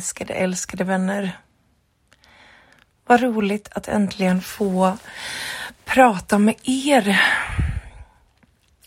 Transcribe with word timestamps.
älskade, 0.00 0.34
älskade 0.34 0.84
vänner. 0.84 1.38
Vad 3.06 3.20
roligt 3.20 3.68
att 3.72 3.88
äntligen 3.88 4.40
få 4.40 4.96
prata 5.84 6.38
med 6.38 6.54
er. 6.62 7.20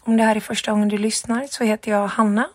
Om 0.01 0.17
det 0.17 0.23
här 0.23 0.35
är 0.35 0.39
första 0.39 0.71
gången 0.71 0.89
du 0.89 0.97
lyssnar 0.97 1.47
så 1.47 1.63
heter 1.63 1.91
jag 1.91 2.07
Hanna 2.07 2.49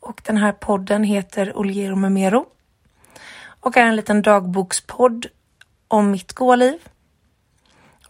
och 0.00 0.20
den 0.24 0.36
här 0.36 0.52
podden 0.52 1.04
heter 1.04 1.56
Oliero 1.56 1.96
Memero 1.96 2.46
och 3.60 3.76
är 3.76 3.86
en 3.86 3.96
liten 3.96 4.22
dagbokspodd 4.22 5.26
om 5.88 6.10
mitt 6.10 6.32
gåliv. 6.32 6.72
liv. 6.72 6.80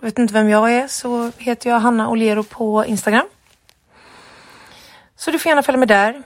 Vet 0.01 0.19
inte 0.19 0.35
vem 0.35 0.49
jag 0.49 0.73
är 0.73 0.89
så 0.89 1.33
heter 1.39 1.71
jag 1.71 1.81
Hanna 1.81 2.09
Oliero 2.09 2.43
på 2.43 2.85
Instagram. 2.87 3.27
Så 5.17 5.31
du 5.31 5.39
får 5.39 5.51
gärna 5.51 5.63
följa 5.63 5.79
med 5.79 5.89
där. 5.89 6.23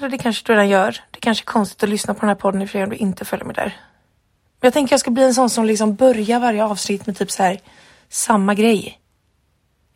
Eller 0.00 0.10
det 0.10 0.18
kanske 0.18 0.46
du 0.46 0.52
redan 0.52 0.68
gör. 0.68 1.00
Det 1.10 1.20
kanske 1.20 1.42
är 1.42 1.46
konstigt 1.46 1.82
att 1.82 1.88
lyssna 1.88 2.14
på 2.14 2.20
den 2.20 2.28
här 2.28 2.34
podden 2.34 2.62
i 2.62 2.82
om 2.82 2.90
du 2.90 2.96
inte 2.96 3.24
följer 3.24 3.46
med 3.46 3.54
där. 3.54 3.76
Men 4.60 4.66
jag 4.66 4.72
tänker 4.72 4.92
jag 4.92 5.00
ska 5.00 5.10
bli 5.10 5.24
en 5.24 5.34
sån 5.34 5.50
som 5.50 5.64
liksom 5.64 5.94
börjar 5.94 6.40
varje 6.40 6.64
avsnitt 6.64 7.06
med 7.06 7.16
typ 7.16 7.30
så 7.30 7.42
här 7.42 7.60
samma 8.08 8.54
grej. 8.54 9.00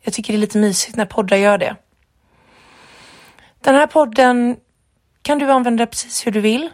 Jag 0.01 0.13
tycker 0.13 0.33
det 0.33 0.37
är 0.37 0.41
lite 0.41 0.57
mysigt 0.57 0.95
när 0.95 1.05
poddar 1.05 1.37
gör 1.37 1.57
det. 1.57 1.75
Den 3.61 3.75
här 3.75 3.87
podden 3.87 4.57
kan 5.21 5.39
du 5.39 5.51
använda 5.51 5.85
precis 5.85 6.27
hur 6.27 6.31
du 6.31 6.41
vill. 6.41 6.69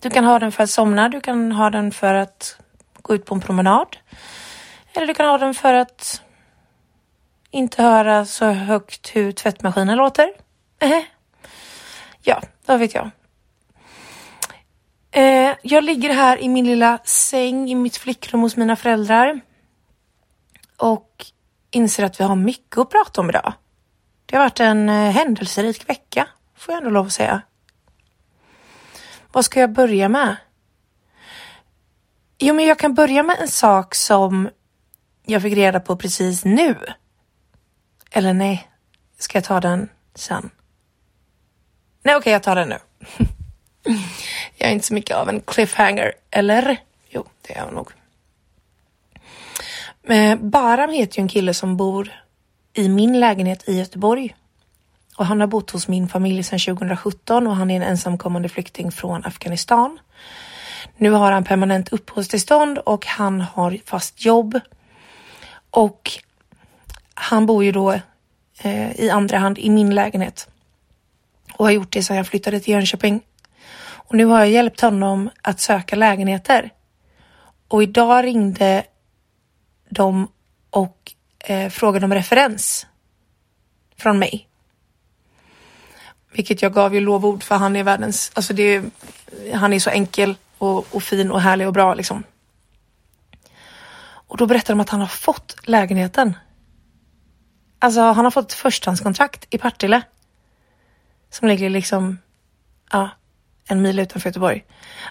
Du 0.00 0.10
kan 0.10 0.24
ha 0.24 0.38
den 0.38 0.52
för 0.52 0.64
att 0.64 0.70
somna, 0.70 1.08
du 1.08 1.20
kan 1.20 1.52
ha 1.52 1.70
den 1.70 1.92
för 1.92 2.14
att 2.14 2.58
gå 3.02 3.14
ut 3.14 3.24
på 3.24 3.34
en 3.34 3.40
promenad. 3.40 3.96
Eller 4.92 5.06
du 5.06 5.14
kan 5.14 5.26
ha 5.26 5.38
den 5.38 5.54
för 5.54 5.74
att 5.74 6.22
inte 7.50 7.82
höra 7.82 8.24
så 8.24 8.44
högt 8.46 9.16
hur 9.16 9.32
tvättmaskinen 9.32 9.96
låter. 9.96 10.28
Ja, 12.28 12.42
vad 12.66 12.78
vet 12.78 12.94
jag. 12.94 13.10
Eh, 15.10 15.56
jag 15.62 15.84
ligger 15.84 16.14
här 16.14 16.38
i 16.38 16.48
min 16.48 16.66
lilla 16.66 16.98
säng 17.04 17.70
i 17.70 17.74
mitt 17.74 17.96
flickrum 17.96 18.40
hos 18.40 18.56
mina 18.56 18.76
föräldrar. 18.76 19.40
Och 20.76 21.26
inser 21.70 22.04
att 22.04 22.20
vi 22.20 22.24
har 22.24 22.36
mycket 22.36 22.78
att 22.78 22.90
prata 22.90 23.20
om 23.20 23.28
idag. 23.28 23.52
Det 24.26 24.36
har 24.36 24.44
varit 24.44 24.60
en 24.60 24.88
eh, 24.88 25.10
händelserik 25.10 25.88
vecka, 25.88 26.28
får 26.56 26.74
jag 26.74 26.78
ändå 26.78 26.90
lov 26.90 27.06
att 27.06 27.12
säga. 27.12 27.42
Vad 29.32 29.44
ska 29.44 29.60
jag 29.60 29.72
börja 29.72 30.08
med? 30.08 30.36
Jo, 32.38 32.54
men 32.54 32.64
jag 32.64 32.78
kan 32.78 32.94
börja 32.94 33.22
med 33.22 33.36
en 33.40 33.48
sak 33.48 33.94
som 33.94 34.48
jag 35.26 35.42
fick 35.42 35.54
reda 35.54 35.80
på 35.80 35.96
precis 35.96 36.44
nu. 36.44 36.76
Eller 38.10 38.34
nej, 38.34 38.70
ska 39.18 39.38
jag 39.38 39.44
ta 39.44 39.60
den 39.60 39.88
sen? 40.14 40.50
Nej, 42.06 42.16
okej, 42.16 42.20
okay, 42.20 42.32
jag 42.32 42.42
tar 42.42 42.56
den 42.56 42.68
nu. 42.68 42.78
jag 44.56 44.68
är 44.68 44.72
inte 44.72 44.86
så 44.86 44.94
mycket 44.94 45.16
av 45.16 45.28
en 45.28 45.40
cliffhanger, 45.40 46.12
eller? 46.30 46.76
Jo, 47.08 47.24
det 47.42 47.56
är 47.56 47.58
jag 47.58 47.72
nog. 47.74 47.90
Eh, 50.08 50.36
Baram 50.36 50.90
heter 50.90 51.18
ju 51.18 51.22
en 51.22 51.28
kille 51.28 51.54
som 51.54 51.76
bor 51.76 52.12
i 52.72 52.88
min 52.88 53.20
lägenhet 53.20 53.68
i 53.68 53.78
Göteborg. 53.78 54.36
Och 55.16 55.26
han 55.26 55.40
har 55.40 55.46
bott 55.46 55.70
hos 55.70 55.88
min 55.88 56.08
familj 56.08 56.42
sedan 56.42 56.58
2017 56.58 57.46
och 57.46 57.56
han 57.56 57.70
är 57.70 57.76
en 57.76 57.82
ensamkommande 57.82 58.48
flykting 58.48 58.92
från 58.92 59.24
Afghanistan. 59.24 59.98
Nu 60.96 61.10
har 61.10 61.32
han 61.32 61.44
permanent 61.44 61.88
uppehållstillstånd 61.88 62.78
och 62.78 63.06
han 63.06 63.40
har 63.40 63.78
fast 63.84 64.24
jobb. 64.24 64.60
Och 65.70 66.10
han 67.14 67.46
bor 67.46 67.64
ju 67.64 67.72
då 67.72 67.92
eh, 68.62 69.00
i 69.00 69.10
andra 69.10 69.38
hand 69.38 69.58
i 69.58 69.70
min 69.70 69.94
lägenhet 69.94 70.48
och 71.56 71.64
har 71.64 71.72
gjort 71.72 71.92
det 71.92 72.02
sedan 72.02 72.16
jag 72.16 72.26
flyttade 72.26 72.60
till 72.60 72.72
Jönköping. 72.72 73.22
Och 73.78 74.14
nu 74.14 74.24
har 74.24 74.38
jag 74.38 74.50
hjälpt 74.50 74.80
honom 74.80 75.30
att 75.42 75.60
söka 75.60 75.96
lägenheter. 75.96 76.70
Och 77.68 77.82
idag 77.82 78.24
ringde 78.24 78.84
de 79.88 80.28
och 80.70 81.12
eh, 81.38 81.70
frågade 81.70 82.04
om 82.04 82.14
referens 82.14 82.86
från 83.96 84.18
mig. 84.18 84.48
Vilket 86.32 86.62
jag 86.62 86.72
gav 86.72 86.94
ju 86.94 87.00
lovord 87.00 87.42
för 87.42 87.54
han 87.54 87.76
är 87.76 87.84
världens, 87.84 88.32
alltså 88.34 88.52
det 88.52 88.84
han 89.54 89.72
är 89.72 89.78
så 89.78 89.90
enkel 89.90 90.34
och, 90.58 90.94
och 90.94 91.02
fin 91.02 91.30
och 91.30 91.40
härlig 91.40 91.66
och 91.66 91.72
bra 91.72 91.94
liksom. 91.94 92.24
Och 94.28 94.36
då 94.36 94.46
berättar 94.46 94.74
de 94.74 94.80
att 94.80 94.90
han 94.90 95.00
har 95.00 95.06
fått 95.06 95.56
lägenheten. 95.62 96.36
Alltså 97.78 98.00
han 98.00 98.24
har 98.24 98.30
fått 98.30 98.52
förstahandskontrakt 98.52 99.46
i 99.50 99.58
Partille. 99.58 100.02
Som 101.38 101.48
ligger 101.48 101.70
liksom, 101.70 102.18
ja, 102.90 103.10
en 103.68 103.82
mil 103.82 103.98
utanför 103.98 104.28
Göteborg. 104.28 104.64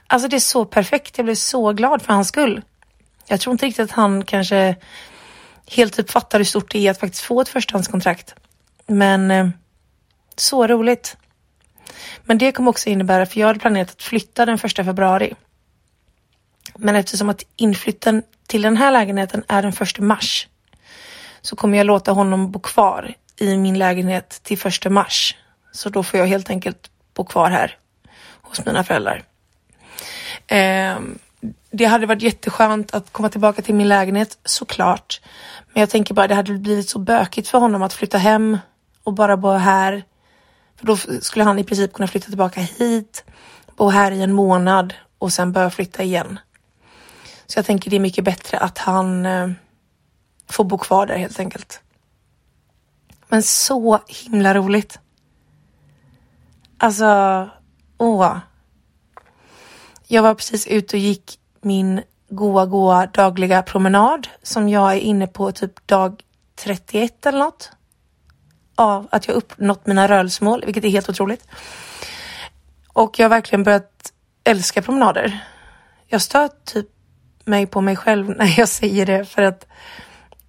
Alltså 0.07 0.27
det 0.27 0.35
är 0.35 0.39
så 0.39 0.65
perfekt. 0.65 1.17
Jag 1.17 1.25
blev 1.25 1.35
så 1.35 1.73
glad 1.73 2.01
för 2.01 2.13
hans 2.13 2.27
skull. 2.27 2.61
Jag 3.27 3.39
tror 3.41 3.51
inte 3.51 3.65
riktigt 3.65 3.83
att 3.83 3.91
han 3.91 4.23
kanske 4.23 4.75
helt 5.67 5.93
typ 5.93 6.05
uppfattar 6.05 6.39
hur 6.39 6.45
stort 6.45 6.71
det 6.71 6.87
är 6.87 6.91
att 6.91 6.99
faktiskt 6.99 7.23
få 7.23 7.41
ett 7.41 7.49
förstahandskontrakt. 7.49 8.35
Men 8.87 9.31
eh, 9.31 9.49
så 10.35 10.67
roligt. 10.67 11.17
Men 12.23 12.37
det 12.37 12.51
kommer 12.51 12.69
också 12.69 12.89
innebära, 12.89 13.25
för 13.25 13.39
jag 13.39 13.47
hade 13.47 13.59
planerat 13.59 13.91
att 13.91 14.03
flytta 14.03 14.45
den 14.45 14.57
första 14.57 14.83
februari. 14.83 15.33
Men 16.75 16.95
eftersom 16.95 17.29
att 17.29 17.43
inflytten 17.55 18.23
till 18.47 18.61
den 18.61 18.77
här 18.77 18.91
lägenheten 18.91 19.43
är 19.47 19.61
den 19.61 19.73
första 19.73 20.01
mars 20.01 20.47
så 21.41 21.55
kommer 21.55 21.77
jag 21.77 21.87
låta 21.87 22.11
honom 22.11 22.51
bo 22.51 22.59
kvar 22.59 23.13
i 23.37 23.57
min 23.57 23.77
lägenhet 23.77 24.39
till 24.43 24.57
första 24.57 24.89
mars. 24.89 25.35
Så 25.75 25.89
då 25.89 26.03
får 26.03 26.19
jag 26.19 26.27
helt 26.27 26.49
enkelt 26.49 26.89
bo 27.13 27.25
kvar 27.25 27.49
här 27.49 27.77
hos 28.41 28.65
mina 28.65 28.83
föräldrar. 28.83 29.23
Eh, 30.47 30.99
det 31.71 31.85
hade 31.85 32.05
varit 32.05 32.21
jätteskönt 32.21 32.93
att 32.93 33.11
komma 33.11 33.29
tillbaka 33.29 33.61
till 33.61 33.75
min 33.75 33.87
lägenhet 33.87 34.37
såklart. 34.45 35.21
Men 35.73 35.79
jag 35.79 35.89
tänker 35.89 36.13
bara 36.13 36.27
det 36.27 36.35
hade 36.35 36.53
blivit 36.53 36.89
så 36.89 36.99
bökigt 36.99 37.47
för 37.47 37.57
honom 37.59 37.83
att 37.83 37.93
flytta 37.93 38.17
hem 38.17 38.57
och 39.03 39.13
bara 39.13 39.37
bo 39.37 39.51
här. 39.51 40.03
För 40.75 40.85
då 40.85 40.97
skulle 41.21 41.45
han 41.45 41.59
i 41.59 41.63
princip 41.63 41.93
kunna 41.93 42.07
flytta 42.07 42.27
tillbaka 42.27 42.61
hit, 42.61 43.23
bo 43.75 43.89
här 43.89 44.11
i 44.11 44.21
en 44.21 44.33
månad 44.33 44.93
och 45.17 45.33
sen 45.33 45.51
börja 45.51 45.69
flytta 45.69 46.03
igen. 46.03 46.39
Så 47.45 47.59
jag 47.59 47.65
tänker 47.65 47.89
det 47.89 47.95
är 47.95 47.99
mycket 47.99 48.23
bättre 48.23 48.57
att 48.57 48.77
han 48.77 49.25
eh, 49.25 49.49
får 50.49 50.63
bo 50.63 50.77
kvar 50.77 51.05
där 51.05 51.17
helt 51.17 51.39
enkelt. 51.39 51.81
Men 53.27 53.43
så 53.43 53.99
himla 54.07 54.53
roligt. 54.53 54.99
Alltså, 56.77 57.49
åh. 57.97 58.37
Jag 60.07 60.23
var 60.23 60.35
precis 60.35 60.67
ute 60.67 60.95
och 60.95 60.99
gick 60.99 61.39
min 61.61 62.01
goa, 62.29 62.65
goa 62.65 63.05
dagliga 63.05 63.61
promenad 63.61 64.27
som 64.43 64.69
jag 64.69 64.93
är 64.93 64.99
inne 64.99 65.27
på 65.27 65.51
typ 65.51 65.87
dag 65.87 66.21
31 66.55 67.25
eller 67.25 67.39
något. 67.39 67.71
Av 68.75 69.07
att 69.11 69.27
jag 69.27 69.35
uppnått 69.35 69.87
mina 69.87 70.07
rörelsemål, 70.07 70.63
vilket 70.65 70.83
är 70.83 70.89
helt 70.89 71.09
otroligt. 71.09 71.47
Och 72.93 73.19
jag 73.19 73.25
har 73.25 73.29
verkligen 73.29 73.63
börjat 73.63 74.13
älska 74.43 74.81
promenader. 74.81 75.39
Jag 76.07 76.21
stör 76.21 76.49
typ 76.63 76.87
mig 77.45 77.67
på 77.67 77.81
mig 77.81 77.95
själv 77.95 78.29
när 78.29 78.59
jag 78.59 78.69
säger 78.69 79.05
det 79.05 79.25
för 79.25 79.41
att 79.41 79.67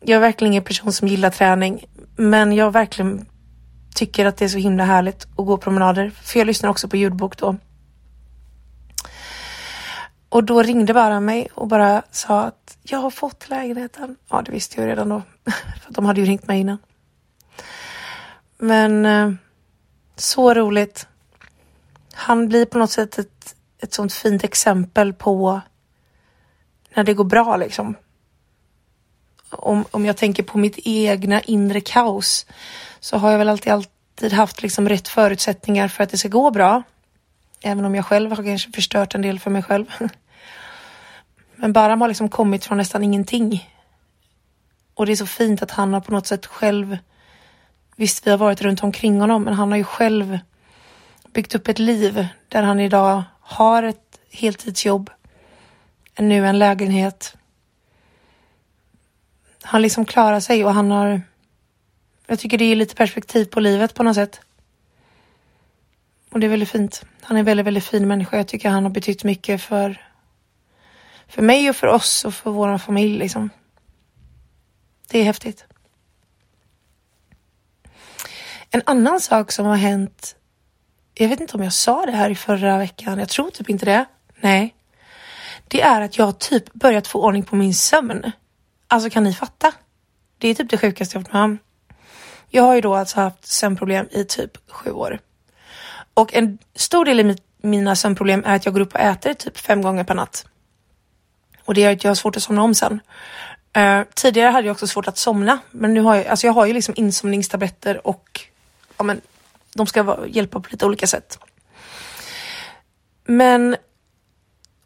jag 0.01 0.17
är 0.17 0.21
verkligen 0.21 0.53
ingen 0.53 0.65
person 0.65 0.93
som 0.93 1.09
gillar 1.09 1.31
träning. 1.31 1.85
Men 2.17 2.53
jag 2.53 2.65
har 2.65 2.71
verkligen 2.71 3.27
tycker 3.97 4.27
att 4.27 4.37
det 4.37 4.45
är 4.45 4.49
så 4.49 4.59
himla 4.59 4.84
härligt 4.84 5.27
att 5.37 5.47
gå 5.47 5.57
promenader. 5.57 6.11
För 6.11 6.39
jag 6.39 6.47
lyssnar 6.47 6.71
också 6.71 6.89
på 6.89 6.97
ljudbok 6.97 7.37
då. 7.37 7.57
Och 10.29 10.45
då 10.45 10.62
ringde 10.62 10.95
bara 10.95 11.21
mig 11.21 11.49
och 11.55 11.69
bara 11.69 12.03
sa 12.11 12.43
att 12.43 12.79
jag 12.83 12.99
har 12.99 13.11
fått 13.11 13.49
lägenheten. 13.49 14.16
Ja, 14.28 14.43
det 14.43 14.53
visste 14.53 14.81
jag 14.81 14.89
redan 14.89 15.09
då. 15.09 15.22
För 15.84 15.93
de 15.93 16.07
hade 16.07 16.21
ju 16.21 16.27
ringt 16.27 16.48
mig 16.48 16.60
innan. 16.60 16.78
Men 18.59 19.07
eh, 19.07 19.33
så 20.16 20.54
roligt. 20.54 21.07
Han 22.13 22.48
blir 22.48 22.66
på 22.66 22.78
något 22.78 22.91
sätt 22.91 23.19
ett, 23.19 23.57
ett 23.78 23.93
sånt 23.93 24.13
fint 24.13 24.45
exempel 24.45 25.13
på 25.13 25.60
när 26.95 27.04
det 27.04 27.15
går 27.15 27.25
bra 27.25 27.57
liksom. 27.57 27.95
Om, 29.59 29.85
om 29.91 30.07
jag 30.07 30.17
tänker 30.17 30.43
på 30.43 30.59
mitt 30.59 30.79
egna 30.85 31.41
inre 31.41 31.81
kaos 31.81 32.47
så 33.01 33.17
har 33.17 33.31
jag 33.31 33.39
väl 33.39 33.49
alltid, 33.49 33.73
alltid 33.73 34.33
haft 34.33 34.63
liksom 34.63 34.89
rätt 34.89 35.09
förutsättningar 35.09 35.89
för 35.89 36.05
att 36.05 36.11
det 36.11 36.19
ska 36.19 36.29
gå 36.29 36.51
bra. 36.51 36.83
Även 37.63 37.85
om 37.85 37.95
jag 37.95 38.07
själv 38.07 38.31
har 38.31 38.45
kanske 38.45 38.73
förstört 38.73 39.15
en 39.15 39.23
del 39.23 39.39
för 39.39 39.51
mig 39.51 39.63
själv. 39.63 39.87
Men 41.57 41.73
Baram 41.73 42.01
har 42.01 42.09
liksom 42.09 42.29
kommit 42.29 42.65
från 42.65 42.79
nästan 42.79 43.05
ingenting. 43.05 43.71
Och 44.95 45.07
det 45.07 45.13
är 45.13 45.17
så 45.17 45.27
fint 45.27 45.63
att 45.63 45.71
han 45.71 45.93
har 45.93 46.01
på 46.01 46.13
något 46.13 46.27
sätt 46.27 46.47
själv, 46.47 46.99
visst 47.97 48.27
vi 48.27 48.31
har 48.31 48.39
varit 48.39 48.63
runt 48.63 48.83
omkring 48.83 49.21
honom, 49.21 49.43
men 49.43 49.55
han 49.55 49.71
har 49.71 49.79
ju 49.79 49.85
själv 49.85 50.39
byggt 51.33 51.55
upp 51.55 51.69
ett 51.69 51.79
liv 51.79 52.27
där 52.49 52.63
han 52.63 52.81
idag 52.81 53.23
har 53.41 53.83
ett 53.83 54.21
heltidsjobb, 54.31 55.11
nu 56.19 56.47
en 56.47 56.59
lägenhet. 56.59 57.37
Han 59.66 59.83
liksom 59.83 60.04
klarar 60.04 60.41
sig 60.41 60.65
och 60.65 60.74
han 60.74 60.91
har, 60.91 61.22
jag 62.27 62.39
tycker 62.39 62.59
det 62.59 62.65
ger 62.65 62.77
lite 62.77 62.95
perspektiv 62.95 63.45
på 63.45 63.60
livet 63.60 63.95
på 63.95 64.03
något 64.03 64.15
sätt. 64.15 64.41
Och 66.30 66.41
det 66.41 66.47
är 66.47 66.51
väldigt 66.51 66.71
fint. 66.71 67.04
Han 67.22 67.36
är 67.36 67.39
en 67.39 67.47
väldigt, 67.47 67.66
väldigt 67.66 67.84
fin 67.84 68.09
människa. 68.09 68.36
Jag 68.36 68.48
tycker 68.48 68.68
han 68.68 68.83
har 68.83 68.91
betytt 68.91 69.24
mycket 69.24 69.63
för, 69.63 70.07
för 71.28 71.42
mig 71.42 71.71
och 71.71 71.77
för 71.77 71.86
oss 71.86 72.24
och 72.24 72.34
för 72.34 72.51
vår 72.51 72.78
familj 72.78 73.18
liksom. 73.18 73.51
Det 75.09 75.18
är 75.18 75.24
häftigt. 75.24 75.65
En 78.71 78.83
annan 78.86 79.21
sak 79.21 79.53
som 79.53 79.66
har 79.66 79.77
hänt. 79.77 80.36
Jag 81.15 81.28
vet 81.28 81.41
inte 81.41 81.57
om 81.57 81.62
jag 81.62 81.72
sa 81.72 82.07
det 82.07 82.12
här 82.12 82.30
i 82.30 82.34
förra 82.34 82.78
veckan. 82.78 83.19
Jag 83.19 83.28
tror 83.28 83.51
typ 83.51 83.71
inte 83.71 83.86
det. 83.86 84.04
Nej. 84.41 84.74
Det 85.69 85.83
är 85.83 86.01
att 86.01 86.19
jag 86.19 86.39
typ 86.39 86.72
börjat 86.72 87.07
få 87.07 87.22
ordning 87.22 87.42
på 87.42 87.57
min 87.57 87.74
sömn. 87.74 88.33
Alltså 88.88 89.10
kan 89.10 89.24
ni 89.24 89.34
fatta? 89.34 89.72
Det 90.38 90.48
är 90.48 90.54
typ 90.54 90.71
det 90.71 90.78
sjukaste 90.78 91.16
jag 91.16 91.22
varit 91.22 91.33
med 91.33 91.42
om. 91.42 91.59
Jag 92.48 92.62
har 92.62 92.74
ju 92.74 92.80
då 92.80 92.94
alltså 92.94 93.21
haft 93.21 93.47
sömnproblem 93.47 94.09
i 94.10 94.24
typ 94.24 94.71
sju 94.71 94.91
år. 94.91 95.18
Och 96.15 96.34
en 96.34 96.59
stor 96.74 97.04
del 97.04 97.21
i 97.21 97.36
mina 97.62 97.97
sömnproblem 97.97 98.42
är 98.47 98.56
att 98.56 98.65
jag 98.65 98.74
går 98.74 98.80
upp 98.80 98.94
och 98.94 99.00
äter 99.00 99.34
typ 99.34 99.59
fem 99.59 99.83
gånger 99.83 100.04
per 100.04 100.15
natt. 100.15 100.47
Och 101.65 101.74
det 101.74 101.80
gör 101.80 101.92
att 101.92 102.04
jag 102.04 102.10
har 102.10 102.15
svårt 102.15 102.36
att 102.36 102.42
somna 102.42 102.62
om 102.62 102.74
sen. 102.74 103.00
Uh, 103.78 104.03
tidigare 104.15 104.50
hade 104.50 104.66
jag 104.66 104.74
också 104.74 104.86
svårt 104.86 105.09
att 105.09 105.18
somna, 105.18 105.59
men 105.71 105.94
nu 105.94 106.00
har 106.00 106.15
jag, 106.15 106.27
alltså 106.27 106.47
jag 106.47 106.54
har 106.54 106.66
ju 106.66 106.72
liksom 106.72 106.94
insomningstabletter 106.97 108.06
och 108.06 108.41
ja, 108.97 109.04
men, 109.04 109.21
de 109.74 109.86
ska 109.86 110.03
vara, 110.03 110.27
hjälpa 110.27 110.60
på 110.60 110.68
lite 110.71 110.86
olika 110.86 111.06
sätt. 111.06 111.38
Men, 113.24 113.77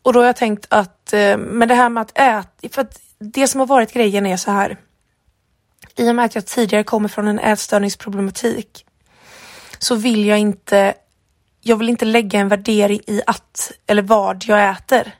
och 0.02 0.12
då 0.12 0.20
har 0.20 0.26
jag 0.26 0.36
tänkt 0.36 0.66
att, 0.68 1.10
uh, 1.14 1.36
men 1.36 1.68
det 1.68 1.74
här 1.74 1.88
med 1.88 2.00
att 2.00 2.18
äta, 2.18 2.68
för 2.74 2.82
att 2.82 3.00
det 3.20 3.48
som 3.48 3.60
har 3.60 3.66
varit 3.66 3.92
grejen 3.92 4.26
är 4.26 4.36
så 4.36 4.50
här. 4.50 4.76
I 5.96 6.10
och 6.10 6.14
med 6.14 6.24
att 6.24 6.34
jag 6.34 6.46
tidigare 6.46 6.84
kommer 6.84 7.08
från 7.08 7.28
en 7.28 7.38
ätstörningsproblematik 7.38 8.86
så 9.78 9.94
vill 9.94 10.26
jag 10.26 10.38
inte 10.38 10.94
jag 11.60 11.76
vill 11.76 11.88
inte 11.88 12.04
lägga 12.04 12.40
en 12.40 12.48
värdering 12.48 13.00
i 13.06 13.22
att 13.26 13.72
eller 13.86 14.02
vad 14.02 14.44
jag 14.44 14.70
äter. 14.70 15.14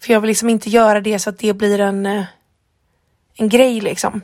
För 0.00 0.12
jag 0.12 0.20
vill 0.20 0.28
liksom 0.28 0.48
inte 0.48 0.70
göra 0.70 1.00
det 1.00 1.18
så 1.18 1.30
att 1.30 1.38
det 1.38 1.54
blir 1.54 1.80
en, 1.80 2.06
eh, 2.06 2.24
en 3.34 3.48
grej 3.48 3.80
liksom. 3.80 4.22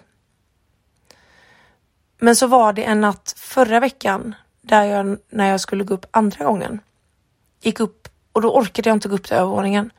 Men 2.19 2.37
så 2.37 2.47
var 2.47 2.73
det 2.73 2.85
en 2.85 3.01
natt 3.01 3.35
förra 3.37 3.81
veckan 3.81 4.35
där 4.63 4.85
jag, 4.85 5.19
när 5.31 5.51
jag 5.51 5.61
skulle 5.61 5.85
gå 5.85 5.95
upp 5.95 6.07
andra 6.11 6.45
gången, 6.45 6.81
gick 7.61 7.81
upp 7.81 8.09
och 8.33 8.43
då 8.43 8.55
orkade 8.55 8.91
jag 8.91 8.97
inte 8.97 9.09
gå 9.09 9.15
upp 9.15 9.25
till 9.25 9.37
övervåningen. 9.37 9.91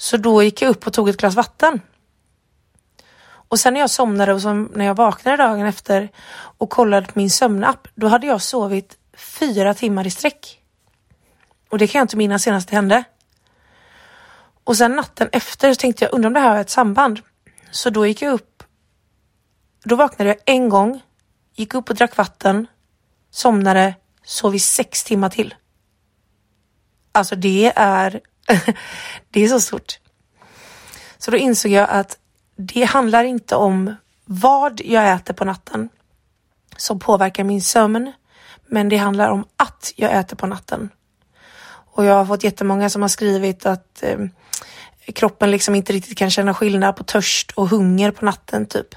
Så 0.00 0.16
då 0.16 0.42
gick 0.42 0.62
jag 0.62 0.68
upp 0.68 0.86
och 0.86 0.92
tog 0.92 1.08
ett 1.08 1.16
glas 1.16 1.34
vatten. 1.34 1.80
Och 3.22 3.60
sen 3.60 3.74
när 3.74 3.80
jag 3.80 3.90
somnade 3.90 4.34
och 4.34 4.42
som 4.42 4.70
när 4.74 4.84
jag 4.84 4.94
vaknade 4.94 5.36
dagen 5.36 5.66
efter 5.66 6.08
och 6.32 6.70
kollade 6.70 7.06
på 7.06 7.12
min 7.14 7.30
sömnapp, 7.30 7.88
då 7.94 8.08
hade 8.08 8.26
jag 8.26 8.42
sovit 8.42 8.98
fyra 9.16 9.74
timmar 9.74 10.06
i 10.06 10.10
sträck. 10.10 10.60
Och 11.70 11.78
det 11.78 11.86
kan 11.86 11.98
jag 11.98 12.04
inte 12.04 12.16
minnas 12.16 12.42
senast 12.42 12.68
det 12.68 12.76
hände. 12.76 13.04
Och 14.64 14.76
sen 14.76 14.96
natten 14.96 15.28
efter 15.32 15.74
så 15.74 15.80
tänkte 15.80 16.04
jag, 16.04 16.14
undrar 16.14 16.28
om 16.28 16.34
det 16.34 16.40
här 16.40 16.50
har 16.50 16.60
ett 16.60 16.70
samband. 16.70 17.20
Så 17.70 17.90
då 17.90 18.06
gick 18.06 18.22
jag 18.22 18.32
upp. 18.32 18.62
Då 19.84 19.96
vaknade 19.96 20.30
jag 20.30 20.38
en 20.44 20.68
gång, 20.68 21.02
gick 21.54 21.74
upp 21.74 21.90
och 21.90 21.96
drack 21.96 22.16
vatten, 22.16 22.66
somnade, 23.30 23.94
sov 24.24 24.54
i 24.54 24.58
sex 24.58 25.04
timmar 25.04 25.30
till. 25.30 25.54
Alltså 27.12 27.36
det 27.36 27.72
är, 27.76 28.20
det 29.30 29.44
är 29.44 29.48
så 29.48 29.60
stort. 29.60 29.98
Så 31.18 31.30
då 31.30 31.36
insåg 31.36 31.72
jag 31.72 31.90
att 31.90 32.18
det 32.56 32.84
handlar 32.84 33.24
inte 33.24 33.56
om 33.56 33.94
vad 34.24 34.80
jag 34.84 35.12
äter 35.12 35.34
på 35.34 35.44
natten 35.44 35.88
som 36.76 36.98
påverkar 36.98 37.44
min 37.44 37.62
sömn, 37.62 38.12
men 38.66 38.88
det 38.88 38.96
handlar 38.96 39.30
om 39.30 39.44
att 39.56 39.92
jag 39.96 40.12
äter 40.12 40.36
på 40.36 40.46
natten. 40.46 40.90
Och 41.92 42.04
jag 42.04 42.14
har 42.14 42.26
fått 42.26 42.44
jättemånga 42.44 42.90
som 42.90 43.02
har 43.02 43.08
skrivit 43.08 43.66
att 43.66 44.02
eh, 44.02 44.18
kroppen 45.14 45.50
liksom 45.50 45.74
inte 45.74 45.92
riktigt 45.92 46.18
kan 46.18 46.30
känna 46.30 46.54
skillnad 46.54 46.96
på 46.96 47.04
törst 47.04 47.50
och 47.50 47.68
hunger 47.68 48.10
på 48.10 48.24
natten 48.24 48.66
typ. 48.66 48.94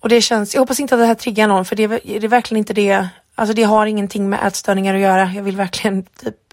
Och 0.00 0.08
det 0.08 0.20
känns, 0.20 0.54
jag 0.54 0.62
hoppas 0.62 0.80
inte 0.80 0.94
att 0.94 1.00
det 1.00 1.06
här 1.06 1.14
triggar 1.14 1.48
någon 1.48 1.64
för 1.64 1.76
det 1.76 1.82
är, 1.82 1.88
det 1.88 2.26
är 2.26 2.28
verkligen 2.28 2.58
inte 2.58 2.72
det. 2.72 3.08
Alltså 3.34 3.54
det 3.54 3.62
har 3.62 3.86
ingenting 3.86 4.28
med 4.28 4.46
ätstörningar 4.46 4.94
att 4.94 5.00
göra. 5.00 5.32
Jag 5.32 5.42
vill 5.42 5.56
verkligen 5.56 6.02
typ 6.02 6.49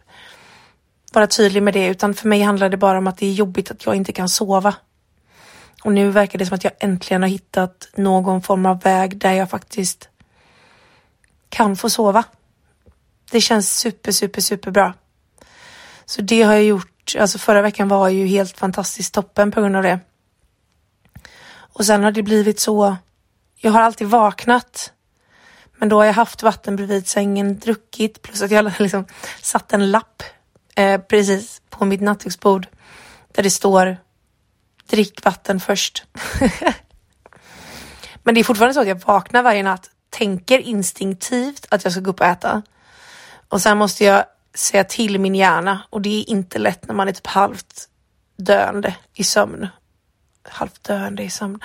vara 1.17 1.27
tydlig 1.27 1.63
med 1.63 1.73
det 1.73 1.87
utan 1.87 2.13
för 2.13 2.27
mig 2.27 2.41
handlar 2.41 2.69
det 2.69 2.77
bara 2.77 2.97
om 2.97 3.07
att 3.07 3.17
det 3.17 3.25
är 3.25 3.33
jobbigt 3.33 3.71
att 3.71 3.85
jag 3.85 3.95
inte 3.95 4.11
kan 4.11 4.29
sova. 4.29 4.75
Och 5.83 5.93
nu 5.93 6.11
verkar 6.11 6.39
det 6.39 6.45
som 6.45 6.55
att 6.55 6.63
jag 6.63 6.73
äntligen 6.79 7.21
har 7.21 7.29
hittat 7.29 7.89
någon 7.95 8.41
form 8.41 8.65
av 8.65 8.81
väg 8.81 9.17
där 9.17 9.33
jag 9.33 9.49
faktiskt 9.49 10.09
kan 11.49 11.75
få 11.75 11.89
sova. 11.89 12.23
Det 13.31 13.41
känns 13.41 13.79
super, 13.79 14.11
super, 14.11 14.41
super 14.41 14.71
bra. 14.71 14.93
Så 16.05 16.21
det 16.21 16.41
har 16.41 16.53
jag 16.53 16.63
gjort. 16.63 17.15
Alltså 17.19 17.37
förra 17.37 17.61
veckan 17.61 17.87
var 17.87 18.09
ju 18.09 18.27
helt 18.27 18.57
fantastiskt 18.57 19.13
toppen 19.13 19.51
på 19.51 19.61
grund 19.61 19.75
av 19.75 19.83
det. 19.83 19.99
Och 21.49 21.85
sen 21.85 22.03
har 22.03 22.11
det 22.11 22.23
blivit 22.23 22.59
så. 22.59 22.95
Jag 23.55 23.71
har 23.71 23.81
alltid 23.81 24.07
vaknat. 24.07 24.91
Men 25.77 25.89
då 25.89 25.97
har 25.97 26.05
jag 26.05 26.13
haft 26.13 26.43
vatten 26.43 26.75
bredvid 26.75 27.07
sängen, 27.07 27.59
druckit 27.59 28.21
plus 28.21 28.41
att 28.41 28.51
jag 28.51 28.71
liksom 28.79 29.05
satt 29.41 29.73
en 29.73 29.91
lapp 29.91 30.23
eh, 30.77 31.01
precis 31.01 31.61
på 31.69 31.85
mitt 31.85 32.01
nattduksbord 32.01 32.67
där 33.31 33.43
det 33.43 33.49
står 33.49 33.97
drick 34.89 35.25
vatten 35.25 35.59
först. 35.59 36.03
men 38.23 38.35
det 38.35 38.39
är 38.39 38.43
fortfarande 38.43 38.73
så 38.73 38.81
att 38.81 38.87
jag 38.87 39.05
vaknar 39.05 39.43
varje 39.43 39.63
natt 39.63 39.89
tänker 40.09 40.59
instinktivt 40.59 41.65
att 41.69 41.83
jag 41.83 41.93
ska 41.93 42.01
gå 42.01 42.11
upp 42.11 42.19
och 42.19 42.25
äta. 42.25 42.61
Och 43.49 43.61
sen 43.61 43.77
måste 43.77 44.03
jag 44.03 44.25
säga 44.55 44.83
till 44.83 45.19
min 45.19 45.35
hjärna 45.35 45.81
och 45.89 46.01
det 46.01 46.19
är 46.19 46.29
inte 46.29 46.59
lätt 46.59 46.87
när 46.87 46.95
man 46.95 47.07
är 47.07 47.11
typ 47.11 47.27
halvt 47.27 47.89
döende 48.37 48.95
i 49.13 49.23
sömn. 49.23 49.67
Halvt 50.49 50.83
döende 50.83 51.23
i 51.23 51.29
sömn. 51.29 51.59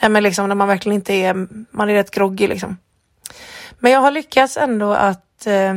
Nej 0.00 0.10
men 0.10 0.22
liksom 0.22 0.48
när 0.48 0.54
man 0.54 0.68
verkligen 0.68 0.94
inte 0.96 1.14
är, 1.14 1.48
man 1.70 1.90
är 1.90 1.94
rätt 1.94 2.10
groggy 2.10 2.48
liksom. 2.48 2.76
Men 3.78 3.92
jag 3.92 4.00
har 4.00 4.10
lyckats 4.10 4.56
ändå 4.56 4.92
att, 4.92 5.46
eh, 5.46 5.74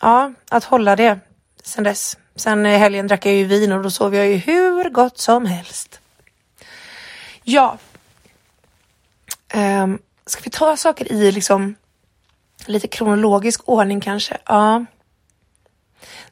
ja, 0.00 0.32
att 0.48 0.64
hålla 0.64 0.96
det 0.96 1.18
sen 1.64 1.84
dess. 1.84 2.16
Sen 2.36 2.66
i 2.66 2.76
helgen 2.76 3.06
drack 3.06 3.26
jag 3.26 3.34
ju 3.34 3.44
vin 3.44 3.72
och 3.72 3.82
då 3.82 3.90
sov 3.90 4.14
jag 4.14 4.26
ju 4.26 4.36
hur 4.36 4.90
gott 4.90 5.18
som 5.18 5.46
helst. 5.46 6.00
Ja. 7.42 7.78
Um, 9.54 9.98
Ska 10.26 10.42
vi 10.44 10.50
ta 10.50 10.76
saker 10.76 11.12
i 11.12 11.32
liksom 11.32 11.74
lite 12.66 12.88
kronologisk 12.88 13.68
ordning 13.68 14.00
kanske? 14.00 14.38
Ja. 14.46 14.84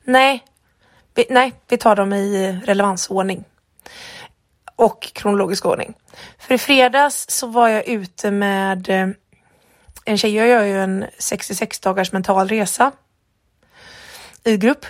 Nej, 0.05 0.45
vi, 1.15 1.27
nej, 1.31 1.53
vi 1.69 1.79
tar 1.79 1.97
dem 1.97 2.13
i 2.13 2.61
relevansordning 2.65 3.45
och 4.77 5.11
kronologisk 5.15 5.67
ordning. 5.67 5.95
För 6.39 6.55
i 6.55 6.59
fredags 6.59 7.27
så 7.29 7.47
var 7.47 7.69
jag 7.69 7.89
ute 7.89 8.31
med 8.31 8.89
eh, 8.89 9.09
en 10.05 10.19
tjej, 10.19 10.35
jag 10.35 10.49
gör 10.49 10.63
ju 10.63 10.81
en 10.81 11.07
66 11.19 11.81
dagars 11.81 12.13
mental 12.13 12.49
resa 12.49 12.93
i 14.47 14.57
grupp 14.57 14.87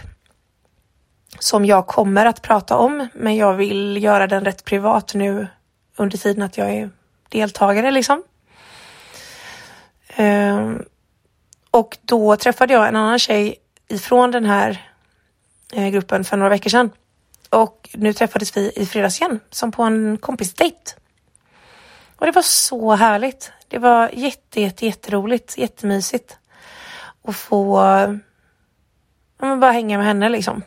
som 1.38 1.64
jag 1.64 1.86
kommer 1.86 2.26
att 2.26 2.42
prata 2.42 2.76
om, 2.76 3.08
men 3.14 3.36
jag 3.36 3.54
vill 3.54 4.02
göra 4.02 4.26
den 4.26 4.44
rätt 4.44 4.64
privat 4.64 5.14
nu 5.14 5.46
under 5.96 6.18
tiden 6.18 6.42
att 6.42 6.58
jag 6.58 6.70
är 6.70 6.90
deltagare 7.28 7.90
liksom. 7.90 8.22
Ehm, 10.08 10.84
och 11.70 11.98
då 12.02 12.36
träffade 12.36 12.72
jag 12.72 12.88
en 12.88 12.96
annan 12.96 13.18
tjej 13.18 13.56
ifrån 13.88 14.30
den 14.30 14.44
här 14.44 14.90
eh, 15.72 15.88
gruppen 15.88 16.25
för 16.25 16.36
några 16.36 16.50
veckor 16.50 16.70
sedan. 16.70 16.90
Och 17.50 17.88
nu 17.92 18.12
träffades 18.12 18.56
vi 18.56 18.72
i 18.76 18.86
fredags 18.86 19.20
igen, 19.20 19.40
som 19.50 19.72
på 19.72 19.82
en 19.82 20.18
kompisdejt. 20.18 20.96
Och 22.16 22.26
det 22.26 22.32
var 22.32 22.42
så 22.42 22.94
härligt. 22.94 23.52
Det 23.68 23.78
var 23.78 24.10
jätte, 24.12 24.60
jätte, 24.60 24.86
jätteroligt, 24.86 25.58
jättemysigt. 25.58 26.38
Att 27.22 27.36
få 27.36 27.82
ja, 29.40 29.57
bara 29.57 29.73
hänga 29.73 29.99
med 29.99 30.07
henne 30.07 30.28
liksom. 30.28 30.62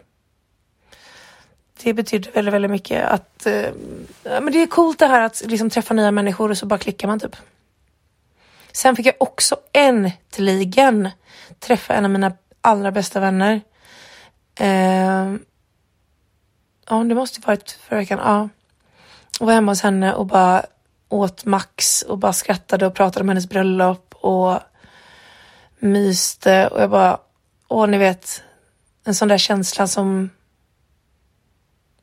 Det 1.83 1.93
betyder 1.93 2.31
väldigt, 2.31 2.53
väldigt 2.53 2.71
mycket 2.71 3.05
att 3.05 3.45
eh, 3.45 3.69
men 4.23 4.51
det 4.51 4.61
är 4.61 4.67
coolt 4.67 4.99
det 4.99 5.07
här 5.07 5.21
att 5.21 5.41
liksom 5.45 5.69
träffa 5.69 5.93
nya 5.93 6.11
människor 6.11 6.49
och 6.49 6.57
så 6.57 6.65
bara 6.65 6.79
klickar 6.79 7.07
man 7.07 7.19
typ. 7.19 7.35
Sen 8.71 8.95
fick 8.95 9.05
jag 9.05 9.15
också 9.19 9.55
äntligen 9.73 11.09
träffa 11.59 11.93
en 11.93 12.05
av 12.05 12.11
mina 12.11 12.33
allra 12.61 12.91
bästa 12.91 13.19
vänner. 13.19 13.61
Eh, 14.59 15.33
ja, 16.89 17.03
det 17.03 17.15
måste 17.15 17.41
varit 17.41 17.71
förra 17.71 17.99
veckan. 17.99 18.19
Ja. 18.23 18.49
Jag 19.39 19.45
var 19.45 19.53
hemma 19.53 19.71
hos 19.71 19.81
henne 19.81 20.13
och 20.13 20.25
bara 20.25 20.65
åt 21.09 21.45
Max 21.45 22.01
och 22.01 22.17
bara 22.17 22.33
skrattade 22.33 22.87
och 22.87 22.95
pratade 22.95 23.23
om 23.23 23.29
hennes 23.29 23.49
bröllop 23.49 24.15
och 24.15 24.59
myste 25.79 26.67
och 26.67 26.81
jag 26.81 26.89
bara, 26.89 27.17
åh 27.67 27.87
ni 27.87 27.97
vet, 27.97 28.43
en 29.09 29.15
sån 29.15 29.27
där 29.27 29.37
känsla 29.37 29.87
som 29.87 30.29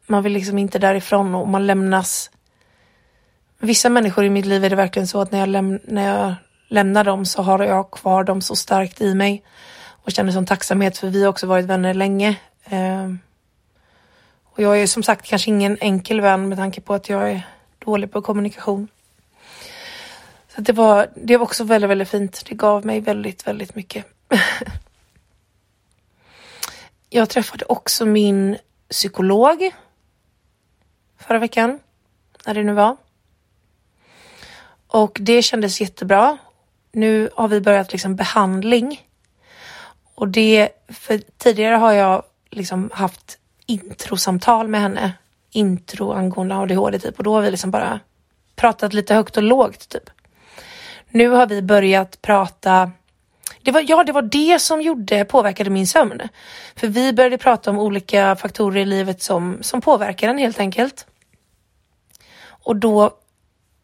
man 0.07 0.23
vill 0.23 0.33
liksom 0.33 0.59
inte 0.59 0.79
därifrån 0.79 1.35
och 1.35 1.49
man 1.49 1.67
lämnas. 1.67 2.31
Vissa 3.59 3.89
människor 3.89 4.25
i 4.25 4.31
mitt 4.31 4.47
liv 4.47 4.65
är 4.65 4.71
det 4.71 4.77
verkligen 4.77 5.09
så 5.09 5.21
att 5.21 5.33
när 5.33 5.39
jag, 5.39 5.49
läm 5.49 5.81
när 5.85 6.09
jag 6.09 6.35
lämnar 6.69 7.05
dem 7.05 7.27
så 7.27 7.43
har 7.43 7.65
jag 7.65 7.91
kvar 7.91 8.25
dem 8.25 8.41
så 8.41 8.57
starkt 8.57 9.01
i 9.01 9.15
mig 9.15 9.43
och 9.89 10.13
känner 10.13 10.33
sån 10.33 10.47
tacksamhet 10.47 10.99
för 10.99 11.09
vi 11.09 11.23
har 11.23 11.29
också 11.29 11.47
varit 11.47 11.65
vänner 11.65 11.95
länge. 11.95 12.37
Eh, 12.65 13.13
och 14.45 14.63
jag 14.63 14.83
är 14.83 14.87
som 14.87 15.03
sagt 15.03 15.27
kanske 15.27 15.51
ingen 15.51 15.79
enkel 15.81 16.21
vän 16.21 16.49
med 16.49 16.59
tanke 16.59 16.81
på 16.81 16.95
att 16.95 17.09
jag 17.09 17.31
är 17.31 17.43
dålig 17.79 18.13
på 18.13 18.23
kommunikation. 18.23 18.89
Så 20.55 20.61
det 20.61 20.73
var, 20.73 21.09
det 21.15 21.37
var 21.37 21.45
också 21.45 21.65
väldigt, 21.65 21.91
väldigt 21.91 22.09
fint. 22.09 22.45
Det 22.49 22.55
gav 22.55 22.87
mig 22.87 23.01
väldigt, 23.01 23.47
väldigt 23.47 23.75
mycket. 23.75 24.05
jag 27.11 27.29
träffade 27.29 27.65
också 27.65 28.07
min 28.07 28.57
psykolog 28.91 29.71
förra 31.19 31.39
veckan, 31.39 31.79
när 32.47 32.55
det 32.55 32.63
nu 32.63 32.73
var. 32.73 32.97
Och 34.87 35.19
det 35.21 35.43
kändes 35.43 35.81
jättebra. 35.81 36.39
Nu 36.93 37.31
har 37.35 37.49
vi 37.49 37.61
börjat 37.61 37.93
liksom 37.93 38.17
behandling. 38.17 39.07
Och 40.15 40.29
det, 40.29 40.69
för 40.89 41.19
tidigare 41.19 41.75
har 41.75 41.93
jag 41.93 42.23
liksom 42.51 42.91
haft 42.93 43.39
introsamtal 43.67 44.69
med 44.69 44.81
henne. 44.81 45.13
Intro 45.51 46.13
angående 46.13 46.57
ADHD 46.57 46.99
typ 46.99 47.19
och 47.19 47.25
då 47.25 47.35
har 47.35 47.43
vi 47.43 47.51
liksom 47.51 47.71
bara 47.71 48.01
pratat 48.57 48.93
lite 48.93 49.15
högt 49.15 49.37
och 49.37 49.43
lågt 49.43 49.89
typ. 49.89 50.11
Nu 51.09 51.29
har 51.29 51.47
vi 51.47 51.63
börjat 51.63 52.23
prata 52.23 52.93
det 53.67 53.73
var, 53.73 53.85
ja, 53.89 54.05
det 54.05 54.13
var 54.13 54.23
det 54.23 54.59
som 54.59 54.83
gjorde, 54.83 55.25
påverkade 55.25 55.71
min 55.71 55.87
sömn. 55.87 56.23
För 56.77 56.87
vi 56.87 57.13
började 57.13 57.39
prata 57.39 57.71
om 57.71 57.79
olika 57.79 58.37
faktorer 58.37 58.81
i 58.81 58.85
livet 58.85 59.23
som, 59.23 59.59
som 59.61 59.81
påverkar 59.81 60.27
den 60.29 60.39
helt 60.39 60.61
enkelt. 60.61 61.07
Och 62.49 62.77
då 62.77 63.11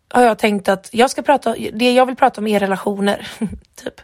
har 0.08 0.22
jag 0.22 0.38
tänkt 0.38 0.68
att 0.68 0.88
jag 0.92 1.10
ska 1.10 1.22
prata, 1.22 1.56
det 1.72 1.92
jag 1.92 2.06
vill 2.06 2.16
prata 2.16 2.40
om 2.40 2.46
är 2.46 2.60
relationer, 2.60 3.28
typ. 3.74 4.00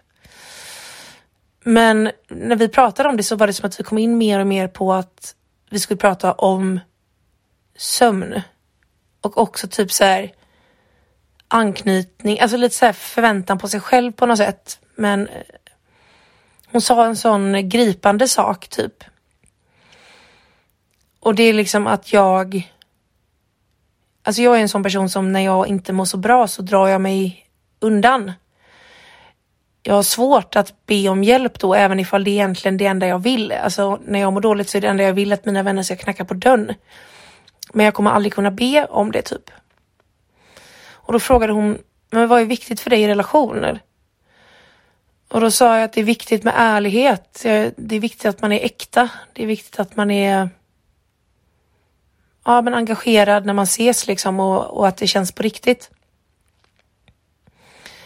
Men 1.65 2.11
när 2.29 2.57
vi 2.57 2.69
pratade 2.69 3.09
om 3.09 3.17
det 3.17 3.23
så 3.23 3.37
var 3.37 3.47
det 3.47 3.53
som 3.53 3.67
att 3.67 3.81
vi 3.81 3.85
kom 3.85 3.99
in 3.99 4.19
mer 4.19 4.41
och 4.41 4.47
mer 4.47 4.69
på 4.69 4.93
att 4.93 5.35
vi 5.71 5.79
skulle 5.79 5.99
prata 5.99 6.33
om 6.33 6.81
sömn. 7.77 8.41
Och 9.21 9.39
också 9.39 9.69
typ 9.69 9.93
så 9.93 10.05
här 10.05 10.33
anknytning, 11.49 12.41
alltså 12.41 12.57
lite 12.57 12.75
så 12.75 12.87
här 12.87 12.93
förväntan 12.93 13.59
på 13.59 13.69
sig 13.69 13.81
själv 13.81 14.13
på 14.13 14.27
något 14.27 14.39
sätt. 14.39 14.81
Men 14.95 15.29
hon 16.73 16.81
sa 16.81 17.05
en 17.05 17.17
sån 17.17 17.69
gripande 17.69 18.29
sak 18.29 18.69
typ. 18.69 19.05
Och 21.21 21.35
det 21.35 21.43
är 21.43 21.53
liksom 21.53 21.87
att 21.87 22.13
jag 22.13 22.69
Alltså 24.23 24.43
jag 24.43 24.57
är 24.57 24.61
en 24.61 24.69
sån 24.69 24.83
person 24.83 25.09
som 25.09 25.33
när 25.33 25.41
jag 25.41 25.67
inte 25.67 25.93
mår 25.93 26.05
så 26.05 26.17
bra 26.17 26.49
så 26.49 26.63
drar 26.63 26.89
jag 26.89 27.01
mig 27.01 27.47
undan. 27.81 28.33
Jag 29.83 29.95
har 29.95 30.03
svårt 30.03 30.57
att 30.57 30.87
be 30.87 31.09
om 31.09 31.25
hjälp 31.25 31.59
då, 31.59 31.75
även 31.75 32.01
ifall 32.01 32.25
det 32.25 32.31
är 32.31 32.33
egentligen 32.33 32.77
det 32.77 32.87
enda 32.87 33.07
jag 33.07 33.19
vill. 33.19 33.53
Alltså 33.53 34.01
när 34.05 34.19
jag 34.19 34.33
mår 34.33 34.41
dåligt 34.41 34.69
så 34.69 34.79
är 34.79 34.83
det 34.83 34.89
enda 34.89 35.03
jag 35.03 35.13
vill 35.13 35.33
att 35.33 35.45
mina 35.45 35.63
vänner 35.63 35.83
ska 35.83 35.97
knacka 35.97 36.25
på 36.25 36.35
dörren. 36.35 36.75
Men 37.73 37.85
jag 37.85 37.95
kommer 37.95 38.11
aldrig 38.11 38.33
kunna 38.33 38.51
be 38.51 38.87
om 38.91 39.13
det 39.13 39.23
typ. 39.23 39.51
Och 40.91 41.13
då 41.13 41.21
frågade 41.21 41.53
hon, 41.53 41.79
men 42.11 42.29
vad 42.29 42.41
är 42.41 42.45
viktigt 42.45 42.81
för 42.81 42.91
dig 42.91 43.03
i 43.03 43.09
relationer? 43.09 43.81
Och 45.29 45.41
då 45.41 45.51
sa 45.51 45.75
jag 45.75 45.85
att 45.85 45.93
det 45.93 46.01
är 46.01 46.05
viktigt 46.05 46.45
med 46.45 46.55
ärlighet. 46.57 47.41
Det 47.77 47.97
är 47.97 48.01
viktigt 48.01 48.27
att 48.27 48.43
man 48.43 48.53
är 48.53 48.65
äkta. 48.65 49.09
Det 49.33 49.43
är 49.43 49.47
viktigt 49.47 49.81
att 49.81 49.97
man 49.97 50.11
är 50.11 50.51
ja, 52.45 52.63
men 52.63 52.75
engagerad 52.75 53.47
när 53.47 53.53
man 53.53 53.65
ses 53.65 54.07
liksom 54.07 54.41
och, 54.41 54.79
och 54.79 54.89
att 54.89 54.97
det 54.97 55.07
känns 55.07 55.33
på 55.33 55.43
riktigt. 55.43 55.91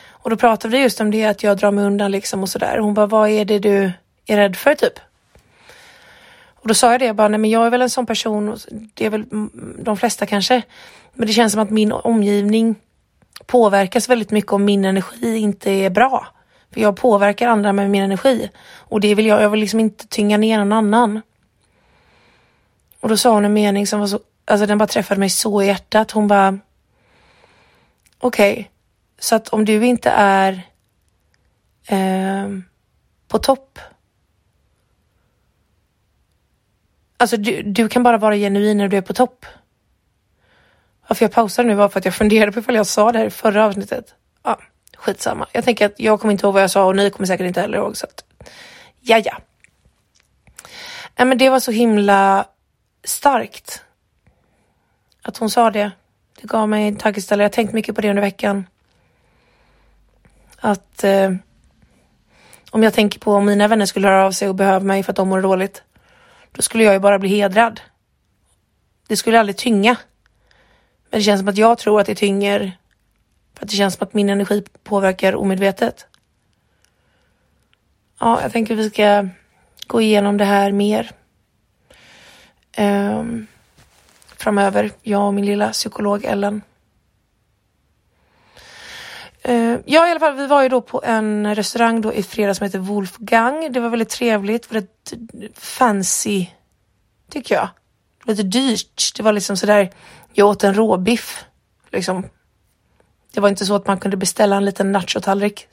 Och 0.08 0.30
då 0.30 0.36
pratade 0.36 0.76
vi 0.76 0.82
just 0.82 1.00
om 1.00 1.10
det 1.10 1.24
att 1.24 1.42
jag 1.42 1.56
drar 1.58 1.70
mig 1.70 1.84
undan 1.84 2.10
liksom 2.10 2.42
och 2.42 2.48
sådär. 2.48 2.78
Hon 2.78 2.94
bara, 2.94 3.06
vad 3.06 3.30
är 3.30 3.44
det 3.44 3.58
du 3.58 3.92
är 4.26 4.36
rädd 4.36 4.56
för 4.56 4.74
typ? 4.74 4.98
Och 6.62 6.68
då 6.68 6.74
sa 6.74 6.90
jag 6.90 7.00
det, 7.00 7.06
jag 7.06 7.16
bara, 7.16 7.28
nej 7.28 7.38
men 7.38 7.50
jag 7.50 7.66
är 7.66 7.70
väl 7.70 7.82
en 7.82 7.90
sån 7.90 8.06
person, 8.06 8.58
det 8.94 9.06
är 9.06 9.10
väl 9.10 9.24
de 9.78 9.96
flesta 9.96 10.26
kanske. 10.26 10.62
Men 11.12 11.26
det 11.26 11.32
känns 11.32 11.52
som 11.52 11.62
att 11.62 11.70
min 11.70 11.92
omgivning 11.92 12.74
påverkas 13.46 14.08
väldigt 14.08 14.30
mycket 14.30 14.52
om 14.52 14.64
min 14.64 14.84
energi 14.84 15.36
inte 15.36 15.70
är 15.70 15.90
bra. 15.90 16.26
För 16.72 16.80
jag 16.80 16.96
påverkar 16.96 17.48
andra 17.48 17.72
med 17.72 17.90
min 17.90 18.02
energi. 18.02 18.50
Och 18.76 19.00
det 19.00 19.14
vill 19.14 19.26
jag, 19.26 19.42
jag 19.42 19.50
vill 19.50 19.60
liksom 19.60 19.80
inte 19.80 20.06
tynga 20.08 20.36
ner 20.36 20.58
någon 20.58 20.72
annan. 20.72 21.22
Och 23.00 23.08
då 23.08 23.16
sa 23.16 23.34
hon 23.34 23.44
en 23.44 23.52
mening 23.52 23.86
som 23.86 24.00
var 24.00 24.06
så 24.06 24.20
alltså 24.44 24.66
den 24.66 24.78
bara 24.78 24.86
träffade 24.86 25.20
mig 25.20 25.30
så 25.30 25.62
i 25.62 25.66
hjärtat. 25.66 26.10
Hon 26.10 26.28
bara, 26.28 26.58
okej, 28.18 28.52
okay, 28.52 28.64
så 29.18 29.34
att 29.34 29.48
om 29.48 29.64
du 29.64 29.86
inte 29.86 30.10
är 30.10 30.62
eh, 31.86 32.48
på 33.28 33.38
topp. 33.38 33.78
Alltså 37.16 37.36
du, 37.36 37.62
du 37.62 37.88
kan 37.88 38.02
bara 38.02 38.18
vara 38.18 38.36
genuin 38.36 38.78
när 38.78 38.88
du 38.88 38.96
är 38.96 39.02
på 39.02 39.14
topp. 39.14 39.46
Varför 41.08 41.24
jag 41.24 41.32
pausade 41.32 41.68
nu 41.68 41.74
var 41.74 41.88
för 41.88 41.98
att 41.98 42.04
jag 42.04 42.14
funderade 42.14 42.52
på 42.52 42.58
ifall 42.58 42.74
jag 42.74 42.86
sa 42.86 43.12
det 43.12 43.18
här 43.18 43.26
i 43.26 43.30
förra 43.30 43.66
avsnittet. 43.66 44.14
Ja, 44.42 44.60
skitsamma. 45.02 45.46
Jag 45.52 45.64
tänker 45.64 45.86
att 45.86 46.00
jag 46.00 46.20
kommer 46.20 46.32
inte 46.32 46.46
ihåg 46.46 46.54
vad 46.54 46.62
jag 46.62 46.70
sa 46.70 46.84
och 46.84 46.96
ni 46.96 47.10
kommer 47.10 47.26
säkert 47.26 47.46
inte 47.46 47.60
heller 47.60 47.78
ihåg 47.78 47.96
så 47.96 48.06
att 48.06 48.24
ja, 49.00 49.18
ja. 49.24 49.38
Nej, 51.16 51.26
men 51.26 51.38
det 51.38 51.50
var 51.50 51.60
så 51.60 51.70
himla 51.70 52.46
starkt 53.04 53.82
att 55.22 55.36
hon 55.36 55.50
sa 55.50 55.70
det. 55.70 55.90
Det 56.40 56.46
gav 56.46 56.68
mig 56.68 56.88
en 56.88 56.96
tankeställare. 56.96 57.44
Jag 57.44 57.48
har 57.48 57.52
tänkt 57.52 57.72
mycket 57.72 57.94
på 57.94 58.00
det 58.00 58.10
under 58.10 58.22
veckan. 58.22 58.66
Att 60.58 61.04
eh, 61.04 61.32
om 62.70 62.82
jag 62.82 62.94
tänker 62.94 63.20
på 63.20 63.34
om 63.34 63.46
mina 63.46 63.68
vänner 63.68 63.86
skulle 63.86 64.08
höra 64.08 64.26
av 64.26 64.32
sig 64.32 64.48
och 64.48 64.54
behöva 64.54 64.84
mig 64.84 65.02
för 65.02 65.12
att 65.12 65.16
de 65.16 65.28
mår 65.28 65.42
dåligt. 65.42 65.82
Då 66.52 66.62
skulle 66.62 66.84
jag 66.84 66.92
ju 66.92 67.00
bara 67.00 67.18
bli 67.18 67.28
hedrad. 67.28 67.80
Det 69.08 69.16
skulle 69.16 69.40
aldrig 69.40 69.56
tynga. 69.56 69.96
Men 71.10 71.20
det 71.20 71.24
känns 71.24 71.40
som 71.40 71.48
att 71.48 71.58
jag 71.58 71.78
tror 71.78 72.00
att 72.00 72.06
det 72.06 72.14
tynger. 72.14 72.78
För 73.62 73.66
att 73.66 73.70
det 73.70 73.76
känns 73.76 73.94
som 73.94 74.06
att 74.06 74.14
min 74.14 74.30
energi 74.30 74.64
påverkar 74.84 75.34
omedvetet. 75.34 76.06
Ja, 78.20 78.42
jag 78.42 78.52
tänker 78.52 78.74
att 78.74 78.80
vi 78.80 78.90
ska 78.90 79.28
gå 79.86 80.00
igenom 80.00 80.36
det 80.36 80.44
här 80.44 80.72
mer. 80.72 81.10
Um, 82.78 83.46
framöver, 84.36 84.90
jag 85.02 85.26
och 85.26 85.34
min 85.34 85.46
lilla 85.46 85.68
psykolog 85.68 86.24
Ellen. 86.24 86.62
Uh, 89.48 89.76
ja, 89.84 90.08
i 90.08 90.10
alla 90.10 90.20
fall, 90.20 90.36
vi 90.36 90.46
var 90.46 90.62
ju 90.62 90.68
då 90.68 90.80
på 90.80 91.02
en 91.04 91.54
restaurang 91.54 92.00
då 92.00 92.12
i 92.12 92.22
fredags 92.22 92.58
som 92.58 92.64
heter 92.64 92.78
Wolfgang. 92.78 93.72
Det 93.72 93.80
var 93.80 93.88
väldigt 93.88 94.10
trevligt, 94.10 94.72
väldigt 94.72 95.12
fancy, 95.54 96.46
tycker 97.30 97.54
jag. 97.54 97.68
Lite 98.24 98.42
dyrt. 98.42 99.16
Det 99.16 99.22
var 99.22 99.32
liksom 99.32 99.56
sådär, 99.56 99.90
jag 100.32 100.48
åt 100.48 100.64
en 100.64 100.74
råbiff, 100.74 101.44
liksom. 101.90 102.24
Det 103.34 103.40
var 103.40 103.48
inte 103.48 103.66
så 103.66 103.74
att 103.74 103.86
man 103.86 104.00
kunde 104.00 104.16
beställa 104.16 104.56
en 104.56 104.64
liten 104.64 104.92
nachotallrik. 104.92 105.68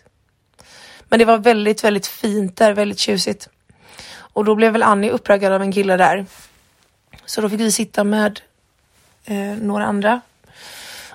Men 1.10 1.20
det 1.20 1.26
var 1.26 1.38
väldigt, 1.38 1.84
väldigt 1.84 2.08
fint 2.08 2.58
där, 2.58 2.74
väldigt 2.74 3.00
tjusigt. 3.00 3.50
Och 4.12 4.46
då 4.46 4.56
blev 4.56 4.74
väl 4.74 4.84
Annie 4.84 5.10
uppraggad 5.10 5.54
av 5.54 5.62
en 5.62 5.72
kille 5.72 5.98
där. 5.98 6.26
Så 7.26 7.42
då 7.42 7.50
fick 7.50 7.60
vi 7.60 7.72
sitta 7.72 8.04
med 8.04 8.42
eh, 9.26 9.38
några 9.38 9.86
andra. 9.86 10.22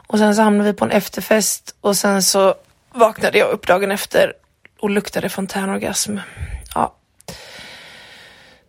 Och 0.06 0.18
sen 0.18 0.34
så 0.34 0.42
hamnade 0.42 0.72
vi 0.72 0.76
på 0.76 0.84
en 0.84 0.90
efterfest 0.90 1.74
och 1.80 1.96
sen 1.96 2.22
så 2.22 2.54
vaknade 2.92 3.38
jag 3.38 3.50
upp 3.50 3.66
dagen 3.66 3.90
efter 3.90 4.32
och 4.80 4.90
luktade 4.90 5.28
fontänorgasm. 5.28 6.18
Ja. 6.74 6.94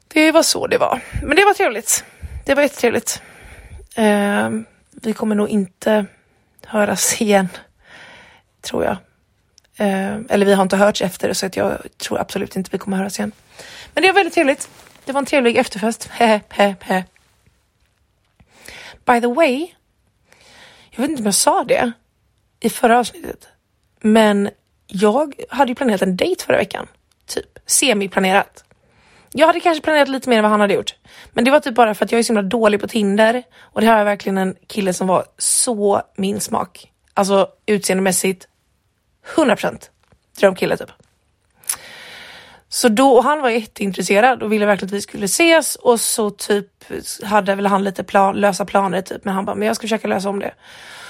Det 0.08 0.32
var 0.32 0.44
så 0.44 0.68
det 0.68 0.78
var. 0.78 1.02
Men 1.22 1.36
det 1.36 1.46
var 1.46 1.54
trevligt. 1.54 2.04
Det 2.46 2.56
var 2.56 2.62
jättetrevligt. 2.64 3.22
Eh, 3.96 4.50
vi 4.92 5.14
kommer 5.14 5.36
nog 5.36 5.50
inte 5.50 6.06
höras 6.66 7.22
igen, 7.22 7.50
tror 8.62 8.84
jag. 8.84 8.98
Eh, 9.78 10.16
eller 10.30 10.46
vi 10.46 10.54
har 10.54 10.64
inte 10.64 10.78
hörts 10.78 11.02
efter 11.02 11.28
det 11.28 11.36
så 11.36 11.46
att 11.46 11.58
jag 11.58 11.78
tror 11.98 12.20
absolut 12.20 12.56
inte 12.56 12.70
vi 12.72 12.78
kommer 12.78 12.98
höras 12.98 13.20
igen. 13.20 13.32
Men 13.94 14.02
det 14.02 14.08
var 14.08 14.16
väldigt 14.16 14.34
trevligt. 14.34 14.70
Det 15.06 15.12
var 15.12 15.20
en 15.20 15.26
trevlig 15.26 15.58
efterfest. 15.58 16.10
By 19.06 19.22
the 19.22 19.28
way, 19.28 19.68
jag 20.92 21.02
vet 21.02 21.10
inte 21.10 21.22
om 21.22 21.26
jag 21.26 21.34
sa 21.34 21.64
det 21.64 21.92
i 22.60 22.70
förra 22.70 23.00
avsnittet, 23.00 23.48
men 24.02 24.50
jag 24.88 25.34
hade 25.50 25.72
ju 25.72 25.76
planerat 25.76 26.02
en 26.02 26.18
dejt 26.18 26.44
förra 26.44 26.58
veckan. 26.58 26.88
Typ 27.26 27.60
semiplanerat. 27.66 28.65
Jag 29.38 29.48
hade 29.48 29.60
kanske 29.60 29.84
planerat 29.84 30.08
lite 30.08 30.30
mer 30.30 30.38
än 30.38 30.44
vad 30.44 30.52
han 30.52 30.62
hade 30.62 30.74
gjort. 30.74 30.96
Men 31.34 31.44
det 31.44 31.52
var 31.52 31.60
typ 31.60 31.76
bara 31.76 31.96
för 31.96 32.06
att 32.06 32.12
jag 32.12 32.20
är 32.20 32.24
så 32.24 32.34
himla 32.34 32.42
dålig 32.42 32.82
på 32.82 32.88
Tinder 32.88 33.44
och 33.60 33.82
det 33.82 33.88
här 33.88 34.00
är 34.00 34.04
verkligen 34.04 34.38
en 34.38 34.56
kille 34.68 34.94
som 34.94 35.08
var 35.08 35.26
så 35.38 36.02
min 36.18 36.40
smak. 36.40 36.92
Alltså 37.14 37.50
utseendemässigt 37.66 38.48
100% 39.36 39.78
drömkille 40.40 40.78
typ. 40.78 40.90
Så 42.70 42.90
då, 42.90 43.10
och 43.10 43.24
han 43.24 43.42
var 43.42 43.50
jätteintresserad 43.50 44.44
och 44.44 44.52
ville 44.52 44.66
verkligen 44.66 44.90
att 44.90 44.94
vi 44.94 45.02
skulle 45.02 45.26
ses 45.26 45.76
och 45.76 46.00
så 46.00 46.30
typ 46.30 46.68
hade 47.24 47.56
väl 47.56 47.66
han 47.66 47.84
lite 47.84 48.04
plan, 48.04 48.36
lösa 48.36 48.66
planer 48.66 49.02
typ, 49.02 49.26
men 49.26 49.34
han 49.34 49.46
bara, 49.46 49.56
men 49.56 49.68
jag 49.68 49.76
ska 49.76 49.84
försöka 49.84 50.08
lösa 50.08 50.30
om 50.30 50.40
det. 50.40 50.54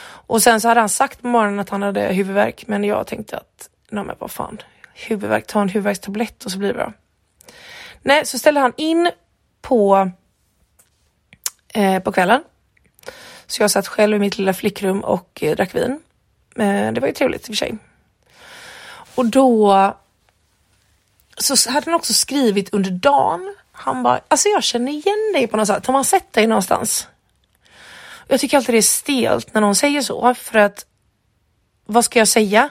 Och 0.05 0.41
sen 0.41 0.61
så 0.61 0.67
hade 0.67 0.79
han 0.79 0.89
sagt 0.89 1.21
på 1.21 1.27
morgonen 1.27 1.59
att 1.59 1.69
han 1.69 1.81
hade 1.81 2.01
huvudvärk, 2.01 2.67
men 2.67 2.83
jag 2.83 3.07
tänkte 3.07 3.37
att 3.37 3.69
Nej 3.89 4.03
men 4.03 4.15
vad 4.19 4.31
fan, 4.31 4.57
huvudvärk, 4.93 5.47
ta 5.47 5.61
en 5.61 5.69
huvudvärkstablett 5.69 6.45
och 6.45 6.51
så 6.51 6.57
blir 6.57 6.67
det 6.67 6.73
bra. 6.73 6.93
Nej, 8.05 8.25
så 8.25 8.39
ställde 8.39 8.59
han 8.59 8.73
in 8.77 9.11
på, 9.61 10.11
eh, 11.73 11.99
på 11.99 12.11
kvällen. 12.11 12.43
Så 13.47 13.63
jag 13.63 13.71
satt 13.71 13.87
själv 13.87 14.15
i 14.15 14.19
mitt 14.19 14.37
lilla 14.37 14.53
flickrum 14.53 15.03
och 15.03 15.39
eh, 15.41 15.55
drack 15.55 15.75
vin. 15.75 15.99
Eh, 16.55 16.91
det 16.91 16.99
var 16.99 17.07
ju 17.07 17.13
trevligt 17.13 17.41
i 17.41 17.43
och 17.43 17.45
för 17.45 17.53
sig. 17.53 17.77
Och 19.15 19.25
då 19.25 19.93
så 21.37 21.71
hade 21.71 21.85
han 21.85 21.93
också 21.93 22.13
skrivit 22.13 22.73
under 22.73 22.91
dagen. 22.91 23.55
Han 23.71 24.03
bara, 24.03 24.21
alltså 24.27 24.49
jag 24.49 24.63
känner 24.63 24.91
igen 24.91 25.31
dig 25.33 25.47
på 25.47 25.57
något 25.57 25.67
sätt. 25.67 25.85
Har 25.85 25.93
man 25.93 26.05
sett 26.05 26.33
dig 26.33 26.47
någonstans? 26.47 27.07
Jag 28.27 28.39
tycker 28.39 28.57
alltid 28.57 28.75
det 28.75 28.79
är 28.79 28.81
stelt 28.81 29.53
när 29.53 29.61
någon 29.61 29.75
säger 29.75 30.01
så 30.01 30.33
för 30.33 30.59
att 30.59 30.85
vad 31.85 32.05
ska 32.05 32.19
jag 32.19 32.27
säga? 32.27 32.69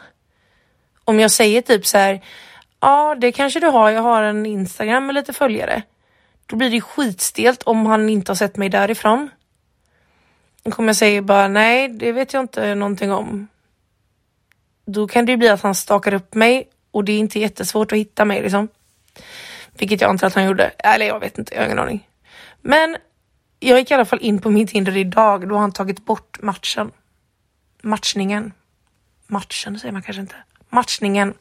Om 1.05 1.21
jag 1.21 1.31
säger 1.31 1.63
typ 1.63 1.87
så 1.87 1.99
här, 1.99 2.25
ja 2.85 3.15
det 3.15 3.33
kanske 3.33 3.61
du 3.61 3.67
har, 3.67 3.91
jag 3.91 4.03
har 4.03 4.23
en 4.23 4.47
Instagram 4.47 5.07
med 5.07 5.15
lite 5.15 5.33
följare. 5.33 5.83
Då 6.47 6.57
blir 6.57 6.71
det 6.71 6.81
skitstelt 6.81 7.63
om 7.63 7.87
han 7.87 8.09
inte 8.09 8.31
har 8.31 8.37
sett 8.37 8.57
mig 8.57 8.69
därifrån. 8.69 9.31
Då 10.63 10.71
kommer 10.71 10.89
jag 10.89 10.97
säga 10.97 11.23
bara 11.23 11.49
nej, 11.49 11.89
det 11.89 12.13
vet 12.13 12.33
jag 12.33 12.43
inte 12.43 12.75
någonting 12.75 13.13
om. 13.13 13.49
Då 14.87 15.09
kan 15.09 15.27
det 15.27 15.33
ju 15.33 15.39
bli 15.39 15.49
att 15.49 15.63
han 15.63 15.75
stakar 15.75 16.15
upp 16.15 16.35
mig 16.35 16.69
och 16.91 17.05
det 17.05 17.13
är 17.13 17.19
inte 17.19 17.41
jättesvårt 17.41 17.93
att 17.93 17.99
hitta 17.99 18.25
mig 18.25 18.43
liksom. 18.43 18.69
Vilket 19.79 20.01
jag 20.01 20.11
antar 20.11 20.27
att 20.27 20.35
han 20.35 20.45
gjorde. 20.45 20.65
Eller 20.79 21.07
jag 21.07 21.21
vet 21.21 21.39
inte, 21.39 21.55
jag 21.55 21.61
har 21.61 21.67
ingen 21.67 21.79
aning. 21.79 22.09
Men 22.61 22.97
jag 23.61 23.79
gick 23.79 23.91
i 23.91 23.95
alla 23.95 24.05
fall 24.05 24.23
in 24.23 24.41
på 24.41 24.51
min 24.51 24.67
Tinder 24.67 24.97
idag. 24.97 25.49
Då 25.49 25.55
har 25.55 25.61
han 25.61 25.73
tagit 25.73 26.05
bort 26.05 26.43
matchen. 26.43 26.91
Matchningen. 27.83 28.53
Matchen 29.27 29.79
säger 29.79 29.93
man 29.93 30.03
kanske 30.03 30.21
inte. 30.21 30.37
Matchningen 30.75 31.35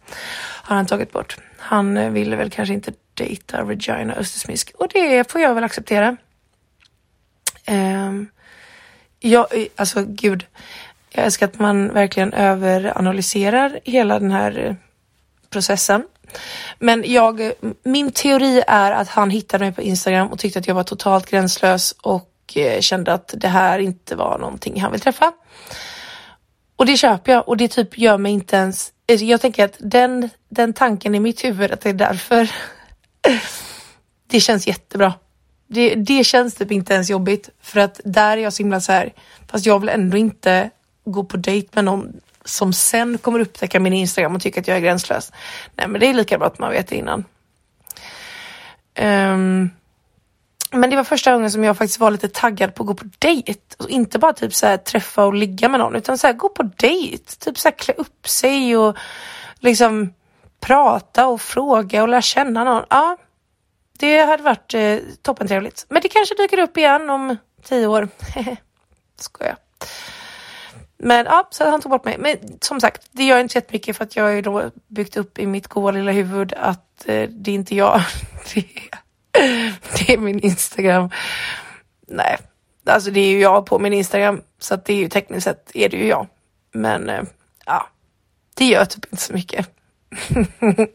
har 0.63 0.75
han 0.75 0.85
tagit 0.85 1.11
bort. 1.11 1.37
Han 1.57 1.97
eh, 1.97 2.09
ville 2.09 2.35
väl 2.35 2.49
kanske 2.49 2.73
inte 2.73 2.93
dejta 3.13 3.63
Regina 3.63 4.13
Östersmisk 4.13 4.71
och 4.77 4.87
det 4.93 5.31
får 5.31 5.41
jag 5.41 5.55
väl 5.55 5.63
acceptera. 5.63 6.17
Ehm, 7.65 8.07
um, 8.07 8.27
jag, 9.19 9.47
eh, 9.51 9.65
alltså 9.75 10.05
gud, 10.07 10.45
jag 11.09 11.25
älskar 11.25 11.45
att 11.45 11.59
man 11.59 11.93
verkligen 11.93 12.33
överanalyserar 12.33 13.79
hela 13.83 14.19
den 14.19 14.31
här 14.31 14.65
eh, 14.65 14.75
processen. 15.49 16.03
Men 16.79 17.03
jag, 17.05 17.51
min 17.83 18.11
teori 18.11 18.63
är 18.67 18.91
att 18.91 19.07
han 19.07 19.29
hittade 19.29 19.65
mig 19.65 19.73
på 19.73 19.81
Instagram 19.81 20.27
och 20.27 20.39
tyckte 20.39 20.59
att 20.59 20.67
jag 20.67 20.75
var 20.75 20.83
totalt 20.83 21.29
gränslös 21.29 21.91
och 22.01 22.57
kände 22.79 23.13
att 23.13 23.33
det 23.37 23.47
här 23.47 23.79
inte 23.79 24.15
var 24.15 24.37
någonting 24.37 24.81
han 24.81 24.91
vill 24.91 25.01
träffa. 25.01 25.33
Och 26.75 26.85
det 26.85 26.97
köper 26.97 27.31
jag 27.31 27.47
och 27.47 27.57
det 27.57 27.67
typ 27.67 27.97
gör 27.97 28.17
mig 28.17 28.31
inte 28.31 28.55
ens... 28.55 28.91
Alltså, 29.13 29.25
jag 29.25 29.41
tänker 29.41 29.65
att 29.65 29.75
den, 29.79 30.29
den 30.49 30.73
tanken 30.73 31.15
i 31.15 31.19
mitt 31.19 31.43
huvud 31.43 31.71
att 31.71 31.81
det 31.81 31.89
är 31.89 31.93
därför. 31.93 32.51
det 34.27 34.39
känns 34.39 34.67
jättebra. 34.67 35.13
Det, 35.67 35.95
det 35.95 36.23
känns 36.23 36.55
typ 36.55 36.71
inte 36.71 36.93
ens 36.93 37.09
jobbigt 37.09 37.49
för 37.61 37.79
att 37.79 38.01
där 38.05 38.37
är 38.37 38.41
jag 38.41 38.53
så 38.53 38.63
himla 38.63 38.81
så 38.81 38.91
här. 38.91 39.13
Fast 39.47 39.65
jag 39.65 39.79
vill 39.79 39.89
ändå 39.89 40.17
inte 40.17 40.69
gå 41.05 41.23
på 41.23 41.37
dejt 41.37 41.69
med 41.73 41.85
någon 41.85 42.13
som 42.45 42.73
sen 42.73 43.17
kommer 43.17 43.39
upptäcka 43.39 43.79
min 43.79 43.93
Instagram 43.93 44.35
och 44.35 44.41
tycker 44.41 44.61
att 44.61 44.67
jag 44.67 44.77
är 44.77 44.81
gränslös. 44.81 45.31
Nej, 45.75 45.87
men 45.87 46.01
det 46.01 46.07
är 46.07 46.13
lika 46.13 46.37
bra 46.37 46.47
att 46.47 46.59
man 46.59 46.71
vet 46.71 46.87
det 46.87 46.95
innan. 46.95 47.25
Um, 48.99 49.69
men 50.73 50.89
det 50.89 50.95
var 50.95 51.03
första 51.03 51.33
gången 51.33 51.51
som 51.51 51.63
jag 51.63 51.77
faktiskt 51.77 51.99
var 51.99 52.11
lite 52.11 52.27
taggad 52.27 52.75
på 52.75 52.83
att 52.83 52.87
gå 52.87 52.93
på 52.93 53.05
dejt. 53.19 53.61
Och 53.77 53.89
inte 53.89 54.19
bara 54.19 54.33
typ 54.33 54.53
så 54.53 54.67
här, 54.67 54.77
träffa 54.77 55.25
och 55.25 55.33
ligga 55.33 55.69
med 55.69 55.79
någon 55.79 55.95
utan 55.95 56.17
så 56.17 56.27
här, 56.27 56.33
gå 56.33 56.49
på 56.49 56.63
dejt. 56.63 57.23
Typ 57.39 57.59
så 57.59 57.67
här, 57.67 57.75
klä 57.75 57.93
upp 57.93 58.27
sig 58.27 58.77
och 58.77 58.97
liksom 59.59 60.13
prata 60.59 61.27
och 61.27 61.41
fråga 61.41 62.01
och 62.01 62.09
lära 62.09 62.21
känna 62.21 62.63
någon. 62.63 62.83
Ja, 62.89 63.17
det 63.99 64.17
hade 64.17 64.43
varit 64.43 64.73
eh, 64.73 64.97
toppentrevligt. 65.21 65.85
Men 65.89 66.01
det 66.01 66.09
kanske 66.09 66.35
dyker 66.35 66.59
upp 66.59 66.77
igen 66.77 67.09
om 67.09 67.37
tio 67.63 67.87
år. 67.87 68.07
Skojar. 69.19 69.57
Men 70.97 71.25
ja, 71.25 71.47
så 71.51 71.69
han 71.69 71.81
tog 71.81 71.91
bort 71.91 72.05
mig. 72.05 72.17
Men 72.19 72.37
som 72.61 72.81
sagt, 72.81 73.07
det 73.11 73.23
gör 73.23 73.39
inte 73.39 73.57
jättemycket 73.57 73.97
för 73.97 74.03
att 74.03 74.15
jag 74.15 74.23
har 74.23 74.31
ju 74.31 74.41
då 74.41 74.71
byggt 74.87 75.17
upp 75.17 75.39
i 75.39 75.45
mitt 75.47 75.67
goa 75.67 75.91
lilla 75.91 76.11
huvud 76.11 76.53
att 76.53 77.07
eh, 77.07 77.29
det 77.29 77.51
är 77.51 77.55
inte 77.55 77.75
jag. 77.75 78.01
Det 78.53 78.59
är, 78.59 79.02
det 79.97 80.13
är 80.13 80.17
min 80.17 80.39
Instagram. 80.39 81.09
Nej, 82.07 82.37
alltså 82.85 83.11
det 83.11 83.19
är 83.19 83.29
ju 83.29 83.39
jag 83.39 83.65
på 83.65 83.79
min 83.79 83.93
Instagram 83.93 84.41
så 84.59 84.73
att 84.73 84.85
det 84.85 84.93
är 84.93 84.97
ju 84.97 85.09
tekniskt 85.09 85.43
sett 85.43 85.71
är 85.73 85.89
det 85.89 85.97
ju 85.97 86.07
jag. 86.07 86.27
Men 86.71 87.09
eh, 87.09 87.23
ja, 87.65 87.87
det 88.53 88.65
gör 88.65 88.85
typ 88.85 89.05
inte 89.05 89.23
så 89.23 89.33
mycket. 89.33 89.69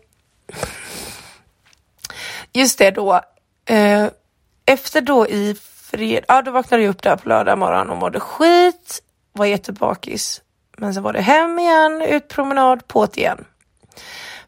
Just 2.53 2.79
det 2.79 2.91
då. 2.91 3.21
Eh, 3.65 4.09
efter 4.67 5.01
då 5.01 5.27
i 5.29 5.57
fred, 5.91 6.25
ja 6.29 6.43
då 6.43 6.51
vaknade 6.51 6.83
jag 6.83 6.91
upp 6.91 7.03
där 7.03 7.17
på 7.17 7.29
lördag 7.29 7.59
morgon 7.59 7.91
och 7.91 7.97
mådde 7.97 8.21
skit 8.21 9.03
var 9.33 9.47
jättebakis. 9.47 10.43
Men 10.77 10.95
sen 10.95 11.03
var 11.03 11.13
det 11.13 11.21
hem 11.21 11.59
igen, 11.59 12.03
ut 12.03 12.29
promenad, 12.29 12.83
på't 12.89 13.19
igen. 13.19 13.45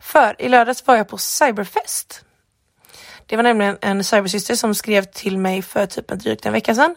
För 0.00 0.42
i 0.42 0.48
lördags 0.48 0.86
var 0.86 0.96
jag 0.96 1.08
på 1.08 1.18
cyberfest. 1.18 2.24
Det 3.30 3.36
var 3.36 3.42
nämligen 3.42 3.78
en 3.80 4.04
cybersyster 4.04 4.54
som 4.54 4.74
skrev 4.74 5.04
till 5.04 5.38
mig 5.38 5.62
för 5.62 5.86
typ 5.86 6.10
en 6.10 6.18
drygt 6.18 6.46
en 6.46 6.52
vecka 6.52 6.74
sedan 6.74 6.94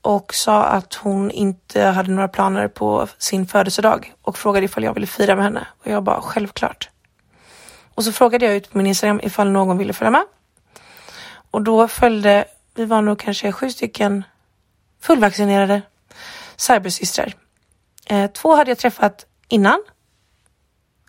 och 0.00 0.34
sa 0.34 0.64
att 0.64 0.94
hon 0.94 1.30
inte 1.30 1.82
hade 1.82 2.10
några 2.10 2.28
planer 2.28 2.68
på 2.68 3.08
sin 3.18 3.46
födelsedag 3.46 4.12
och 4.22 4.38
frågade 4.38 4.64
ifall 4.64 4.84
jag 4.84 4.94
ville 4.94 5.06
fira 5.06 5.34
med 5.34 5.44
henne 5.44 5.66
och 5.78 5.86
jag 5.86 6.02
bara 6.02 6.20
självklart. 6.20 6.90
Och 7.94 8.04
så 8.04 8.12
frågade 8.12 8.44
jag 8.44 8.54
ut 8.54 8.70
på 8.70 8.78
min 8.78 8.86
Instagram 8.86 9.20
ifall 9.22 9.50
någon 9.50 9.78
ville 9.78 9.92
följa 9.92 10.10
med. 10.10 10.24
Och 11.50 11.62
då 11.62 11.88
följde, 11.88 12.44
vi 12.74 12.84
var 12.84 13.02
nog 13.02 13.18
kanske 13.18 13.52
sju 13.52 13.70
stycken 13.70 14.24
fullvaccinerade 15.00 15.82
cybersystrar. 16.56 17.34
Eh, 18.06 18.30
två 18.30 18.54
hade 18.54 18.70
jag 18.70 18.78
träffat 18.78 19.26
innan. 19.48 19.82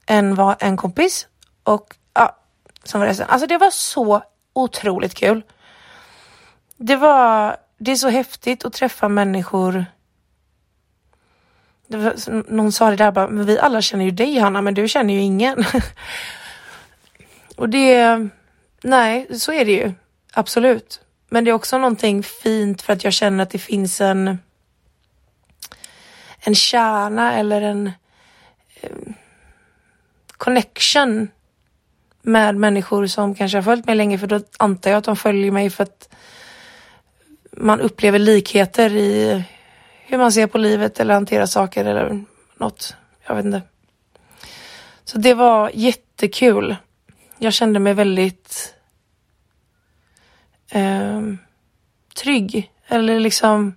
En 0.05 0.35
var 0.35 0.55
en 0.59 0.77
kompis 0.77 1.27
och 1.63 1.95
ja, 2.13 2.37
som 2.83 2.99
var 2.99 3.07
resten. 3.07 3.27
Alltså 3.29 3.47
det 3.47 3.57
var 3.57 3.69
så 3.69 4.23
otroligt 4.53 5.13
kul. 5.13 5.41
Det 6.77 6.95
var, 6.95 7.57
det 7.77 7.91
är 7.91 7.95
så 7.95 8.09
häftigt 8.09 8.65
att 8.65 8.73
träffa 8.73 9.09
människor. 9.09 9.85
Det 11.87 11.97
var, 11.97 12.51
någon 12.51 12.71
sa 12.71 12.89
det 12.89 12.95
där 12.95 13.11
bara, 13.11 13.27
men 13.27 13.45
vi 13.45 13.59
alla 13.59 13.81
känner 13.81 14.05
ju 14.05 14.11
dig 14.11 14.37
Hanna, 14.37 14.61
men 14.61 14.73
du 14.73 14.87
känner 14.87 15.13
ju 15.13 15.19
ingen. 15.19 15.65
och 17.55 17.69
det, 17.69 18.19
nej, 18.83 19.39
så 19.39 19.53
är 19.53 19.65
det 19.65 19.71
ju. 19.71 19.91
Absolut. 20.33 21.01
Men 21.29 21.43
det 21.43 21.51
är 21.51 21.53
också 21.53 21.77
någonting 21.77 22.23
fint 22.23 22.81
för 22.81 22.93
att 22.93 23.03
jag 23.03 23.13
känner 23.13 23.43
att 23.43 23.49
det 23.49 23.59
finns 23.59 24.01
en 24.01 24.37
en 26.45 26.55
kärna 26.55 27.33
eller 27.33 27.61
en 27.61 27.91
eh, 28.81 28.89
connection 30.27 31.27
med 32.25 32.55
människor 32.55 33.07
som 33.07 33.35
kanske 33.35 33.57
har 33.57 33.63
följt 33.63 33.85
mig 33.85 33.95
länge 33.95 34.17
för 34.17 34.27
då 34.27 34.41
antar 34.57 34.91
jag 34.91 34.97
att 34.97 35.03
de 35.03 35.15
följer 35.15 35.51
mig 35.51 35.69
för 35.69 35.83
att 35.83 36.09
man 37.51 37.81
upplever 37.81 38.19
likheter 38.19 38.95
i 38.95 39.43
hur 40.05 40.17
man 40.17 40.31
ser 40.31 40.47
på 40.47 40.57
livet 40.57 40.99
eller 40.99 41.13
hanterar 41.13 41.45
saker 41.45 41.85
eller 41.85 42.23
något. 42.57 42.95
Jag 43.27 43.35
vet 43.35 43.45
inte. 43.45 43.61
Så 45.03 45.17
det 45.17 45.33
var 45.33 45.71
jättekul. 45.73 46.75
Jag 47.37 47.53
kände 47.53 47.79
mig 47.79 47.93
väldigt 47.93 48.73
eh, 50.69 51.21
trygg 52.15 52.71
eller 52.87 53.19
liksom 53.19 53.75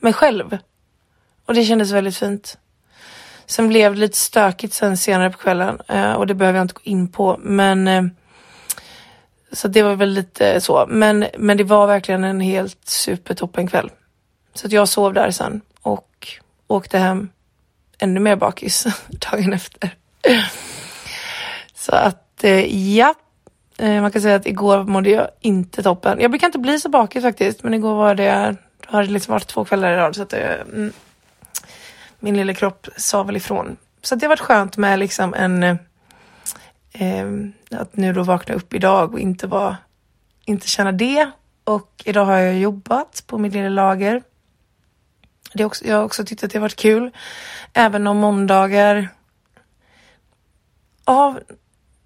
mig 0.00 0.12
själv. 0.12 0.58
Och 1.44 1.54
det 1.54 1.64
kändes 1.64 1.90
väldigt 1.90 2.16
fint. 2.16 2.58
Sen 3.48 3.68
blev 3.68 3.94
det 3.94 4.00
lite 4.00 4.16
stökigt 4.16 4.74
sen 4.74 4.96
senare 4.96 5.30
på 5.30 5.38
kvällen 5.38 5.80
eh, 5.88 6.12
och 6.12 6.26
det 6.26 6.34
behöver 6.34 6.58
jag 6.58 6.64
inte 6.64 6.74
gå 6.74 6.80
in 6.84 7.08
på. 7.08 7.36
Men 7.42 7.88
eh, 7.88 8.04
så 9.52 9.68
det 9.68 9.82
var 9.82 9.94
väl 9.94 10.10
lite 10.10 10.60
så. 10.60 10.86
Men, 10.88 11.26
men 11.38 11.56
det 11.56 11.64
var 11.64 11.86
verkligen 11.86 12.24
en 12.24 12.40
helt 12.40 12.88
supertoppen 12.88 13.66
kväll. 13.66 13.90
Så 14.54 14.66
att 14.66 14.72
jag 14.72 14.88
sov 14.88 15.14
där 15.14 15.30
sen 15.30 15.60
och 15.82 16.28
åkte 16.66 16.98
hem 16.98 17.28
ännu 17.98 18.20
mer 18.20 18.36
bakis 18.36 18.86
dagen 19.08 19.52
efter. 19.52 19.90
Så 21.74 21.92
att 21.94 22.44
eh, 22.44 22.94
ja, 22.96 23.14
eh, 23.78 24.00
man 24.02 24.10
kan 24.10 24.22
säga 24.22 24.36
att 24.36 24.46
igår 24.46 24.84
mådde 24.84 25.10
jag 25.10 25.28
inte 25.40 25.82
toppen. 25.82 26.20
Jag 26.20 26.30
brukar 26.30 26.46
inte 26.46 26.58
bli 26.58 26.80
så 26.80 26.88
bakis 26.88 27.22
faktiskt, 27.22 27.62
men 27.62 27.74
igår 27.74 27.94
var 27.94 28.14
det, 28.14 28.56
då 28.86 28.96
har 28.96 29.02
det 29.02 29.10
liksom 29.10 29.32
varit 29.32 29.46
två 29.46 29.64
kvällar 29.64 29.92
i 29.92 29.96
rad 29.96 30.16
så 30.16 30.22
att 30.22 30.30
det, 30.30 30.64
mm, 30.72 30.92
min 32.20 32.36
lilla 32.36 32.54
kropp 32.54 32.88
sa 32.96 33.22
väl 33.22 33.36
ifrån. 33.36 33.76
Så 34.02 34.14
det 34.14 34.26
har 34.26 34.28
varit 34.28 34.40
skönt 34.40 34.76
med 34.76 34.98
liksom 34.98 35.34
en 35.34 35.62
eh, 36.92 37.26
att 37.70 37.96
nu 37.96 38.12
då 38.12 38.22
vakna 38.22 38.54
upp 38.54 38.74
idag 38.74 39.12
och 39.12 39.20
inte 39.20 39.46
vara, 39.46 39.76
inte 40.44 40.68
känna 40.68 40.92
det. 40.92 41.30
Och 41.64 42.02
idag 42.04 42.24
har 42.24 42.36
jag 42.36 42.58
jobbat 42.58 43.24
på 43.26 43.38
mitt 43.38 43.52
lilla 43.52 43.68
lager. 43.68 44.22
Det 45.54 45.64
också, 45.64 45.84
jag 45.84 45.96
har 45.96 46.04
också 46.04 46.24
tyckt 46.24 46.44
att 46.44 46.50
det 46.50 46.58
har 46.58 46.62
varit 46.62 46.76
kul. 46.76 47.10
Även 47.72 48.06
om 48.06 48.16
måndagar 48.16 49.08
av 51.04 51.40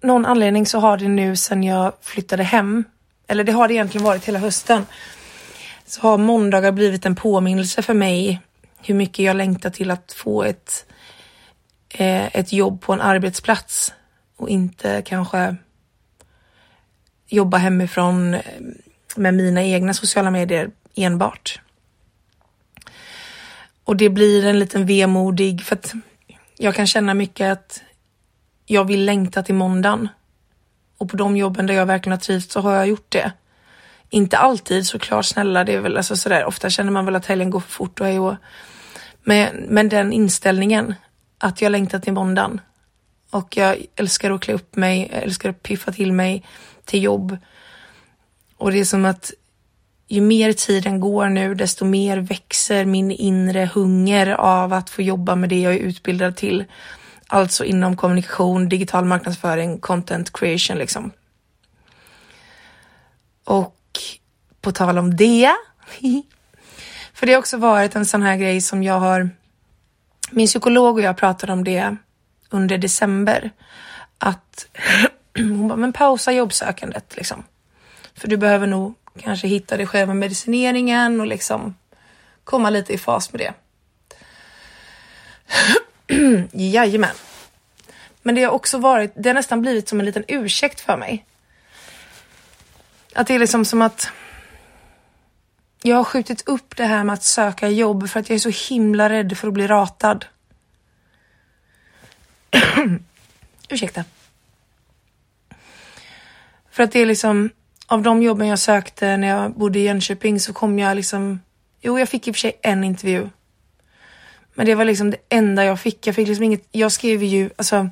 någon 0.01 0.25
anledning 0.25 0.65
så 0.65 0.79
har 0.79 0.97
det 0.97 1.07
nu 1.07 1.35
sen 1.35 1.63
jag 1.63 1.93
flyttade 2.01 2.43
hem, 2.43 2.83
eller 3.27 3.43
det 3.43 3.51
har 3.51 3.67
det 3.67 3.73
egentligen 3.73 4.05
varit 4.05 4.25
hela 4.25 4.39
hösten, 4.39 4.85
så 5.85 6.01
har 6.01 6.17
måndagar 6.17 6.71
blivit 6.71 7.05
en 7.05 7.15
påminnelse 7.15 7.81
för 7.81 7.93
mig 7.93 8.41
hur 8.83 8.95
mycket 8.95 9.25
jag 9.25 9.35
längtar 9.35 9.69
till 9.69 9.91
att 9.91 10.13
få 10.13 10.43
ett, 10.43 10.85
eh, 11.89 12.35
ett 12.35 12.53
jobb 12.53 12.81
på 12.81 12.93
en 12.93 13.01
arbetsplats 13.01 13.93
och 14.37 14.49
inte 14.49 15.01
kanske 15.05 15.55
jobba 17.27 17.57
hemifrån 17.57 18.33
eh, 18.33 18.41
med 19.15 19.33
mina 19.33 19.63
egna 19.63 19.93
sociala 19.93 20.31
medier 20.31 20.71
enbart. 20.95 21.59
Och 23.83 23.97
det 23.97 24.09
blir 24.09 24.45
en 24.45 24.59
liten 24.59 24.85
vemodig 24.85 25.63
för 25.63 25.75
att 25.75 25.93
jag 26.57 26.75
kan 26.75 26.87
känna 26.87 27.13
mycket 27.13 27.51
att 27.51 27.81
jag 28.65 28.85
vill 28.85 29.05
längta 29.05 29.43
till 29.43 29.55
måndagen. 29.55 30.09
Och 30.97 31.09
på 31.09 31.17
de 31.17 31.37
jobben 31.37 31.67
där 31.67 31.73
jag 31.73 31.85
verkligen 31.85 32.11
har 32.17 32.19
trivts 32.19 32.53
så 32.53 32.59
har 32.61 32.75
jag 32.75 32.87
gjort 32.87 33.11
det. 33.11 33.31
Inte 34.09 34.37
alltid 34.37 34.87
såklart, 34.87 35.25
snälla, 35.25 35.63
det 35.63 35.73
är 35.73 35.79
väl 35.79 35.97
alltså 35.97 36.15
sådär, 36.15 36.45
ofta 36.45 36.69
känner 36.69 36.91
man 36.91 37.05
väl 37.05 37.15
att 37.15 37.25
helgen 37.25 37.49
går 37.49 37.59
för 37.59 37.71
fort 37.71 37.99
och 37.99 38.05
hej 38.05 38.19
och 38.19 38.35
men, 39.23 39.55
men 39.69 39.89
den 39.89 40.13
inställningen 40.13 40.95
att 41.37 41.61
jag 41.61 41.71
längtar 41.71 41.99
till 41.99 42.13
måndagen 42.13 42.61
och 43.29 43.57
jag 43.57 43.77
älskar 43.95 44.31
att 44.31 44.41
klä 44.41 44.53
upp 44.53 44.75
mig, 44.75 45.09
jag 45.11 45.23
älskar 45.23 45.49
att 45.49 45.63
piffa 45.63 45.91
till 45.91 46.13
mig 46.13 46.45
till 46.85 47.03
jobb. 47.03 47.37
Och 48.57 48.71
det 48.71 48.79
är 48.79 48.85
som 48.85 49.05
att 49.05 49.31
ju 50.07 50.21
mer 50.21 50.53
tiden 50.53 50.99
går 50.99 51.29
nu, 51.29 51.55
desto 51.55 51.85
mer 51.85 52.17
växer 52.17 52.85
min 52.85 53.11
inre 53.11 53.69
hunger 53.73 54.27
av 54.27 54.73
att 54.73 54.89
få 54.89 55.01
jobba 55.01 55.35
med 55.35 55.49
det 55.49 55.59
jag 55.59 55.73
är 55.73 55.79
utbildad 55.79 56.35
till. 56.35 56.65
Alltså 57.27 57.65
inom 57.65 57.97
kommunikation, 57.97 58.69
digital 58.69 59.05
marknadsföring, 59.05 59.79
content 59.79 60.33
creation 60.33 60.77
liksom. 60.77 61.11
Och 63.43 63.79
på 64.61 64.71
tal 64.71 64.97
om 64.97 65.15
det. 65.15 65.51
för 67.23 67.27
det 67.27 67.33
har 67.33 67.39
också 67.39 67.57
varit 67.57 67.95
en 67.95 68.05
sån 68.05 68.21
här 68.21 68.37
grej 68.37 68.61
som 68.61 68.83
jag 68.83 68.99
har. 68.99 69.29
Min 70.31 70.47
psykolog 70.47 70.95
och 70.95 71.01
jag 71.01 71.17
pratade 71.17 71.53
om 71.53 71.63
det 71.63 71.95
under 72.49 72.77
december. 72.77 73.51
Att 74.17 74.65
hon 75.35 75.67
bara, 75.67 75.75
men 75.75 75.93
pausa 75.93 76.31
jobbsökandet 76.31 77.15
liksom. 77.15 77.43
För 78.15 78.27
du 78.27 78.37
behöver 78.37 78.67
nog 78.67 78.93
kanske 79.19 79.47
hitta 79.47 79.77
dig 79.77 79.87
själv 79.87 80.07
med 80.07 80.17
medicineringen 80.17 81.19
och 81.19 81.27
liksom 81.27 81.75
komma 82.43 82.69
lite 82.69 82.93
i 82.93 82.97
fas 82.97 83.33
med 83.33 83.41
det. 83.41 83.53
Jajamän. 86.51 87.15
Men 88.21 88.35
det 88.35 88.43
har 88.43 88.51
också 88.51 88.77
varit, 88.77 89.11
det 89.15 89.29
har 89.29 89.33
nästan 89.33 89.61
blivit 89.61 89.89
som 89.89 89.99
en 89.99 90.05
liten 90.05 90.25
ursäkt 90.27 90.81
för 90.81 90.97
mig. 90.97 91.25
Att 93.13 93.27
det 93.27 93.35
är 93.35 93.39
liksom 93.39 93.65
som 93.65 93.81
att 93.81 94.11
jag 95.85 95.97
har 95.97 96.03
skjutit 96.03 96.47
upp 96.47 96.75
det 96.75 96.85
här 96.85 97.03
med 97.03 97.13
att 97.13 97.23
söka 97.23 97.69
jobb 97.69 98.09
för 98.09 98.19
att 98.19 98.29
jag 98.29 98.35
är 98.35 98.51
så 98.51 98.73
himla 98.73 99.09
rädd 99.09 99.37
för 99.37 99.47
att 99.47 99.53
bli 99.53 99.67
ratad. 99.67 100.25
Ursäkta. 103.69 104.03
För 106.71 106.83
att 106.83 106.91
det 106.91 106.99
är 106.99 107.05
liksom, 107.05 107.49
av 107.87 108.01
de 108.01 108.23
jobben 108.23 108.47
jag 108.47 108.59
sökte 108.59 109.17
när 109.17 109.27
jag 109.27 109.53
bodde 109.53 109.79
i 109.79 109.83
Jönköping 109.83 110.39
så 110.39 110.53
kom 110.53 110.79
jag 110.79 110.95
liksom, 110.95 111.39
jo 111.81 111.99
jag 111.99 112.09
fick 112.09 112.27
i 112.27 112.31
och 112.31 112.35
för 112.35 112.39
sig 112.39 112.59
en 112.61 112.83
intervju. 112.83 113.29
Men 114.53 114.65
det 114.65 114.75
var 114.75 114.85
liksom 114.85 115.11
det 115.11 115.17
enda 115.29 115.65
jag 115.65 115.79
fick. 115.79 116.07
Jag 116.07 116.15
fick 116.15 116.27
liksom 116.27 116.43
inget, 116.43 116.67
jag 116.71 116.91
skrev 116.91 117.23
ju, 117.23 117.49
alltså 117.55 117.89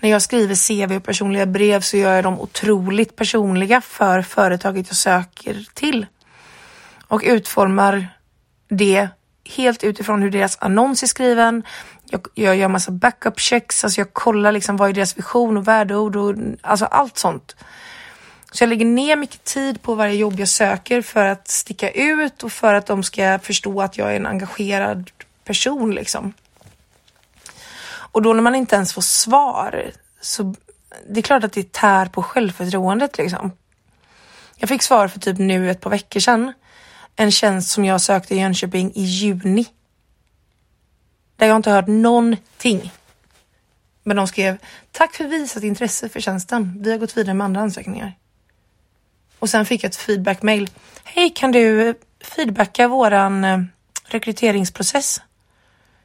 när 0.00 0.10
jag 0.10 0.22
skriver 0.22 0.86
CV 0.86 0.96
och 0.96 1.04
personliga 1.04 1.46
brev 1.46 1.80
så 1.80 1.96
gör 1.96 2.14
jag 2.14 2.24
dem 2.24 2.40
otroligt 2.40 3.16
personliga 3.16 3.80
för 3.80 4.22
företaget 4.22 4.86
jag 4.88 4.96
söker 4.96 5.66
till. 5.74 6.06
Och 7.08 7.22
utformar 7.24 8.08
det 8.68 9.08
helt 9.44 9.84
utifrån 9.84 10.22
hur 10.22 10.30
deras 10.30 10.58
annons 10.60 11.02
är 11.02 11.06
skriven. 11.06 11.62
Jag, 12.04 12.26
jag 12.34 12.56
gör 12.56 12.68
massa 12.68 12.90
backup 12.90 13.40
checks, 13.40 13.84
alltså 13.84 14.00
jag 14.00 14.12
kollar 14.12 14.52
liksom 14.52 14.76
vad 14.76 14.88
är 14.88 14.92
deras 14.92 15.18
vision 15.18 15.56
och 15.56 15.68
värdeord 15.68 16.16
och 16.16 16.34
alltså 16.62 16.84
allt 16.84 17.18
sånt. 17.18 17.56
Så 18.52 18.62
jag 18.62 18.68
lägger 18.68 18.86
ner 18.86 19.16
mycket 19.16 19.44
tid 19.44 19.82
på 19.82 19.94
varje 19.94 20.14
jobb 20.14 20.40
jag 20.40 20.48
söker 20.48 21.02
för 21.02 21.24
att 21.24 21.48
sticka 21.48 21.90
ut 21.90 22.42
och 22.42 22.52
för 22.52 22.74
att 22.74 22.86
de 22.86 23.02
ska 23.02 23.38
förstå 23.38 23.80
att 23.80 23.98
jag 23.98 24.12
är 24.12 24.16
en 24.16 24.26
engagerad 24.26 25.10
person 25.44 25.94
liksom. 25.94 26.32
Och 27.86 28.22
då 28.22 28.32
när 28.32 28.42
man 28.42 28.54
inte 28.54 28.76
ens 28.76 28.92
får 28.92 29.02
svar 29.02 29.90
så 30.20 30.54
det 31.08 31.20
är 31.20 31.22
klart 31.22 31.44
att 31.44 31.52
det 31.52 31.72
tär 31.72 32.06
på 32.06 32.22
självförtroendet 32.22 33.18
liksom. 33.18 33.52
Jag 34.56 34.68
fick 34.68 34.82
svar 34.82 35.08
för 35.08 35.20
typ 35.20 35.38
nu 35.38 35.70
ett 35.70 35.80
par 35.80 35.90
veckor 35.90 36.20
sedan. 36.20 36.52
En 37.16 37.30
tjänst 37.30 37.70
som 37.70 37.84
jag 37.84 38.00
sökte 38.00 38.34
i 38.34 38.40
Jönköping 38.40 38.92
i 38.94 39.02
juni. 39.02 39.66
Där 41.36 41.46
jag 41.46 41.56
inte 41.56 41.70
hört 41.70 41.86
någonting. 41.86 42.92
Men 44.02 44.16
de 44.16 44.26
skrev 44.26 44.58
tack 44.92 45.14
för 45.14 45.24
visat 45.24 45.62
intresse 45.62 46.08
för 46.08 46.20
tjänsten. 46.20 46.76
Vi 46.80 46.90
har 46.90 46.98
gått 46.98 47.16
vidare 47.16 47.34
med 47.34 47.44
andra 47.44 47.60
ansökningar. 47.60 48.12
Och 49.38 49.50
sen 49.50 49.66
fick 49.66 49.84
jag 49.84 49.88
ett 49.88 49.96
feedback-mail. 49.96 50.70
Hej, 51.04 51.30
kan 51.30 51.52
du 51.52 51.88
eh, 51.88 51.94
feedbacka 52.20 52.88
våran 52.88 53.44
eh, 53.44 53.62
rekryteringsprocess? 54.04 55.20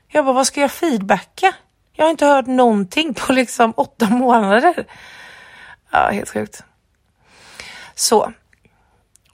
Jag 0.08 0.26
bara, 0.26 0.34
vad 0.34 0.48
ska 0.48 0.62
jag 0.62 0.72
feedbacka? 0.72 1.56
Jag 1.94 2.06
har 2.06 2.12
inte 2.12 2.26
hört 2.26 2.48
någonting 2.48 3.14
på 3.14 3.34
liksom 3.34 3.74
åtta 3.78 4.10
månader. 4.10 4.86
Ja, 5.92 6.10
helt 6.12 6.30
sjukt. 6.30 6.64
Så. 7.96 8.34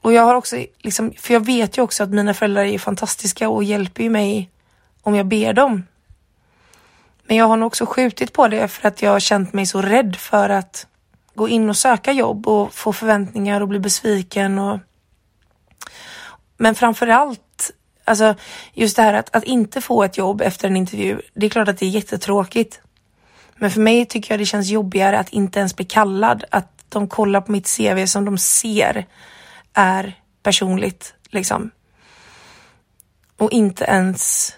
Och 0.06 0.12
jag 0.12 0.22
har 0.22 0.34
också 0.34 0.56
liksom, 0.78 1.12
för 1.18 1.34
jag 1.34 1.46
vet 1.46 1.78
ju 1.78 1.82
också 1.82 2.02
att 2.02 2.10
mina 2.10 2.34
föräldrar 2.34 2.64
är 2.64 2.78
fantastiska 2.78 3.48
och 3.48 3.64
hjälper 3.64 4.02
ju 4.02 4.10
mig 4.10 4.50
om 5.02 5.14
jag 5.14 5.26
ber 5.26 5.52
dem. 5.52 5.86
Men 7.22 7.36
jag 7.36 7.48
har 7.48 7.56
nog 7.56 7.66
också 7.66 7.86
skjutit 7.86 8.32
på 8.32 8.48
det 8.48 8.68
för 8.68 8.88
att 8.88 9.02
jag 9.02 9.10
har 9.10 9.20
känt 9.20 9.52
mig 9.52 9.66
så 9.66 9.82
rädd 9.82 10.16
för 10.16 10.48
att 10.48 10.86
gå 11.34 11.48
in 11.48 11.68
och 11.68 11.76
söka 11.76 12.12
jobb 12.12 12.46
och 12.46 12.74
få 12.74 12.92
förväntningar 12.92 13.60
och 13.60 13.68
bli 13.68 13.78
besviken 13.78 14.58
och 14.58 14.78
men 16.56 16.74
framför 16.74 17.06
allt 17.06 17.70
alltså 18.04 18.34
just 18.72 18.96
det 18.96 19.02
här 19.02 19.14
att, 19.14 19.36
att 19.36 19.44
inte 19.44 19.80
få 19.80 20.02
ett 20.04 20.18
jobb 20.18 20.40
efter 20.40 20.68
en 20.68 20.76
intervju. 20.76 21.20
Det 21.34 21.46
är 21.46 21.50
klart 21.50 21.68
att 21.68 21.78
det 21.78 21.86
är 21.86 21.90
jättetråkigt. 21.90 22.80
Men 23.56 23.70
för 23.70 23.80
mig 23.80 24.06
tycker 24.06 24.32
jag 24.32 24.40
det 24.40 24.46
känns 24.46 24.68
jobbigare 24.68 25.18
att 25.18 25.28
inte 25.28 25.58
ens 25.58 25.76
bli 25.76 25.84
kallad. 25.84 26.44
Att 26.50 26.84
de 26.88 27.08
kollar 27.08 27.40
på 27.40 27.52
mitt 27.52 27.76
CV 27.76 28.06
som 28.06 28.24
de 28.24 28.38
ser 28.38 29.06
är 29.76 30.20
personligt 30.42 31.14
liksom. 31.28 31.70
Och 33.36 33.52
inte 33.52 33.84
ens 33.84 34.52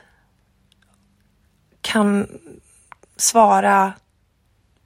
kan 1.81 2.27
svara 3.17 3.93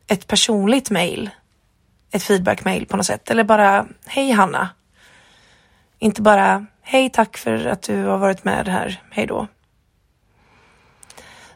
ett 0.06 0.26
personligt 0.26 0.90
mail 0.90 1.30
ett 2.12 2.22
feedback-mail 2.22 2.86
på 2.86 2.96
något 2.96 3.06
sätt. 3.06 3.30
Eller 3.30 3.44
bara, 3.44 3.86
hej 4.06 4.30
Hanna. 4.30 4.68
Inte 5.98 6.22
bara, 6.22 6.66
hej 6.82 7.10
tack 7.10 7.36
för 7.36 7.66
att 7.66 7.82
du 7.82 8.04
har 8.04 8.18
varit 8.18 8.44
med 8.44 8.68
här, 8.68 9.02
hej 9.10 9.26
då. 9.26 9.46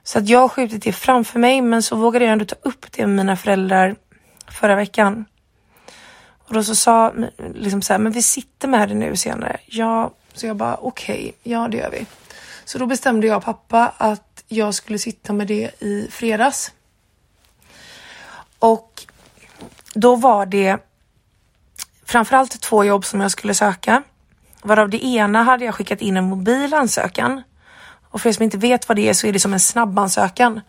Så 0.03 0.19
att 0.19 0.29
jag 0.29 0.41
har 0.41 0.49
skjutit 0.49 0.83
det 0.83 0.93
framför 0.93 1.39
mig, 1.39 1.62
men 1.62 1.83
så 1.83 1.97
vågade 1.97 2.25
jag 2.25 2.33
ändå 2.33 2.45
ta 2.45 2.57
upp 2.62 2.93
det 2.93 3.07
med 3.07 3.17
mina 3.17 3.37
föräldrar 3.37 3.97
förra 4.49 4.75
veckan. 4.75 5.25
Och 6.49 6.55
då 6.55 6.65
så 6.65 6.75
sa 6.75 7.15
liksom 7.55 7.83
så 7.83 7.93
här, 7.93 7.99
men 7.99 8.13
vi 8.13 8.23
sitter 8.23 8.69
med 8.69 8.89
det 8.89 8.95
nu 8.95 9.17
senare. 9.17 9.57
Ja, 9.67 10.11
så 10.35 10.47
jag 10.47 10.57
bara 10.57 10.77
okej, 10.77 11.15
okay, 11.15 11.53
ja 11.53 11.69
det 11.69 11.77
gör 11.77 11.91
vi. 11.91 12.07
Så 12.65 12.79
då 12.79 12.87
bestämde 12.87 13.27
jag 13.27 13.37
och 13.37 13.45
pappa 13.45 13.93
att 13.97 14.45
jag 14.49 14.75
skulle 14.75 14.99
sitta 14.99 15.33
med 15.33 15.47
det 15.47 15.83
i 15.83 16.09
fredags. 16.11 16.73
Och 18.59 19.03
då 19.95 20.17
var 20.17 20.47
det 20.47 20.79
framförallt 22.05 22.61
två 22.61 22.85
jobb 22.85 23.05
som 23.05 23.21
jag 23.21 23.31
skulle 23.31 23.55
söka. 23.55 24.03
Varav 24.63 24.89
det 24.89 25.05
ena 25.05 25.43
hade 25.43 25.65
jag 25.65 25.75
skickat 25.75 26.01
in 26.01 26.17
en 26.17 26.25
mobil 26.25 26.75
ansökan. 26.75 27.43
Och 28.11 28.21
för 28.21 28.29
er 28.29 28.33
som 28.33 28.43
inte 28.43 28.59
vet 28.59 28.89
vad 28.89 28.97
det 28.97 29.09
är 29.09 29.15
så 29.15 29.27
är 29.27 29.33
det 29.33 29.41
som 29.41 29.53
en 29.53 29.61
snabbansökan. 29.61 30.61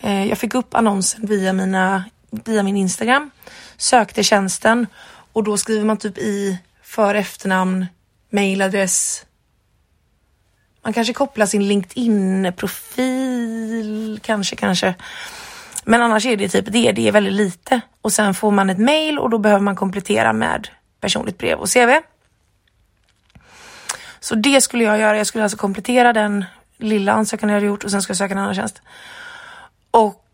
Eh, 0.00 0.28
jag 0.28 0.38
fick 0.38 0.54
upp 0.54 0.74
annonsen 0.74 1.26
via, 1.26 1.52
mina, 1.52 2.04
via 2.30 2.62
min 2.62 2.76
Instagram, 2.76 3.30
sökte 3.76 4.22
tjänsten 4.22 4.86
och 5.32 5.44
då 5.44 5.56
skriver 5.56 5.84
man 5.84 5.96
typ 5.96 6.18
i 6.18 6.58
för 6.82 7.14
efternamn, 7.14 7.86
mailadress. 8.30 9.26
Man 10.82 10.92
kanske 10.92 11.12
kopplar 11.12 11.46
sin 11.46 11.68
LinkedIn-profil, 11.68 14.20
kanske, 14.22 14.56
kanske. 14.56 14.94
Men 15.84 16.02
annars 16.02 16.26
är 16.26 16.36
det 16.36 16.48
typ 16.48 16.72
det, 16.72 16.92
det 16.92 17.08
är 17.08 17.12
väldigt 17.12 17.32
lite. 17.32 17.80
Och 18.00 18.12
sen 18.12 18.34
får 18.34 18.50
man 18.50 18.70
ett 18.70 18.78
mail 18.78 19.18
och 19.18 19.30
då 19.30 19.38
behöver 19.38 19.62
man 19.62 19.76
komplettera 19.76 20.32
med 20.32 20.68
personligt 21.00 21.38
brev 21.38 21.58
och 21.58 21.72
CV. 21.72 21.90
Så 24.20 24.34
det 24.34 24.60
skulle 24.60 24.84
jag 24.84 24.98
göra. 24.98 25.16
Jag 25.16 25.26
skulle 25.26 25.44
alltså 25.44 25.58
komplettera 25.58 26.12
den 26.12 26.44
lilla 26.76 27.12
ansökan 27.12 27.48
jag 27.48 27.56
hade 27.56 27.66
gjort 27.66 27.84
och 27.84 27.90
sen 27.90 28.02
ska 28.02 28.10
jag 28.10 28.18
söka 28.18 28.34
en 28.34 28.38
annan 28.38 28.54
tjänst. 28.54 28.82
Och 29.90 30.25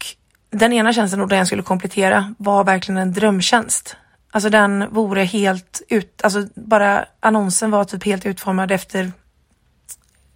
den 0.53 0.73
ena 0.73 0.93
tjänsten 0.93 1.21
och 1.21 1.29
den 1.29 1.39
jag 1.39 1.47
skulle 1.47 1.63
komplettera 1.63 2.35
var 2.39 2.65
verkligen 2.65 2.99
en 2.99 3.13
drömtjänst. 3.13 3.97
Alltså 4.31 4.51
den 4.51 4.89
vore 4.91 5.23
helt 5.23 5.83
ut, 5.89 6.21
alltså 6.25 6.47
bara 6.55 7.05
annonsen 7.21 7.71
var 7.71 7.85
typ 7.85 8.05
helt 8.05 8.27
utformad 8.27 8.71
efter 8.71 9.13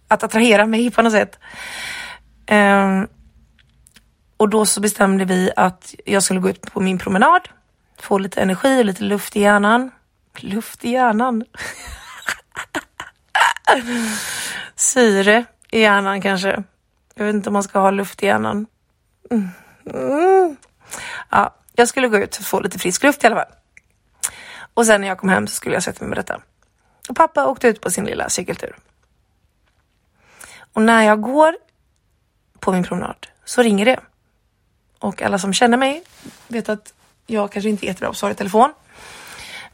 att 0.07 0.23
attrahera 0.23 0.65
mig 0.65 0.91
på 0.91 1.01
något 1.01 1.11
sätt. 1.11 1.39
Um, 2.51 3.07
och 4.37 4.49
då 4.49 4.65
så 4.65 4.81
bestämde 4.81 5.25
vi 5.25 5.51
att 5.55 5.95
jag 6.05 6.23
skulle 6.23 6.39
gå 6.39 6.49
ut 6.49 6.61
på 6.61 6.79
min 6.79 6.97
promenad, 6.97 7.49
få 7.99 8.17
lite 8.17 8.41
energi 8.41 8.81
och 8.81 8.85
lite 8.85 9.03
luft 9.03 9.35
i 9.35 9.41
hjärnan. 9.41 9.91
Luft 10.37 10.85
i 10.85 10.89
hjärnan? 10.89 11.45
Syre 14.75 15.45
i 15.71 15.79
hjärnan 15.79 16.21
kanske. 16.21 16.63
Jag 17.15 17.25
vet 17.25 17.35
inte 17.35 17.49
om 17.49 17.53
man 17.53 17.63
ska 17.63 17.79
ha 17.79 17.91
luft 17.91 18.23
i 18.23 18.25
hjärnan. 18.25 18.65
Mm. 19.31 19.49
Mm. 19.93 20.55
Ja, 21.29 21.55
jag 21.75 21.87
skulle 21.87 22.07
gå 22.07 22.17
ut 22.17 22.37
och 22.37 22.45
få 22.45 22.59
lite 22.59 22.79
frisk 22.79 23.03
luft 23.03 23.23
i 23.23 23.27
alla 23.27 23.35
fall. 23.35 23.53
Och 24.73 24.85
sen 24.85 25.01
när 25.01 25.07
jag 25.07 25.17
kom 25.17 25.29
hem 25.29 25.47
så 25.47 25.53
skulle 25.53 25.75
jag 25.75 25.83
sätta 25.83 26.03
mig 26.03 26.09
med 26.09 26.17
detta. 26.17 26.41
Och 27.09 27.15
pappa 27.15 27.47
åkte 27.47 27.67
ut 27.67 27.81
på 27.81 27.91
sin 27.91 28.05
lilla 28.05 28.29
cykeltur. 28.29 28.75
Och 30.73 30.81
när 30.81 31.03
jag 31.03 31.21
går 31.21 31.55
på 32.59 32.71
min 32.71 32.83
promenad 32.83 33.27
så 33.45 33.61
ringer 33.61 33.85
det. 33.85 33.99
Och 34.99 35.21
alla 35.21 35.39
som 35.39 35.53
känner 35.53 35.77
mig 35.77 36.03
vet 36.47 36.69
att 36.69 36.93
jag 37.27 37.51
kanske 37.51 37.69
inte 37.69 37.85
är 37.85 37.87
jättebra 37.87 38.07
på 38.07 38.11
att 38.11 38.17
svara 38.17 38.31
i 38.31 38.35
telefon. 38.35 38.73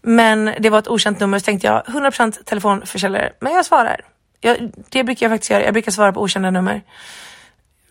Men 0.02 0.54
det 0.60 0.70
var 0.70 0.80
ett 0.80 0.88
okänt 0.88 1.20
nummer 1.20 1.40
så 1.40 1.46
tänkte 1.46 1.68
jag 1.68 1.84
100% 1.86 2.44
telefonförsäljare. 2.44 3.34
Men 3.40 3.54
jag 3.54 3.66
svarar. 3.66 4.02
Jag, 4.40 4.72
det 4.90 5.04
brukar 5.04 5.26
jag 5.26 5.32
faktiskt 5.32 5.52
göra. 5.52 5.64
Jag 5.64 5.74
brukar 5.74 5.92
svara 5.92 6.14
på 6.14 6.22
okända 6.22 6.52
nummer. 6.52 6.82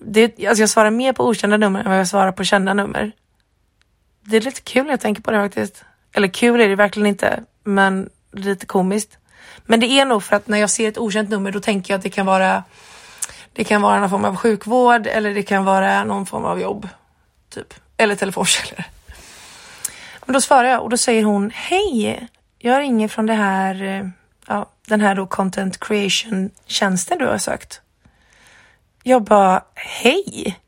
Det, 0.05 0.47
alltså 0.47 0.63
jag 0.63 0.69
svarar 0.69 0.91
mer 0.91 1.13
på 1.13 1.29
okända 1.29 1.57
nummer 1.57 1.81
än 1.81 1.91
vad 1.91 1.99
jag 1.99 2.09
svarar 2.09 2.33
på 2.33 2.45
kända 2.45 2.75
nummer. 2.75 3.13
Det 4.21 4.37
är 4.37 4.41
lite 4.41 4.61
kul 4.61 4.85
när 4.85 4.91
jag 4.91 5.01
tänker 5.01 5.23
på 5.23 5.31
det 5.31 5.39
faktiskt. 5.39 5.85
Eller 6.13 6.29
kul 6.29 6.61
är 6.61 6.69
det 6.69 6.77
verkligen 6.77 7.07
inte, 7.07 7.45
men 7.65 8.11
lite 8.33 8.67
komiskt. 8.67 9.19
Men 9.65 9.81
det 9.81 9.87
är 9.87 10.05
nog 10.05 10.23
för 10.23 10.37
att 10.37 10.49
när 10.49 10.59
jag 10.59 10.71
ser 10.71 10.89
ett 10.89 10.99
okänt 10.99 11.31
nummer 11.31 11.53
då 11.53 11.61
tänker 11.61 11.93
jag 11.93 11.99
att 11.99 12.03
det 12.03 12.11
kan 12.11 12.27
vara 12.27 12.65
det 13.53 13.65
kan 13.65 13.83
vara 13.83 14.01
någon 14.01 14.11
form 14.11 14.25
av 14.25 14.37
sjukvård 14.37 15.07
eller 15.07 15.35
det 15.35 15.43
kan 15.43 15.65
vara 15.65 16.05
någon 16.05 16.27
form 16.27 16.45
av 16.45 16.61
jobb. 16.61 16.89
Typ. 17.55 17.75
Eller 17.97 18.15
telefonsäljare. 18.15 18.85
Men 20.27 20.33
då 20.33 20.41
svarar 20.41 20.69
jag 20.69 20.83
och 20.83 20.91
då 20.91 20.97
säger 20.97 21.25
hon 21.25 21.51
Hej! 21.55 22.29
Jag 22.59 22.81
ringer 22.81 23.09
från 23.09 23.27
det 23.27 23.35
här, 23.35 24.11
ja, 24.47 24.67
den 24.87 25.01
här 25.01 25.15
då 25.15 25.27
content 25.27 25.81
creation 25.81 26.51
tjänsten 26.67 27.19
du 27.19 27.27
har 27.27 27.39
sökt. 27.39 27.81
Jag 29.03 29.23
bara 29.23 29.65
Hej! 29.75 30.59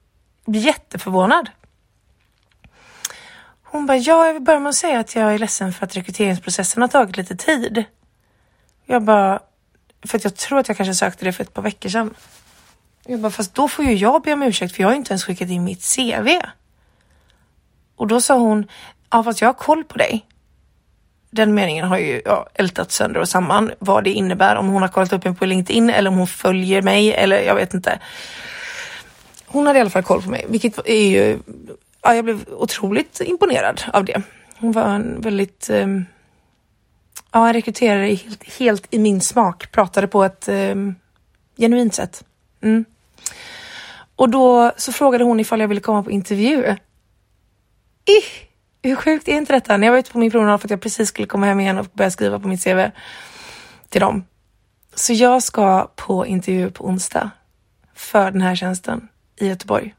Jag 0.45 0.53
blir 0.53 0.63
jätteförvånad. 0.63 1.51
Hon 3.63 3.87
bara, 3.87 3.97
ja, 3.97 4.27
jag 4.27 4.35
vill 4.35 4.43
börja 4.43 4.61
med 4.61 4.71
att 4.71 4.77
säga 4.77 5.01
att 5.01 5.15
jag 5.15 5.35
är 5.35 5.39
ledsen 5.39 5.73
för 5.73 5.87
att 5.87 5.97
rekryteringsprocessen 5.97 6.83
har 6.83 6.89
tagit 6.89 7.17
lite 7.17 7.37
tid. 7.37 7.85
Jag 8.87 9.03
bara, 9.03 9.41
för 10.07 10.19
att 10.19 10.25
jag 10.25 10.37
tror 10.37 10.59
att 10.59 10.69
jag 10.69 10.77
kanske 10.77 10.95
sökte 10.95 11.25
det 11.25 11.33
för 11.33 11.43
ett 11.45 11.55
par 11.55 11.63
veckor 11.63 11.89
sedan. 11.89 12.15
Jag 13.07 13.21
bara, 13.21 13.31
fast 13.31 13.55
då 13.55 13.69
får 13.69 13.85
ju 13.85 13.95
jag 13.95 14.23
be 14.23 14.33
om 14.33 14.43
ursäkt 14.43 14.75
för 14.75 14.83
jag 14.83 14.89
har 14.89 14.95
inte 14.95 15.13
ens 15.13 15.25
skickat 15.25 15.49
in 15.49 15.65
mitt 15.65 15.97
CV. 15.97 16.29
Och 17.97 18.07
då 18.07 18.21
sa 18.21 18.39
hon, 18.39 18.69
ja 19.11 19.23
fast 19.23 19.41
jag 19.41 19.49
har 19.49 19.55
koll 19.55 19.85
på 19.85 19.99
dig. 19.99 20.27
Den 21.35 21.55
meningen 21.55 21.85
har 21.85 21.99
ju 21.99 22.23
ja, 22.25 22.47
ältat 22.55 22.93
sönder 22.93 23.21
och 23.21 23.29
samman 23.29 23.73
vad 23.79 24.05
det 24.05 24.11
innebär 24.11 24.57
om 24.57 24.69
hon 24.69 24.83
har 24.83 24.89
kollat 24.89 25.13
upp 25.13 25.25
mig 25.25 25.35
på 25.35 25.47
LinkedIn 25.47 25.91
eller 25.91 26.11
om 26.11 26.17
hon 26.17 26.27
följer 26.27 26.83
mig 26.83 27.13
eller 27.13 27.43
jag 27.43 27.55
vet 27.55 27.75
inte. 27.75 27.99
Hon 29.47 29.67
hade 29.67 29.79
i 29.79 29.81
alla 29.81 29.91
fall 29.91 30.03
koll 30.03 30.23
på 30.23 30.31
mig, 30.31 30.47
vilket 30.49 30.79
är 30.87 31.09
ju, 31.09 31.39
ja, 32.03 32.15
jag 32.15 32.25
blev 32.25 32.45
otroligt 32.49 33.21
imponerad 33.21 33.83
av 33.93 34.05
det. 34.05 34.23
Hon 34.57 34.73
var 34.73 34.85
en 34.85 35.21
väldigt, 35.21 35.71
um, 35.71 36.07
ja, 37.33 37.47
en 37.47 37.53
rekryterare 37.53 38.15
helt, 38.15 38.59
helt 38.59 38.87
i 38.91 38.99
min 38.99 39.21
smak, 39.21 39.73
pratade 39.73 40.07
på 40.07 40.25
ett 40.25 40.49
um, 40.49 40.95
genuint 41.57 41.95
sätt. 41.95 42.25
Mm. 42.63 42.85
Och 44.17 44.29
då 44.29 44.73
så 44.77 44.93
frågade 44.93 45.25
hon 45.25 45.41
ifall 45.41 45.61
jag 45.61 45.69
ville 45.69 45.81
komma 45.81 46.03
på 46.03 46.11
intervju. 46.11 46.77
Ih, 48.05 48.49
hur 48.89 48.97
sjukt 48.97 49.29
är 49.29 49.33
inte 49.33 49.53
detta? 49.53 49.77
När 49.77 49.87
jag 49.87 49.93
var 49.93 49.99
ute 49.99 50.11
på 50.11 50.19
min 50.19 50.31
promenad 50.31 50.61
för 50.61 50.67
att 50.67 50.71
jag 50.71 50.81
precis 50.81 51.09
skulle 51.09 51.27
komma 51.27 51.47
hem 51.47 51.61
igen 51.61 51.79
och 51.79 51.87
börja 51.93 52.11
skriva 52.11 52.41
på 52.41 52.49
mitt 52.49 52.65
CV 52.65 52.91
till 53.89 54.01
dem. 54.01 54.25
Så 54.95 55.13
jag 55.13 55.43
ska 55.43 55.91
på 55.97 56.27
intervju 56.27 56.71
på 56.71 56.87
onsdag 56.87 57.31
för 57.95 58.31
den 58.31 58.41
här 58.41 58.57
tjänsten 58.57 59.09
i 59.37 59.49
Göteborg. 59.49 59.95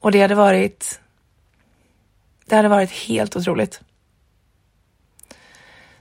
Och 0.00 0.12
det 0.12 0.20
hade 0.20 0.34
varit. 0.34 1.00
Det 2.46 2.56
hade 2.56 2.68
varit 2.68 2.90
helt 2.90 3.36
otroligt. 3.36 3.80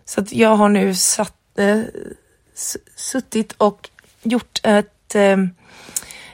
Så 0.06 0.22
att 0.22 0.34
jag 0.34 0.56
har 0.56 0.70
nu 0.70 0.96
satt, 0.96 1.60
äh, 1.60 1.82
suttit 2.96 3.52
och 3.52 3.90
gjort 4.22 4.60
ett 4.64 5.16
äh, 5.16 5.38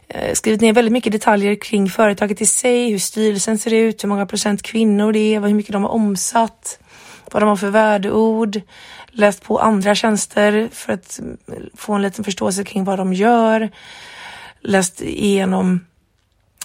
Eh, 0.09 0.33
skrivit 0.33 0.61
ner 0.61 0.73
väldigt 0.73 0.91
mycket 0.91 1.11
detaljer 1.11 1.55
kring 1.55 1.89
företaget 1.89 2.41
i 2.41 2.45
sig, 2.45 2.91
hur 2.91 2.99
styrelsen 2.99 3.57
ser 3.57 3.73
ut, 3.73 4.03
hur 4.03 4.09
många 4.09 4.25
procent 4.25 4.61
kvinnor 4.61 5.11
det 5.11 5.35
är, 5.35 5.39
hur 5.39 5.53
mycket 5.53 5.73
de 5.73 5.83
har 5.83 5.89
omsatt, 5.89 6.79
vad 7.31 7.41
de 7.41 7.49
har 7.49 7.55
för 7.55 7.69
värdeord, 7.69 8.61
läst 9.11 9.43
på 9.43 9.59
andra 9.59 9.95
tjänster 9.95 10.69
för 10.71 10.93
att 10.93 11.19
mm, 11.19 11.37
få 11.75 11.93
en 11.93 12.01
liten 12.01 12.23
förståelse 12.23 12.63
kring 12.63 12.83
vad 12.83 12.99
de 12.99 13.13
gör, 13.13 13.69
läst 14.61 15.01
igenom 15.01 15.85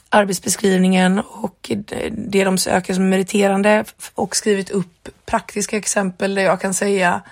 arbetsbeskrivningen 0.09 1.19
och 1.19 1.71
det 2.11 2.45
de 2.45 2.59
söker 2.59 2.95
som 2.95 3.09
meriterande 3.09 3.85
och 4.15 4.37
skrivit 4.37 4.71
upp 4.71 5.09
praktiska 5.27 5.77
exempel 5.77 6.35
där 6.35 6.43
jag 6.43 6.61
kan 6.61 6.75
säga 6.75 7.23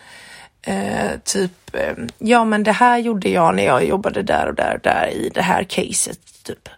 Eh, 0.62 1.18
typ, 1.24 1.74
eh, 1.74 1.94
ja 2.18 2.44
men 2.44 2.62
det 2.62 2.72
här 2.72 2.98
gjorde 2.98 3.28
jag 3.28 3.54
när 3.54 3.64
jag 3.64 3.84
jobbade 3.84 4.22
där 4.22 4.46
och 4.46 4.54
där 4.54 4.74
och 4.74 4.80
där 4.80 5.08
i 5.08 5.30
det 5.34 5.42
här 5.42 5.64
caset. 5.64 6.42
Typ. 6.42 6.68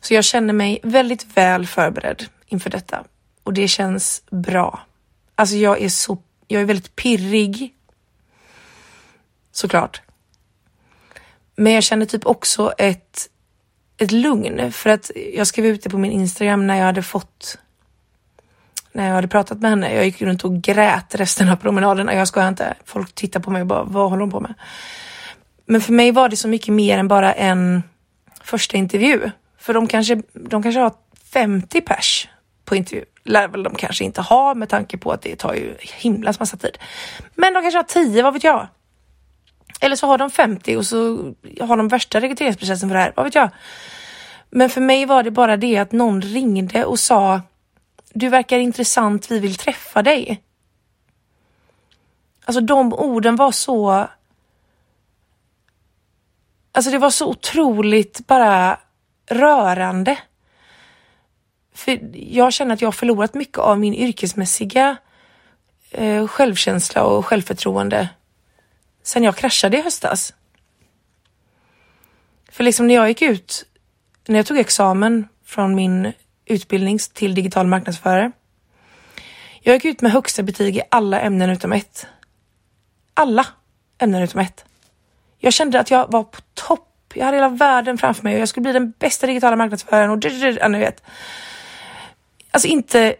Så 0.00 0.14
jag 0.14 0.24
känner 0.24 0.52
mig 0.52 0.80
väldigt 0.82 1.36
väl 1.36 1.66
förberedd 1.66 2.24
inför 2.46 2.70
detta 2.70 3.04
och 3.42 3.52
det 3.52 3.68
känns 3.68 4.22
bra. 4.30 4.80
Alltså 5.34 5.56
jag 5.56 5.82
är 5.82 5.88
så, 5.88 6.18
jag 6.48 6.62
är 6.62 6.66
väldigt 6.66 6.96
pirrig. 6.96 7.74
Såklart. 9.52 10.02
Men 11.56 11.72
jag 11.72 11.82
känner 11.82 12.06
typ 12.06 12.26
också 12.26 12.72
ett, 12.78 13.28
ett 13.96 14.12
lugn 14.12 14.72
för 14.72 14.90
att 14.90 15.10
jag 15.34 15.46
skrev 15.46 15.66
ut 15.66 15.82
det 15.82 15.90
på 15.90 15.98
min 15.98 16.12
Instagram 16.12 16.66
när 16.66 16.76
jag 16.76 16.84
hade 16.84 17.02
fått 17.02 17.58
när 18.92 19.06
jag 19.06 19.14
hade 19.14 19.28
pratat 19.28 19.60
med 19.60 19.70
henne. 19.70 19.94
Jag 19.94 20.04
gick 20.04 20.22
runt 20.22 20.44
och 20.44 20.62
grät 20.62 21.14
resten 21.14 21.48
av 21.48 21.56
promenaden. 21.56 22.16
Jag 22.16 22.28
skojar 22.28 22.48
inte. 22.48 22.74
Folk 22.84 23.14
tittar 23.14 23.40
på 23.40 23.50
mig 23.50 23.60
och 23.60 23.66
bara, 23.66 23.82
vad 23.82 24.10
håller 24.10 24.20
hon 24.20 24.30
på 24.30 24.40
med? 24.40 24.54
Men 25.66 25.80
för 25.80 25.92
mig 25.92 26.12
var 26.12 26.28
det 26.28 26.36
så 26.36 26.48
mycket 26.48 26.74
mer 26.74 26.98
än 26.98 27.08
bara 27.08 27.32
en 27.32 27.82
första 28.44 28.76
intervju. 28.76 29.30
För 29.58 29.74
de 29.74 29.86
kanske, 29.86 30.22
de 30.32 30.62
kanske 30.62 30.80
har 30.80 30.92
50 31.32 31.80
pers 31.80 32.28
på 32.64 32.76
intervju. 32.76 33.04
Lär 33.24 33.48
väl 33.48 33.62
de 33.62 33.74
kanske 33.74 34.04
inte 34.04 34.20
ha 34.20 34.54
med 34.54 34.68
tanke 34.68 34.98
på 34.98 35.12
att 35.12 35.22
det 35.22 35.36
tar 35.36 35.54
ju 35.54 35.76
himlans 35.80 36.40
massa 36.40 36.56
tid. 36.56 36.78
Men 37.34 37.54
de 37.54 37.62
kanske 37.62 37.78
har 37.78 38.04
10, 38.04 38.22
vad 38.22 38.32
vet 38.32 38.44
jag? 38.44 38.68
Eller 39.80 39.96
så 39.96 40.06
har 40.06 40.18
de 40.18 40.30
50 40.30 40.76
och 40.76 40.86
så 40.86 40.96
har 41.60 41.76
de 41.76 41.88
värsta 41.88 42.20
rekryteringsprocessen 42.20 42.88
för 42.88 42.96
det 42.96 43.02
här, 43.02 43.12
vad 43.16 43.24
vet 43.24 43.34
jag? 43.34 43.50
Men 44.50 44.70
för 44.70 44.80
mig 44.80 45.06
var 45.06 45.22
det 45.22 45.30
bara 45.30 45.56
det 45.56 45.78
att 45.78 45.92
någon 45.92 46.22
ringde 46.22 46.84
och 46.84 46.98
sa 46.98 47.40
du 48.14 48.28
verkar 48.28 48.58
intressant, 48.58 49.30
vi 49.30 49.38
vill 49.38 49.56
träffa 49.56 50.02
dig. 50.02 50.42
Alltså 52.44 52.60
de 52.60 52.92
orden 52.92 53.36
var 53.36 53.52
så... 53.52 54.08
Alltså 56.72 56.90
det 56.90 56.98
var 56.98 57.10
så 57.10 57.28
otroligt 57.30 58.26
bara 58.26 58.80
rörande. 59.26 60.18
För 61.74 61.98
jag 62.14 62.52
känner 62.52 62.74
att 62.74 62.80
jag 62.80 62.86
har 62.86 62.92
förlorat 62.92 63.34
mycket 63.34 63.58
av 63.58 63.78
min 63.78 63.94
yrkesmässiga 63.94 64.96
eh, 65.90 66.26
självkänsla 66.26 67.04
och 67.04 67.26
självförtroende 67.26 68.08
sen 69.02 69.24
jag 69.24 69.36
kraschade 69.36 69.78
i 69.78 69.82
höstas. 69.82 70.34
För 72.50 72.64
liksom 72.64 72.86
när 72.86 72.94
jag 72.94 73.08
gick 73.08 73.22
ut, 73.22 73.64
när 74.26 74.38
jag 74.38 74.46
tog 74.46 74.58
examen 74.58 75.28
från 75.44 75.74
min 75.74 76.12
utbildning 76.52 76.98
till 77.12 77.34
digital 77.34 77.66
marknadsförare. 77.66 78.32
Jag 79.60 79.74
gick 79.74 79.84
ut 79.84 80.00
med 80.00 80.12
högsta 80.12 80.42
betyg 80.42 80.76
i 80.76 80.82
alla 80.88 81.20
ämnen 81.20 81.50
utom 81.50 81.72
ett. 81.72 82.06
Alla 83.14 83.46
ämnen 83.98 84.22
utom 84.22 84.40
ett. 84.40 84.64
Jag 85.38 85.52
kände 85.52 85.80
att 85.80 85.90
jag 85.90 86.12
var 86.12 86.22
på 86.22 86.40
topp. 86.54 86.88
Jag 87.14 87.24
hade 87.24 87.36
hela 87.36 87.48
världen 87.48 87.98
framför 87.98 88.22
mig 88.22 88.34
och 88.34 88.40
jag 88.40 88.48
skulle 88.48 88.62
bli 88.62 88.72
den 88.72 88.92
bästa 88.98 89.26
digitala 89.26 89.56
marknadsföraren 89.56 90.10
och 90.10 90.24
ja, 90.60 90.68
ni 90.68 90.78
vet. 90.78 91.02
Alltså 92.50 92.68
inte, 92.68 93.14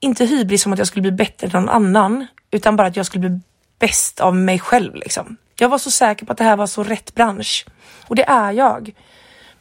inte 0.00 0.24
hybris 0.24 0.62
som 0.62 0.72
att 0.72 0.78
jag 0.78 0.88
skulle 0.88 1.02
bli 1.02 1.12
bättre 1.12 1.46
än 1.46 1.52
någon 1.52 1.68
annan, 1.68 2.26
utan 2.50 2.76
bara 2.76 2.86
att 2.86 2.96
jag 2.96 3.06
skulle 3.06 3.28
bli 3.28 3.40
bäst 3.78 4.20
av 4.20 4.36
mig 4.36 4.58
själv 4.58 4.94
liksom. 4.94 5.36
Jag 5.58 5.68
var 5.68 5.78
så 5.78 5.90
säker 5.90 6.26
på 6.26 6.32
att 6.32 6.38
det 6.38 6.44
här 6.44 6.56
var 6.56 6.66
så 6.66 6.82
rätt 6.82 7.14
bransch 7.14 7.66
och 8.06 8.16
det 8.16 8.24
är 8.24 8.52
jag. 8.52 8.94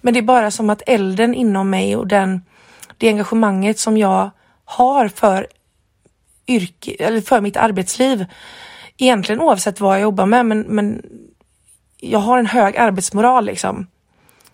Men 0.01 0.13
det 0.13 0.19
är 0.19 0.23
bara 0.23 0.51
som 0.51 0.69
att 0.69 0.81
elden 0.85 1.33
inom 1.33 1.69
mig 1.69 1.95
och 1.95 2.07
den 2.07 2.41
det 2.97 3.07
engagemanget 3.07 3.79
som 3.79 3.97
jag 3.97 4.29
har 4.65 5.07
för 5.07 5.47
yrke, 6.47 6.95
eller 6.99 7.21
för 7.21 7.41
mitt 7.41 7.57
arbetsliv. 7.57 8.25
Egentligen 8.97 9.41
oavsett 9.41 9.79
vad 9.79 9.95
jag 9.95 10.01
jobbar 10.01 10.25
med, 10.25 10.45
men, 10.45 10.61
men 10.61 11.03
jag 11.97 12.19
har 12.19 12.37
en 12.37 12.45
hög 12.45 12.77
arbetsmoral 12.77 13.45
liksom. 13.45 13.87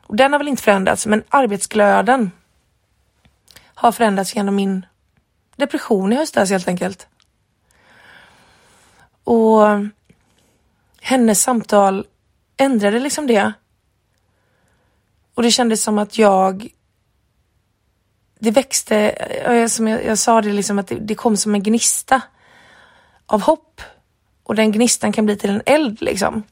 Och 0.01 0.15
den 0.15 0.31
har 0.31 0.39
väl 0.39 0.47
inte 0.47 0.63
förändrats, 0.63 1.05
men 1.05 1.23
arbetsglöden 1.29 2.31
har 3.75 3.91
förändrats 3.91 4.35
genom 4.35 4.55
min 4.55 4.85
depression 5.55 6.13
i 6.13 6.15
höstas 6.15 6.49
helt 6.49 6.67
enkelt. 6.67 7.07
Och 9.23 9.61
hennes 11.01 11.41
samtal 11.41 12.05
ändrade 12.57 12.99
liksom 12.99 13.27
det. 13.27 13.53
Och 15.33 15.43
det 15.43 15.51
kändes 15.51 15.83
som 15.83 15.97
att 15.97 16.17
jag 16.17 16.69
det 18.43 18.51
växte, 18.51 19.15
som 19.69 19.87
jag, 19.87 20.05
jag 20.05 20.17
sa 20.17 20.41
det 20.41 20.53
liksom 20.53 20.79
att 20.79 20.87
det, 20.87 20.95
det, 20.95 21.15
kom 21.15 21.37
som 21.37 21.55
en 21.55 21.63
gnista 21.63 22.21
av 23.25 23.41
hopp. 23.41 23.81
Och 24.43 24.55
den 24.55 24.71
gnistan 24.71 25.11
kan 25.11 25.25
bli 25.25 25.37
till 25.37 25.49
en 25.49 25.61
eld 25.65 26.01
liksom. 26.01 26.43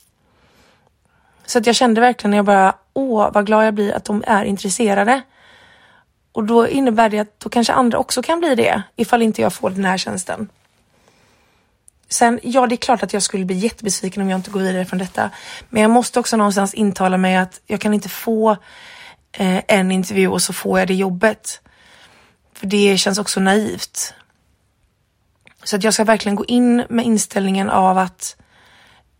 Så 1.46 1.60
att 1.60 1.66
jag 1.66 1.76
kände 1.76 2.02
verkligen 2.02 2.32
när 2.32 2.38
jag 2.38 2.46
bara, 2.46 2.76
åh 2.94 3.30
vad 3.34 3.46
glad 3.46 3.68
jag 3.68 3.74
blir 3.74 3.94
att 3.94 4.06
de 4.06 4.24
är 4.28 4.46
intresserade. 4.46 5.22
Och 6.32 6.44
då 6.44 6.68
innebär 6.68 7.10
det 7.10 7.20
att 7.20 7.40
då 7.40 7.50
kanske 7.50 7.74
andra 7.74 7.98
också 7.98 8.22
kan 8.22 8.40
bli 8.40 8.56
det 8.56 8.84
ifall 8.96 9.22
inte 9.22 9.42
jag 9.42 9.54
får 9.54 9.70
den 9.70 9.86
här 9.86 9.98
tjänsten. 9.98 10.50
Sen, 12.10 12.40
ja 12.44 12.68
det 12.68 12.76
är 12.76 12.78
klart 12.78 13.04
att 13.04 13.14
jag 13.14 13.24
skulle 13.24 13.46
bli 13.46 13.56
jättebesviken 13.56 14.24
om 14.24 14.30
jag 14.30 14.40
inte 14.40 14.52
går 14.52 14.60
vidare 14.60 14.86
från 14.86 15.00
detta. 15.00 15.30
Men 15.70 15.82
jag 15.82 15.92
måste 15.92 16.20
också 16.20 16.38
någonstans 16.38 16.74
intala 16.74 17.18
mig 17.18 17.36
att 17.36 17.62
jag 17.66 17.82
kan 17.82 17.94
inte 17.94 18.10
få 18.10 18.52
eh, 19.32 19.62
en 19.68 19.92
intervju 19.92 20.28
och 20.28 20.42
så 20.42 20.54
får 20.54 20.80
jag 20.80 20.88
det 20.88 20.94
jobbet. 20.94 21.62
För 22.62 22.68
det 22.68 22.98
känns 22.98 23.20
också 23.20 23.40
naivt. 23.40 24.14
Så 25.64 25.76
att 25.76 25.84
jag 25.84 25.94
ska 25.94 26.04
verkligen 26.04 26.36
gå 26.36 26.46
in 26.46 26.86
med 26.90 27.06
inställningen 27.06 27.70
av 27.70 27.98
att 27.98 28.36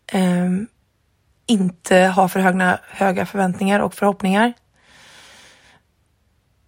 eh, 0.08 0.50
inte 1.46 1.98
ha 1.98 2.30
för 2.30 2.40
höga, 2.40 2.80
höga 2.90 3.26
förväntningar 3.26 3.80
och 3.80 3.94
förhoppningar. 3.94 4.54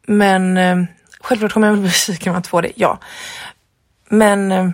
Men 0.02 0.58
eh, 0.58 0.84
självklart 1.20 1.52
kommer 1.54 1.68
jag 1.68 1.78
bli 1.78 1.84
besviken 1.90 2.30
om 2.30 2.34
jag 2.34 2.40
inte 2.40 2.50
får 2.50 2.62
det, 2.62 2.72
ja. 2.76 3.00
Men 4.10 4.52
eh, 4.52 4.70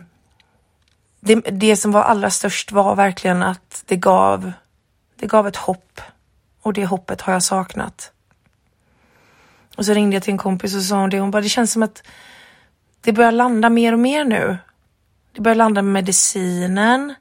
det, 1.20 1.36
det 1.36 1.78
som 1.78 1.92
var 1.92 2.04
allra 2.04 2.30
störst 2.30 2.72
var 2.72 2.96
verkligen 2.96 3.44
att 3.44 3.84
det 3.86 3.96
gav, 3.96 4.52
det 5.16 5.28
gav 5.28 5.48
ett 5.48 5.56
hopp 5.56 6.02
och 6.62 6.74
det 6.74 6.86
hoppet 6.86 7.22
har 7.22 7.34
jag 7.34 7.44
saknat. 7.44 8.12
Och 9.80 9.86
så 9.86 9.94
ringde 9.94 10.16
jag 10.16 10.24
till 10.24 10.32
en 10.32 10.38
kompis 10.38 10.76
och 10.76 10.82
sa 10.82 11.02
hon 11.02 11.10
det. 11.10 11.20
Hon 11.20 11.32
bara, 11.32 11.42
det 11.42 11.50
känns 11.50 11.72
som 11.72 11.84
att 11.84 12.04
det 13.02 13.14
börjar 13.14 13.32
landa 13.32 13.70
mer 13.70 13.94
och 13.94 14.00
mer 14.00 14.26
nu. 14.26 14.58
Det 15.32 15.42
börjar 15.42 15.56
landa 15.56 15.82
med 15.82 15.94
medicinen. 15.94 17.14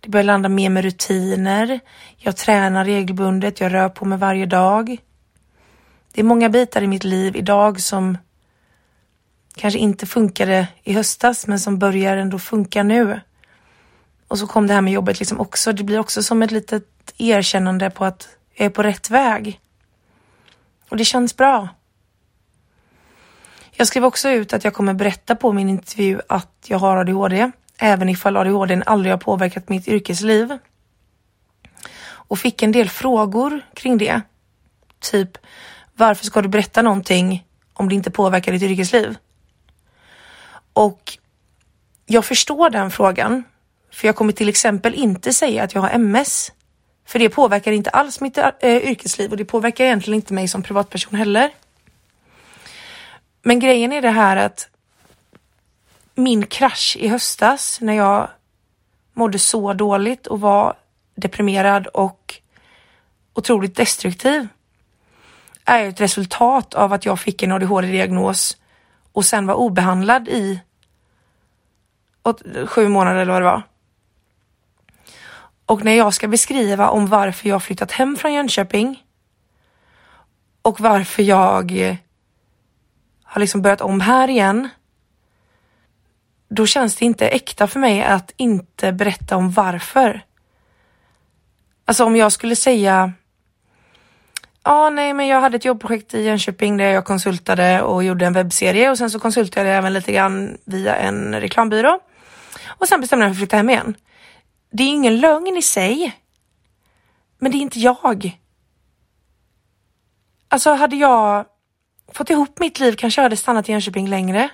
Det 0.00 0.08
börjar 0.08 0.24
landa 0.24 0.48
mer 0.48 0.70
med 0.70 0.84
rutiner. 0.84 1.80
Jag 2.16 2.36
tränar 2.36 2.84
regelbundet. 2.84 3.60
Jag 3.60 3.74
rör 3.74 3.88
på 3.88 4.04
mig 4.04 4.18
varje 4.18 4.46
dag. 4.46 4.96
Det 6.12 6.20
är 6.20 6.24
många 6.24 6.48
bitar 6.48 6.82
i 6.82 6.86
mitt 6.86 7.04
liv 7.04 7.36
idag 7.36 7.80
som 7.80 8.18
kanske 9.54 9.78
inte 9.78 10.06
funkade 10.06 10.68
i 10.82 10.92
höstas, 10.92 11.46
men 11.46 11.60
som 11.60 11.78
börjar 11.78 12.16
ändå 12.16 12.38
funka 12.38 12.82
nu. 12.82 13.20
Och 14.28 14.38
så 14.38 14.46
kom 14.46 14.66
det 14.66 14.74
här 14.74 14.80
med 14.80 14.92
jobbet 14.92 15.18
liksom 15.18 15.40
också. 15.40 15.72
Det 15.72 15.84
blir 15.84 15.98
också 15.98 16.22
som 16.22 16.42
ett 16.42 16.50
litet 16.50 17.14
erkännande 17.18 17.90
på 17.90 18.04
att 18.04 18.28
jag 18.54 18.66
är 18.66 18.70
på 18.70 18.82
rätt 18.82 19.10
väg. 19.10 19.60
Och 20.88 20.96
det 20.96 21.04
känns 21.04 21.36
bra. 21.36 21.68
Jag 23.76 23.86
skrev 23.86 24.04
också 24.04 24.28
ut 24.28 24.52
att 24.52 24.64
jag 24.64 24.74
kommer 24.74 24.94
berätta 24.94 25.36
på 25.36 25.52
min 25.52 25.68
intervju 25.68 26.20
att 26.28 26.64
jag 26.66 26.78
har 26.78 26.96
ADHD, 26.96 27.50
även 27.78 28.08
ifall 28.08 28.36
ADHD 28.36 28.82
aldrig 28.86 29.12
har 29.12 29.18
påverkat 29.18 29.68
mitt 29.68 29.88
yrkesliv. 29.88 30.58
Och 32.04 32.38
fick 32.38 32.62
en 32.62 32.72
del 32.72 32.88
frågor 32.88 33.60
kring 33.74 33.98
det. 33.98 34.20
Typ, 35.00 35.38
varför 35.94 36.24
ska 36.24 36.42
du 36.42 36.48
berätta 36.48 36.82
någonting 36.82 37.46
om 37.72 37.88
det 37.88 37.94
inte 37.94 38.10
påverkar 38.10 38.52
ditt 38.52 38.62
yrkesliv? 38.62 39.16
Och 40.72 41.18
jag 42.06 42.24
förstår 42.24 42.70
den 42.70 42.90
frågan, 42.90 43.44
för 43.92 44.08
jag 44.08 44.16
kommer 44.16 44.32
till 44.32 44.48
exempel 44.48 44.94
inte 44.94 45.32
säga 45.32 45.64
att 45.64 45.74
jag 45.74 45.82
har 45.82 45.90
MS. 45.90 46.52
För 47.06 47.18
det 47.18 47.28
påverkar 47.28 47.72
inte 47.72 47.90
alls 47.90 48.20
mitt 48.20 48.38
eh, 48.38 48.52
yrkesliv 48.62 49.30
och 49.30 49.36
det 49.36 49.44
påverkar 49.44 49.84
egentligen 49.84 50.16
inte 50.16 50.34
mig 50.34 50.48
som 50.48 50.62
privatperson 50.62 51.14
heller. 51.14 51.50
Men 53.42 53.58
grejen 53.58 53.92
är 53.92 54.02
det 54.02 54.10
här 54.10 54.36
att 54.36 54.68
min 56.14 56.46
krasch 56.46 56.96
i 57.00 57.08
höstas 57.08 57.80
när 57.80 57.92
jag 57.92 58.28
mådde 59.12 59.38
så 59.38 59.72
dåligt 59.72 60.26
och 60.26 60.40
var 60.40 60.74
deprimerad 61.14 61.86
och 61.86 62.40
otroligt 63.34 63.76
destruktiv 63.76 64.48
är 65.64 65.88
ett 65.88 66.00
resultat 66.00 66.74
av 66.74 66.92
att 66.92 67.04
jag 67.04 67.20
fick 67.20 67.42
en 67.42 67.52
ADHD-diagnos 67.52 68.56
och 69.12 69.24
sen 69.24 69.46
var 69.46 69.54
obehandlad 69.54 70.28
i 70.28 70.60
åt, 72.22 72.42
sju 72.66 72.88
månader 72.88 73.20
eller 73.20 73.32
vad 73.32 73.42
det 73.42 73.46
var. 73.46 73.62
Och 75.66 75.84
när 75.84 75.92
jag 75.92 76.14
ska 76.14 76.28
beskriva 76.28 76.88
om 76.90 77.06
varför 77.06 77.48
jag 77.48 77.62
flyttat 77.62 77.92
hem 77.92 78.16
från 78.16 78.32
Jönköping 78.32 79.02
och 80.62 80.80
varför 80.80 81.22
jag 81.22 81.98
har 83.32 83.40
liksom 83.40 83.62
börjat 83.62 83.80
om 83.80 84.00
här 84.00 84.30
igen. 84.30 84.68
Då 86.48 86.66
känns 86.66 86.96
det 86.96 87.04
inte 87.04 87.28
äkta 87.28 87.66
för 87.66 87.80
mig 87.80 88.02
att 88.02 88.32
inte 88.36 88.92
berätta 88.92 89.36
om 89.36 89.50
varför. 89.50 90.24
Alltså 91.84 92.04
om 92.04 92.16
jag 92.16 92.32
skulle 92.32 92.56
säga 92.56 93.12
Ja, 94.64 94.90
nej, 94.90 95.14
men 95.14 95.26
jag 95.26 95.40
hade 95.40 95.56
ett 95.56 95.64
jobbprojekt 95.64 96.14
i 96.14 96.22
Jönköping 96.22 96.76
där 96.76 96.84
jag 96.84 97.04
konsultade 97.04 97.82
och 97.82 98.04
gjorde 98.04 98.26
en 98.26 98.32
webbserie 98.32 98.90
och 98.90 98.98
sen 98.98 99.10
så 99.10 99.20
konsultade 99.20 99.68
jag 99.68 99.78
även 99.78 99.92
lite 99.92 100.12
grann 100.12 100.58
via 100.64 100.96
en 100.96 101.40
reklambyrå. 101.40 102.00
Och 102.66 102.88
sen 102.88 103.00
bestämde 103.00 103.24
jag 103.24 103.30
mig 103.30 103.36
för 103.36 103.42
att 103.42 103.48
flytta 103.48 103.56
hem 103.56 103.70
igen. 103.70 103.94
Det 104.70 104.82
är 104.82 104.88
ingen 104.88 105.20
lögn 105.20 105.56
i 105.56 105.62
sig. 105.62 106.18
Men 107.38 107.52
det 107.52 107.58
är 107.58 107.60
inte 107.60 107.80
jag. 107.80 108.38
Alltså 110.48 110.74
hade 110.74 110.96
jag 110.96 111.46
fått 112.12 112.30
ihop 112.30 112.58
mitt 112.58 112.80
liv 112.80 112.92
kanske 112.92 113.20
jag 113.20 113.24
hade 113.24 113.36
stannat 113.36 113.68
i 113.68 113.72
Jönköping 113.72 114.08
längre. 114.08 114.50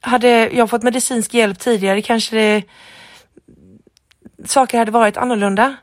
Hade 0.00 0.50
jag 0.50 0.70
fått 0.70 0.82
medicinsk 0.82 1.34
hjälp 1.34 1.58
tidigare 1.58 2.02
kanske 2.02 2.36
det, 2.36 2.64
saker 4.44 4.78
hade 4.78 4.90
varit 4.90 5.16
annorlunda. 5.16 5.76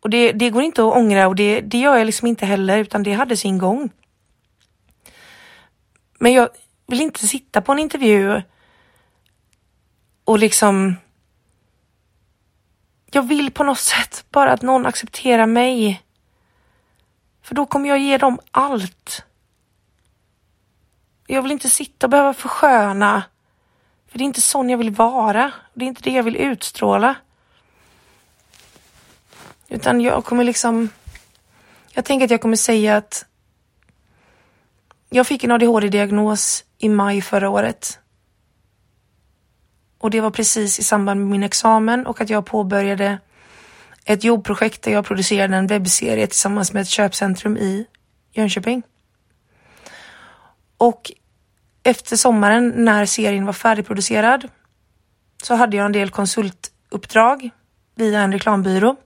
Och 0.00 0.10
det, 0.10 0.32
det 0.32 0.50
går 0.50 0.62
inte 0.62 0.82
att 0.82 0.96
ångra 0.96 1.28
och 1.28 1.36
det, 1.36 1.60
det 1.60 1.78
gör 1.78 1.96
jag 1.96 2.06
liksom 2.06 2.28
inte 2.28 2.46
heller 2.46 2.78
utan 2.78 3.02
det 3.02 3.12
hade 3.12 3.36
sin 3.36 3.58
gång. 3.58 3.90
Men 6.18 6.32
jag 6.32 6.48
vill 6.86 7.00
inte 7.00 7.26
sitta 7.28 7.60
på 7.60 7.72
en 7.72 7.78
intervju 7.78 8.42
och 10.24 10.38
liksom 10.38 10.96
jag 13.10 13.22
vill 13.22 13.50
på 13.50 13.64
något 13.64 13.78
sätt 13.78 14.24
bara 14.30 14.52
att 14.52 14.62
någon 14.62 14.86
accepterar 14.86 15.46
mig 15.46 16.03
för 17.44 17.54
då 17.54 17.66
kommer 17.66 17.88
jag 17.88 17.98
ge 17.98 18.18
dem 18.18 18.38
allt. 18.50 19.24
Jag 21.26 21.42
vill 21.42 21.52
inte 21.52 21.68
sitta 21.68 22.06
och 22.06 22.10
behöva 22.10 22.34
försköna. 22.34 23.22
För 24.08 24.18
det 24.18 24.24
är 24.24 24.26
inte 24.26 24.40
sån 24.40 24.70
jag 24.70 24.78
vill 24.78 24.90
vara. 24.90 25.52
Det 25.74 25.84
är 25.84 25.86
inte 25.86 26.02
det 26.02 26.10
jag 26.10 26.22
vill 26.22 26.36
utstråla. 26.36 27.14
Utan 29.68 30.00
jag 30.00 30.24
kommer 30.24 30.44
liksom... 30.44 30.88
Jag 31.92 32.04
tänker 32.04 32.24
att 32.24 32.30
jag 32.30 32.40
kommer 32.40 32.56
säga 32.56 32.96
att 32.96 33.26
jag 35.10 35.26
fick 35.26 35.44
en 35.44 35.50
ADHD-diagnos 35.50 36.64
i 36.78 36.88
maj 36.88 37.22
förra 37.22 37.48
året. 37.50 37.98
Och 39.98 40.10
det 40.10 40.20
var 40.20 40.30
precis 40.30 40.78
i 40.78 40.82
samband 40.82 41.20
med 41.20 41.28
min 41.28 41.42
examen 41.42 42.06
och 42.06 42.20
att 42.20 42.30
jag 42.30 42.46
påbörjade 42.46 43.18
ett 44.04 44.24
jobbprojekt 44.24 44.82
där 44.82 44.92
jag 44.92 45.04
producerade 45.04 45.56
en 45.56 45.66
webbserie 45.66 46.26
tillsammans 46.26 46.72
med 46.72 46.82
ett 46.82 46.88
köpcentrum 46.88 47.56
i 47.56 47.86
Jönköping. 48.32 48.82
Och 50.78 51.12
efter 51.82 52.16
sommaren 52.16 52.72
när 52.76 53.06
serien 53.06 53.46
var 53.46 53.52
färdigproducerad 53.52 54.48
så 55.42 55.54
hade 55.54 55.76
jag 55.76 55.86
en 55.86 55.92
del 55.92 56.10
konsultuppdrag 56.10 57.50
via 57.94 58.20
en 58.20 58.32
reklambyrå. 58.32 58.96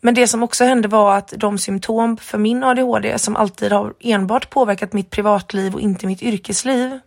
Men 0.00 0.14
det 0.14 0.28
som 0.28 0.42
också 0.42 0.64
hände 0.64 0.88
var 0.88 1.16
att 1.16 1.32
de 1.36 1.58
symptom 1.58 2.16
för 2.16 2.38
min 2.38 2.64
ADHD 2.64 3.18
som 3.18 3.36
alltid 3.36 3.72
har 3.72 3.94
enbart 4.00 4.50
påverkat 4.50 4.92
mitt 4.92 5.10
privatliv 5.10 5.74
och 5.74 5.80
inte 5.80 6.06
mitt 6.06 6.22
yrkesliv 6.22 7.00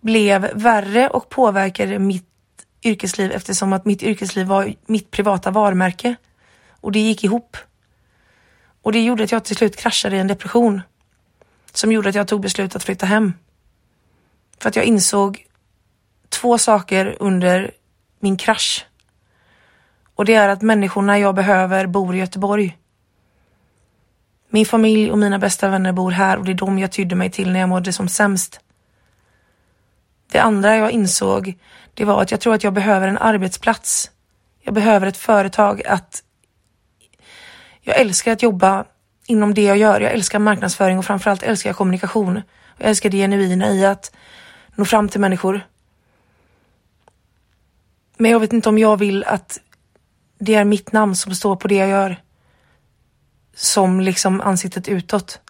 blev 0.00 0.50
värre 0.54 1.08
och 1.08 1.28
påverkade 1.28 1.98
mitt 1.98 2.29
yrkesliv 2.82 3.32
eftersom 3.32 3.72
att 3.72 3.84
mitt 3.84 4.02
yrkesliv 4.02 4.46
var 4.46 4.74
mitt 4.86 5.10
privata 5.10 5.50
varumärke. 5.50 6.16
Och 6.70 6.92
det 6.92 7.00
gick 7.00 7.24
ihop. 7.24 7.56
Och 8.82 8.92
det 8.92 9.00
gjorde 9.00 9.24
att 9.24 9.32
jag 9.32 9.44
till 9.44 9.56
slut 9.56 9.76
kraschade 9.76 10.16
i 10.16 10.18
en 10.18 10.26
depression. 10.26 10.82
Som 11.72 11.92
gjorde 11.92 12.08
att 12.08 12.14
jag 12.14 12.28
tog 12.28 12.40
beslut 12.40 12.76
att 12.76 12.84
flytta 12.84 13.06
hem. 13.06 13.32
För 14.60 14.68
att 14.68 14.76
jag 14.76 14.84
insåg 14.84 15.46
två 16.28 16.58
saker 16.58 17.16
under 17.20 17.70
min 18.20 18.36
krasch. 18.36 18.86
Och 20.14 20.24
det 20.24 20.34
är 20.34 20.48
att 20.48 20.62
människorna 20.62 21.18
jag 21.18 21.34
behöver 21.34 21.86
bor 21.86 22.14
i 22.14 22.18
Göteborg. 22.18 22.76
Min 24.48 24.66
familj 24.66 25.10
och 25.10 25.18
mina 25.18 25.38
bästa 25.38 25.68
vänner 25.68 25.92
bor 25.92 26.10
här 26.10 26.36
och 26.36 26.44
det 26.44 26.52
är 26.52 26.54
dem 26.54 26.78
jag 26.78 26.92
tydde 26.92 27.14
mig 27.14 27.30
till 27.30 27.52
när 27.52 27.60
jag 27.60 27.68
mådde 27.68 27.92
som 27.92 28.08
sämst. 28.08 28.60
Det 30.30 30.38
andra 30.38 30.76
jag 30.76 30.90
insåg, 30.90 31.58
det 31.94 32.04
var 32.04 32.22
att 32.22 32.30
jag 32.30 32.40
tror 32.40 32.54
att 32.54 32.64
jag 32.64 32.72
behöver 32.72 33.08
en 33.08 33.18
arbetsplats. 33.18 34.10
Jag 34.62 34.74
behöver 34.74 35.06
ett 35.06 35.16
företag 35.16 35.86
att... 35.86 36.22
Jag 37.80 38.00
älskar 38.00 38.32
att 38.32 38.42
jobba 38.42 38.84
inom 39.26 39.54
det 39.54 39.62
jag 39.62 39.76
gör. 39.76 40.00
Jag 40.00 40.12
älskar 40.12 40.38
marknadsföring 40.38 40.98
och 40.98 41.04
framförallt 41.04 41.42
älskar 41.42 41.70
jag 41.70 41.76
kommunikation. 41.76 42.42
Jag 42.76 42.88
älskar 42.88 43.10
det 43.10 43.16
genuina 43.16 43.70
i 43.70 43.86
att 43.86 44.12
nå 44.74 44.84
fram 44.84 45.08
till 45.08 45.20
människor. 45.20 45.66
Men 48.16 48.30
jag 48.30 48.40
vet 48.40 48.52
inte 48.52 48.68
om 48.68 48.78
jag 48.78 48.96
vill 48.96 49.24
att 49.24 49.60
det 50.38 50.54
är 50.54 50.64
mitt 50.64 50.92
namn 50.92 51.16
som 51.16 51.34
står 51.34 51.56
på 51.56 51.68
det 51.68 51.74
jag 51.74 51.88
gör. 51.88 52.22
Som 53.54 54.00
liksom 54.00 54.40
ansiktet 54.40 54.88
utåt. 54.88 55.40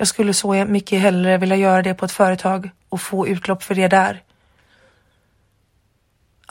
Jag 0.00 0.08
skulle 0.08 0.34
så 0.34 0.64
mycket 0.64 1.00
hellre 1.00 1.38
vilja 1.38 1.56
göra 1.56 1.82
det 1.82 1.94
på 1.94 2.04
ett 2.04 2.12
företag 2.12 2.70
och 2.88 3.00
få 3.00 3.28
utlopp 3.28 3.62
för 3.62 3.74
det 3.74 3.88
där. 3.88 4.22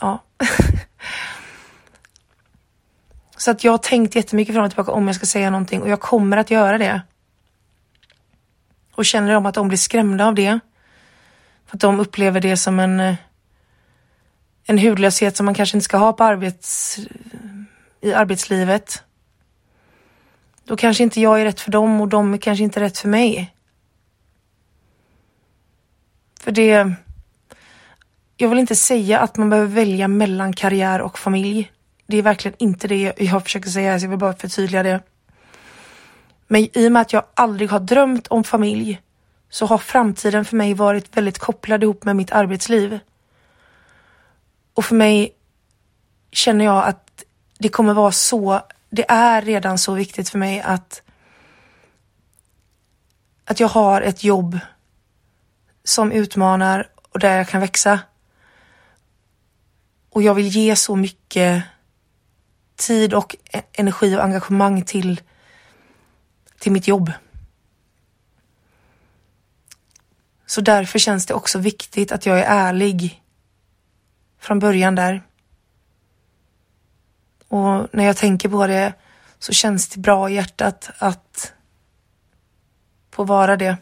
Ja. 0.00 0.22
så 3.36 3.50
att 3.50 3.64
jag 3.64 3.72
har 3.72 3.78
tänkt 3.78 4.14
jättemycket 4.14 4.54
fram 4.54 4.64
och 4.64 4.70
tillbaka 4.70 4.92
om 4.92 5.06
jag 5.06 5.16
ska 5.16 5.26
säga 5.26 5.50
någonting 5.50 5.82
och 5.82 5.88
jag 5.88 6.00
kommer 6.00 6.36
att 6.36 6.50
göra 6.50 6.78
det. 6.78 7.02
Och 8.94 9.04
känner 9.04 9.32
de 9.32 9.46
att 9.46 9.54
de 9.54 9.68
blir 9.68 9.78
skrämda 9.78 10.26
av 10.26 10.34
det. 10.34 10.60
För 11.66 11.76
att 11.76 11.80
de 11.80 12.00
upplever 12.00 12.40
det 12.40 12.56
som 12.56 12.78
en, 12.78 13.16
en 14.64 14.78
hudlöshet 14.78 15.36
som 15.36 15.46
man 15.46 15.54
kanske 15.54 15.76
inte 15.76 15.84
ska 15.84 15.96
ha 15.96 16.12
på 16.12 16.24
arbets, 16.24 16.98
i 18.00 18.12
arbetslivet. 18.12 19.02
Då 20.68 20.76
kanske 20.76 21.02
inte 21.02 21.20
jag 21.20 21.40
är 21.40 21.44
rätt 21.44 21.60
för 21.60 21.70
dem 21.70 22.00
och 22.00 22.08
de 22.08 22.34
är 22.34 22.38
kanske 22.38 22.64
inte 22.64 22.80
rätt 22.80 22.98
för 22.98 23.08
mig. 23.08 23.54
För 26.40 26.52
det... 26.52 26.92
Jag 28.36 28.48
vill 28.48 28.58
inte 28.58 28.76
säga 28.76 29.18
att 29.20 29.36
man 29.36 29.50
behöver 29.50 29.68
välja 29.68 30.08
mellan 30.08 30.52
karriär 30.52 31.00
och 31.00 31.18
familj. 31.18 31.72
Det 32.06 32.16
är 32.16 32.22
verkligen 32.22 32.56
inte 32.58 32.88
det 32.88 33.12
jag 33.18 33.42
försöker 33.42 33.70
säga, 33.70 33.98
så 33.98 34.04
jag 34.04 34.10
vill 34.10 34.18
bara 34.18 34.32
förtydliga 34.32 34.82
det. 34.82 35.00
Men 36.46 36.68
i 36.78 36.88
och 36.88 36.92
med 36.92 37.02
att 37.02 37.12
jag 37.12 37.24
aldrig 37.34 37.70
har 37.70 37.80
drömt 37.80 38.26
om 38.26 38.44
familj 38.44 39.00
så 39.50 39.66
har 39.66 39.78
framtiden 39.78 40.44
för 40.44 40.56
mig 40.56 40.74
varit 40.74 41.16
väldigt 41.16 41.38
kopplad 41.38 41.82
ihop 41.82 42.04
med 42.04 42.16
mitt 42.16 42.32
arbetsliv. 42.32 42.98
Och 44.74 44.84
för 44.84 44.94
mig 44.94 45.32
känner 46.30 46.64
jag 46.64 46.84
att 46.84 47.24
det 47.58 47.68
kommer 47.68 47.94
vara 47.94 48.12
så, 48.12 48.60
det 48.90 49.10
är 49.10 49.42
redan 49.42 49.78
så 49.78 49.94
viktigt 49.94 50.28
för 50.28 50.38
mig 50.38 50.60
att 50.60 51.02
att 53.44 53.60
jag 53.60 53.68
har 53.68 54.00
ett 54.02 54.24
jobb 54.24 54.58
som 55.84 56.12
utmanar 56.12 56.90
och 57.12 57.18
där 57.18 57.36
jag 57.36 57.48
kan 57.48 57.60
växa. 57.60 58.00
Och 60.10 60.22
jag 60.22 60.34
vill 60.34 60.48
ge 60.48 60.76
så 60.76 60.96
mycket 60.96 61.64
tid 62.76 63.14
och 63.14 63.36
e- 63.52 63.62
energi 63.72 64.16
och 64.16 64.24
engagemang 64.24 64.82
till, 64.82 65.20
till 66.58 66.72
mitt 66.72 66.88
jobb. 66.88 67.12
Så 70.46 70.60
därför 70.60 70.98
känns 70.98 71.26
det 71.26 71.34
också 71.34 71.58
viktigt 71.58 72.12
att 72.12 72.26
jag 72.26 72.38
är 72.38 72.44
ärlig 72.44 73.22
från 74.38 74.58
början 74.58 74.94
där. 74.94 75.22
Och 77.48 77.88
när 77.92 78.04
jag 78.04 78.16
tänker 78.16 78.48
på 78.48 78.66
det 78.66 78.92
så 79.38 79.52
känns 79.52 79.88
det 79.88 80.00
bra 80.00 80.30
i 80.30 80.34
hjärtat 80.34 80.90
att 80.98 81.52
få 83.10 83.24
vara 83.24 83.56
det. 83.56 83.76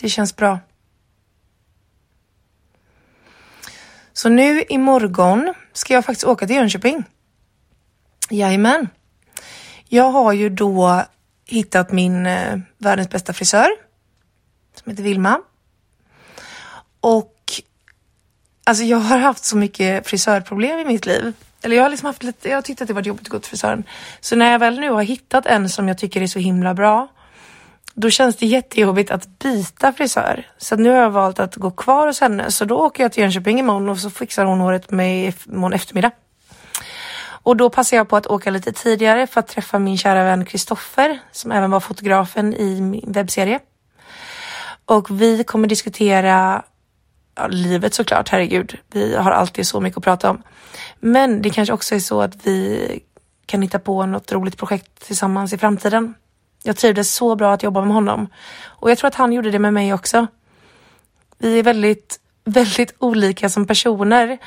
Det 0.00 0.08
känns 0.08 0.36
bra. 0.36 0.58
Så 4.12 4.28
nu 4.28 4.62
imorgon 4.68 5.54
ska 5.72 5.94
jag 5.94 6.04
faktiskt 6.04 6.24
åka 6.24 6.46
till 6.46 6.56
Jönköping. 6.56 7.04
Jajamän. 8.30 8.88
Jag 9.88 10.10
har 10.10 10.32
ju 10.32 10.48
då 10.48 11.04
hittat 11.44 11.92
min 11.92 12.26
eh, 12.26 12.58
världens 12.78 13.10
bästa 13.10 13.32
frisör 13.32 13.68
som 14.74 14.90
heter 14.90 15.02
Vilma. 15.02 15.40
Och 17.00 17.34
alltså 18.64 18.84
jag 18.84 18.98
har 18.98 19.18
haft 19.18 19.44
så 19.44 19.56
mycket 19.56 20.06
frisörproblem 20.06 20.78
i 20.78 20.84
mitt 20.84 21.06
liv. 21.06 21.32
Eller 21.66 21.76
jag 21.76 21.82
har 21.82 21.90
liksom 21.90 22.06
haft 22.06 22.22
lite, 22.22 22.48
jag 22.48 22.56
har 22.56 22.62
tyckt 22.62 22.82
att 22.82 22.88
det 22.88 22.94
varit 22.94 23.06
jobbigt 23.06 23.26
att 23.26 23.32
gå 23.32 23.38
till 23.38 23.50
frisören. 23.50 23.84
Så 24.20 24.36
när 24.36 24.52
jag 24.52 24.58
väl 24.58 24.80
nu 24.80 24.90
har 24.90 25.02
hittat 25.02 25.46
en 25.46 25.68
som 25.68 25.88
jag 25.88 25.98
tycker 25.98 26.22
är 26.22 26.26
så 26.26 26.38
himla 26.38 26.74
bra 26.74 27.08
då 27.94 28.10
känns 28.10 28.36
det 28.36 28.46
jättejobbigt 28.46 29.10
att 29.10 29.38
byta 29.38 29.92
frisör. 29.92 30.46
Så 30.58 30.76
nu 30.76 30.90
har 30.90 30.96
jag 30.96 31.10
valt 31.10 31.38
att 31.38 31.56
gå 31.56 31.70
kvar 31.70 32.06
hos 32.06 32.20
henne. 32.20 32.50
Så 32.50 32.64
då 32.64 32.76
åker 32.78 33.02
jag 33.02 33.12
till 33.12 33.22
Jönköping 33.22 33.58
imorgon 33.58 33.88
och 33.88 33.98
så 33.98 34.10
fixar 34.10 34.44
hon 34.44 34.60
håret 34.60 34.90
med 34.90 35.32
imorgon 35.46 35.72
eftermiddag. 35.72 36.10
Och 37.26 37.56
då 37.56 37.70
passar 37.70 37.96
jag 37.96 38.08
på 38.08 38.16
att 38.16 38.26
åka 38.26 38.50
lite 38.50 38.72
tidigare 38.72 39.26
för 39.26 39.40
att 39.40 39.48
träffa 39.48 39.78
min 39.78 39.98
kära 39.98 40.24
vän 40.24 40.44
Kristoffer 40.44 41.18
som 41.32 41.52
även 41.52 41.70
var 41.70 41.80
fotografen 41.80 42.54
i 42.54 42.80
min 42.80 43.12
webbserie. 43.12 43.60
Och 44.84 45.20
vi 45.20 45.44
kommer 45.44 45.68
diskutera 45.68 46.62
ja, 47.36 47.46
livet 47.46 47.94
såklart, 47.94 48.28
herregud. 48.28 48.78
Vi 48.90 49.16
har 49.16 49.30
alltid 49.30 49.66
så 49.66 49.80
mycket 49.80 49.98
att 49.98 50.04
prata 50.04 50.30
om. 50.30 50.42
Men 51.00 51.42
det 51.42 51.50
kanske 51.50 51.72
också 51.72 51.94
är 51.94 51.98
så 51.98 52.22
att 52.22 52.46
vi 52.46 53.00
kan 53.46 53.62
hitta 53.62 53.78
på 53.78 54.06
något 54.06 54.32
roligt 54.32 54.56
projekt 54.56 55.06
tillsammans 55.06 55.52
i 55.52 55.58
framtiden. 55.58 56.14
Jag 56.62 56.76
trivdes 56.76 57.14
så 57.14 57.36
bra 57.36 57.52
att 57.52 57.62
jobba 57.62 57.84
med 57.84 57.94
honom. 57.94 58.28
Och 58.64 58.90
jag 58.90 58.98
tror 58.98 59.08
att 59.08 59.14
han 59.14 59.32
gjorde 59.32 59.50
det 59.50 59.58
med 59.58 59.72
mig 59.72 59.94
också. 59.94 60.26
Vi 61.38 61.58
är 61.58 61.62
väldigt, 61.62 62.20
väldigt 62.44 62.94
olika 62.98 63.48
som 63.48 63.66
personer, 63.66 64.38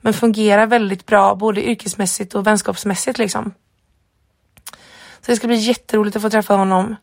men 0.00 0.14
fungerar 0.14 0.66
väldigt 0.66 1.06
bra 1.06 1.34
både 1.34 1.68
yrkesmässigt 1.68 2.34
och 2.34 2.46
vänskapsmässigt 2.46 3.18
liksom. 3.18 3.54
Så 5.20 5.32
det 5.32 5.36
ska 5.36 5.46
bli 5.46 5.56
jätteroligt 5.56 6.16
att 6.16 6.22
få 6.22 6.30
träffa 6.30 6.54
honom. 6.54 6.96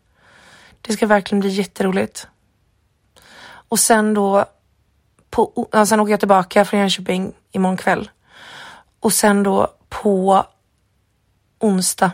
Det 0.81 0.93
ska 0.93 1.07
verkligen 1.07 1.39
bli 1.39 1.49
jätteroligt. 1.49 2.27
Och 3.69 3.79
sen 3.79 4.13
då, 4.13 4.45
på, 5.35 5.67
ja, 5.71 5.85
sen 5.85 5.99
åker 5.99 6.11
jag 6.11 6.19
tillbaka 6.19 6.65
från 6.65 6.79
Jönköping 6.79 7.33
imorgon 7.51 7.77
kväll. 7.77 8.09
Och 8.99 9.13
sen 9.13 9.43
då 9.43 9.73
på 9.89 10.45
onsdag 11.59 12.11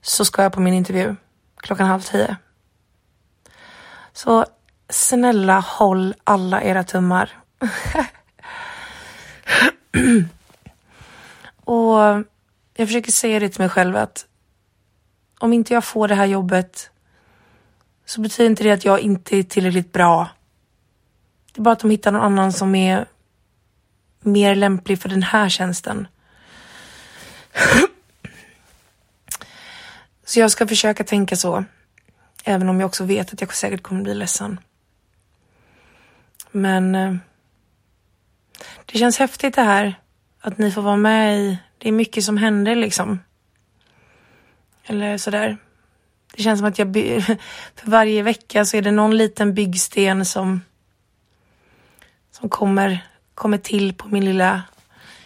så 0.00 0.24
ska 0.24 0.42
jag 0.42 0.52
på 0.52 0.60
min 0.60 0.74
intervju 0.74 1.16
klockan 1.56 1.86
halv 1.86 2.00
tio. 2.00 2.36
Så 4.12 4.46
snälla 4.88 5.60
håll 5.60 6.14
alla 6.24 6.62
era 6.62 6.84
tummar. 6.84 7.38
och 11.64 11.98
jag 12.74 12.88
försöker 12.88 13.12
säga 13.12 13.40
det 13.40 13.48
till 13.48 13.60
mig 13.60 13.68
själv 13.68 13.96
att 13.96 14.26
om 15.38 15.52
inte 15.52 15.74
jag 15.74 15.84
får 15.84 16.08
det 16.08 16.14
här 16.14 16.26
jobbet 16.26 16.90
så 18.06 18.20
betyder 18.20 18.50
inte 18.50 18.62
det 18.62 18.70
att 18.70 18.84
jag 18.84 19.00
inte 19.00 19.36
är 19.36 19.42
tillräckligt 19.42 19.92
bra. 19.92 20.28
Det 21.54 21.60
är 21.60 21.62
bara 21.62 21.72
att 21.72 21.80
de 21.80 21.90
hittar 21.90 22.12
någon 22.12 22.22
annan 22.22 22.52
som 22.52 22.74
är 22.74 23.06
mer 24.20 24.54
lämplig 24.54 24.98
för 24.98 25.08
den 25.08 25.22
här 25.22 25.48
tjänsten. 25.48 26.08
Så 30.24 30.40
jag 30.40 30.50
ska 30.50 30.66
försöka 30.66 31.04
tänka 31.04 31.36
så. 31.36 31.64
Även 32.44 32.68
om 32.68 32.80
jag 32.80 32.86
också 32.86 33.04
vet 33.04 33.32
att 33.32 33.40
jag 33.40 33.54
säkert 33.54 33.82
kommer 33.82 34.02
bli 34.02 34.14
ledsen. 34.14 34.60
Men 36.50 36.94
eh, 36.94 37.14
det 38.84 38.98
känns 38.98 39.18
häftigt 39.18 39.54
det 39.54 39.62
här. 39.62 39.94
Att 40.40 40.58
ni 40.58 40.70
får 40.72 40.82
vara 40.82 40.96
med 40.96 41.38
i, 41.38 41.58
det 41.78 41.88
är 41.88 41.92
mycket 41.92 42.24
som 42.24 42.36
händer 42.36 42.74
liksom. 42.74 43.20
Eller 44.84 45.18
sådär. 45.18 45.56
Det 46.36 46.42
känns 46.42 46.60
som 46.60 46.68
att 46.68 46.78
jag, 46.78 46.94
för 47.74 47.90
varje 47.90 48.22
vecka 48.22 48.64
så 48.64 48.76
är 48.76 48.82
det 48.82 48.90
någon 48.90 49.16
liten 49.16 49.54
byggsten 49.54 50.24
som, 50.24 50.60
som 52.44 52.48
kommer, 52.48 53.06
kommer 53.34 53.58
till 53.58 53.94
på 53.94 54.08
min 54.08 54.24
lilla 54.24 54.62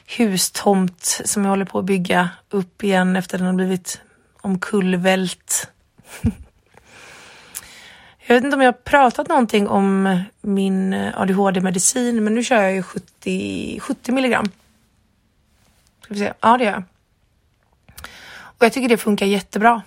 hustomt 0.07 1.21
som 1.25 1.45
jag 1.45 1.51
håller 1.51 1.65
på 1.65 1.79
att 1.79 1.85
bygga 1.85 2.31
upp 2.51 2.85
igen 2.85 3.17
efter 3.17 3.37
att 3.37 3.39
den 3.39 3.47
har 3.47 3.55
blivit 3.55 4.01
omkullvält. 4.41 5.71
jag 8.27 8.35
vet 8.35 8.45
inte 8.45 8.57
om 8.57 8.61
jag 8.61 8.73
har 8.73 8.79
pratat 8.83 9.29
någonting 9.29 9.69
om 9.69 10.21
min 10.41 10.95
ADHD-medicin, 10.95 12.25
men 12.25 12.35
nu 12.35 12.45
kör 12.45 12.63
jag 12.63 12.75
ju 12.75 12.83
70, 12.83 13.81
70 13.81 14.13
milligram. 14.13 14.51
Ska 16.03 16.15
vi 16.15 16.21
se. 16.21 16.33
Ja, 16.41 16.57
det 16.57 16.65
gör 16.65 16.73
jag. 16.73 16.83
Och 18.31 18.65
jag 18.65 18.73
tycker 18.73 18.89
det 18.89 18.97
funkar 18.97 19.27
jättebra. 19.27 19.83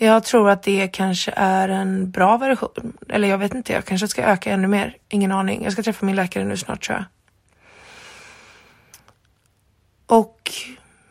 Jag 0.00 0.24
tror 0.24 0.50
att 0.50 0.62
det 0.62 0.88
kanske 0.88 1.32
är 1.36 1.68
en 1.68 2.10
bra 2.10 2.36
version. 2.36 2.96
Eller 3.08 3.28
jag 3.28 3.38
vet 3.38 3.54
inte, 3.54 3.72
jag 3.72 3.84
kanske 3.84 4.08
ska 4.08 4.22
öka 4.22 4.50
ännu 4.50 4.68
mer. 4.68 4.96
Ingen 5.08 5.32
aning. 5.32 5.64
Jag 5.64 5.72
ska 5.72 5.82
träffa 5.82 6.06
min 6.06 6.16
läkare 6.16 6.44
nu 6.44 6.56
snart 6.56 6.86
tror 6.86 6.98
jag. 6.98 7.04
Och 10.18 10.50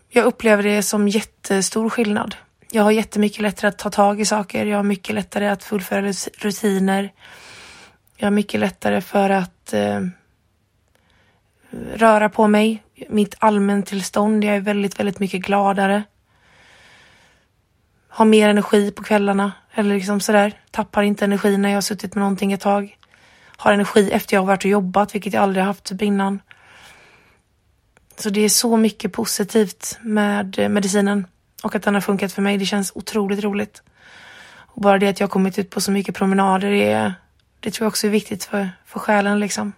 jag 0.09 0.25
upplever 0.25 0.63
det 0.63 0.83
som 0.83 1.07
jättestor 1.07 1.89
skillnad. 1.89 2.35
Jag 2.71 2.83
har 2.83 2.91
jättemycket 2.91 3.41
lättare 3.41 3.69
att 3.69 3.77
ta 3.77 3.89
tag 3.89 4.21
i 4.21 4.25
saker. 4.25 4.65
Jag 4.65 4.77
har 4.77 4.83
mycket 4.83 5.15
lättare 5.15 5.47
att 5.47 5.63
fullfölja 5.63 6.13
rutiner. 6.37 7.13
Jag 8.17 8.25
har 8.25 8.31
mycket 8.31 8.59
lättare 8.59 9.01
för 9.01 9.29
att 9.29 9.73
eh, 9.73 10.01
röra 11.95 12.29
på 12.29 12.47
mig. 12.47 12.83
Mitt 13.09 13.35
allmäntillstånd. 13.39 14.43
Jag 14.43 14.55
är 14.55 14.59
väldigt, 14.59 14.99
väldigt 14.99 15.19
mycket 15.19 15.41
gladare. 15.41 16.03
Har 18.17 18.25
mer 18.25 18.49
energi 18.49 18.91
på 18.91 19.03
kvällarna. 19.03 19.51
Eller 19.73 19.95
liksom 19.95 20.19
sådär. 20.19 20.53
Tappar 20.71 21.03
inte 21.03 21.25
energi 21.25 21.57
när 21.57 21.69
jag 21.69 21.75
har 21.75 21.81
suttit 21.81 22.15
med 22.15 22.21
någonting 22.21 22.53
ett 22.53 22.61
tag. 22.61 22.97
Har 23.57 23.73
energi 23.73 24.11
efter 24.11 24.35
jag 24.35 24.41
har 24.41 24.47
varit 24.47 24.65
och 24.65 24.71
jobbat, 24.71 25.15
vilket 25.15 25.33
jag 25.33 25.43
aldrig 25.43 25.65
haft 25.65 25.83
typ 25.83 26.01
innan. 26.01 26.39
Så 28.17 28.29
det 28.29 28.41
är 28.41 28.49
så 28.49 28.77
mycket 28.77 29.13
positivt 29.13 29.97
med 30.01 30.59
eh, 30.59 30.69
medicinen 30.69 31.27
och 31.63 31.75
att 31.75 31.83
den 31.83 31.93
har 31.93 32.01
funkat 32.01 32.33
för 32.33 32.41
mig. 32.41 32.57
Det 32.57 32.65
känns 32.65 32.91
otroligt 32.95 33.43
roligt. 33.43 33.83
Och 34.49 34.81
bara 34.81 34.97
det 34.97 35.07
att 35.07 35.19
jag 35.19 35.27
har 35.27 35.31
kommit 35.31 35.59
ut 35.59 35.69
på 35.69 35.81
så 35.81 35.91
mycket 35.91 36.15
promenader, 36.15 36.71
är 36.71 37.13
det 37.59 37.71
tror 37.71 37.85
jag 37.85 37.89
också 37.89 38.07
är 38.07 38.11
viktigt 38.11 38.43
för, 38.43 38.69
för 38.85 38.99
själen 38.99 39.39
liksom. 39.39 39.73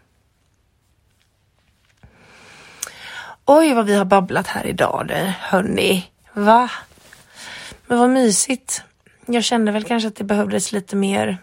Oj, 3.46 3.74
vad 3.74 3.86
vi 3.86 3.96
har 3.96 4.06
babblat 4.06 4.48
här 4.48 4.66
idag 4.66 5.34
hörni. 5.40 6.12
Va? 6.34 6.70
Men 7.90 8.00
vad 8.00 8.10
mysigt. 8.10 8.84
Jag 9.26 9.44
kände 9.44 9.72
väl 9.72 9.84
kanske 9.84 10.08
att 10.08 10.16
det 10.16 10.24
behövdes 10.24 10.72
lite 10.72 10.96
mer 10.96 11.38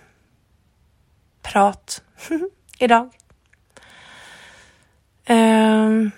prat 1.42 2.02
idag. 2.78 3.10
Um, 5.28 6.10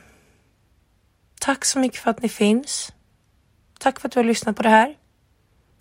tack 1.40 1.64
så 1.64 1.78
mycket 1.78 2.00
för 2.00 2.10
att 2.10 2.22
ni 2.22 2.28
finns. 2.28 2.92
Tack 3.78 4.00
för 4.00 4.08
att 4.08 4.12
du 4.12 4.18
har 4.18 4.24
lyssnat 4.24 4.56
på 4.56 4.62
det 4.62 4.68
här. 4.68 4.96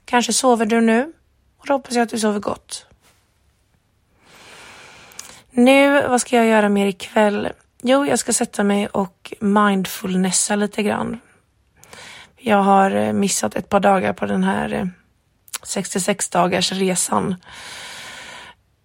Kanske 0.05 0.33
sover 0.33 0.65
du 0.65 0.81
nu 0.81 1.13
och 1.57 1.67
då 1.67 1.73
hoppas 1.73 1.95
jag 1.95 2.03
att 2.03 2.09
du 2.09 2.19
sover 2.19 2.39
gott. 2.39 2.85
Nu, 5.51 6.07
vad 6.07 6.21
ska 6.21 6.35
jag 6.35 6.45
göra 6.45 6.69
mer 6.69 6.85
ikväll? 6.85 7.49
Jo, 7.81 8.05
jag 8.05 8.19
ska 8.19 8.33
sätta 8.33 8.63
mig 8.63 8.87
och 8.87 9.33
mindfulnessa 9.39 10.55
lite 10.55 10.83
grann. 10.83 11.19
Jag 12.37 12.63
har 12.63 12.91
eh, 12.91 13.13
missat 13.13 13.55
ett 13.55 13.69
par 13.69 13.79
dagar 13.79 14.13
på 14.13 14.25
den 14.25 14.43
här 14.43 14.73
eh, 14.73 14.85
66 15.63 16.29
dagars 16.29 16.71
resan. 16.71 17.35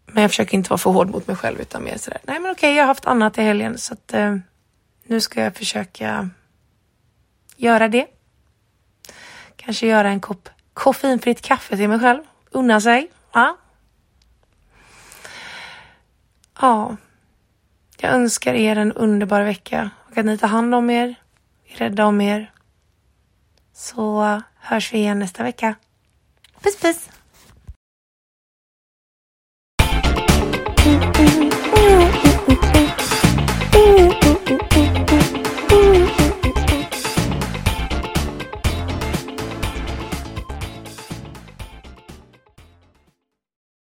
Men 0.06 0.22
jag 0.22 0.30
försöker 0.30 0.54
inte 0.56 0.70
vara 0.70 0.78
för 0.78 0.90
hård 0.90 1.10
mot 1.10 1.26
mig 1.26 1.36
själv 1.36 1.60
utan 1.60 1.84
mer 1.84 1.96
sådär. 1.96 2.20
Nej, 2.22 2.40
men 2.40 2.52
okej, 2.52 2.74
jag 2.74 2.82
har 2.82 2.88
haft 2.88 3.06
annat 3.06 3.38
i 3.38 3.42
helgen 3.42 3.78
så 3.78 3.94
att 3.94 4.14
eh, 4.14 4.36
nu 5.04 5.20
ska 5.20 5.42
jag 5.42 5.56
försöka 5.56 6.30
göra 7.56 7.88
det. 7.88 8.06
Kanske 9.56 9.86
göra 9.86 10.08
en 10.08 10.20
kopp 10.20 10.48
koffeinfritt 10.74 11.42
kaffe 11.42 11.76
till 11.76 11.88
mig 11.88 12.00
själv. 12.00 12.20
Unna 12.50 12.80
sig. 12.80 13.10
Ja. 13.32 13.56
Ja. 16.60 16.96
Jag 17.98 18.12
önskar 18.12 18.54
er 18.54 18.76
en 18.76 18.92
underbar 18.92 19.42
vecka 19.42 19.90
och 20.10 20.18
att 20.18 20.24
ni 20.24 20.38
tar 20.38 20.48
hand 20.48 20.74
om 20.74 20.90
er, 20.90 21.14
är 21.66 21.76
rädda 21.76 22.06
om 22.06 22.20
er. 22.20 22.52
Så 23.82 24.40
hörs 24.60 24.92
vi 24.92 24.98
igen 24.98 25.18
nästa 25.18 25.42
vecka. 25.42 25.74
Puss 26.60 26.80
puss! 26.80 27.08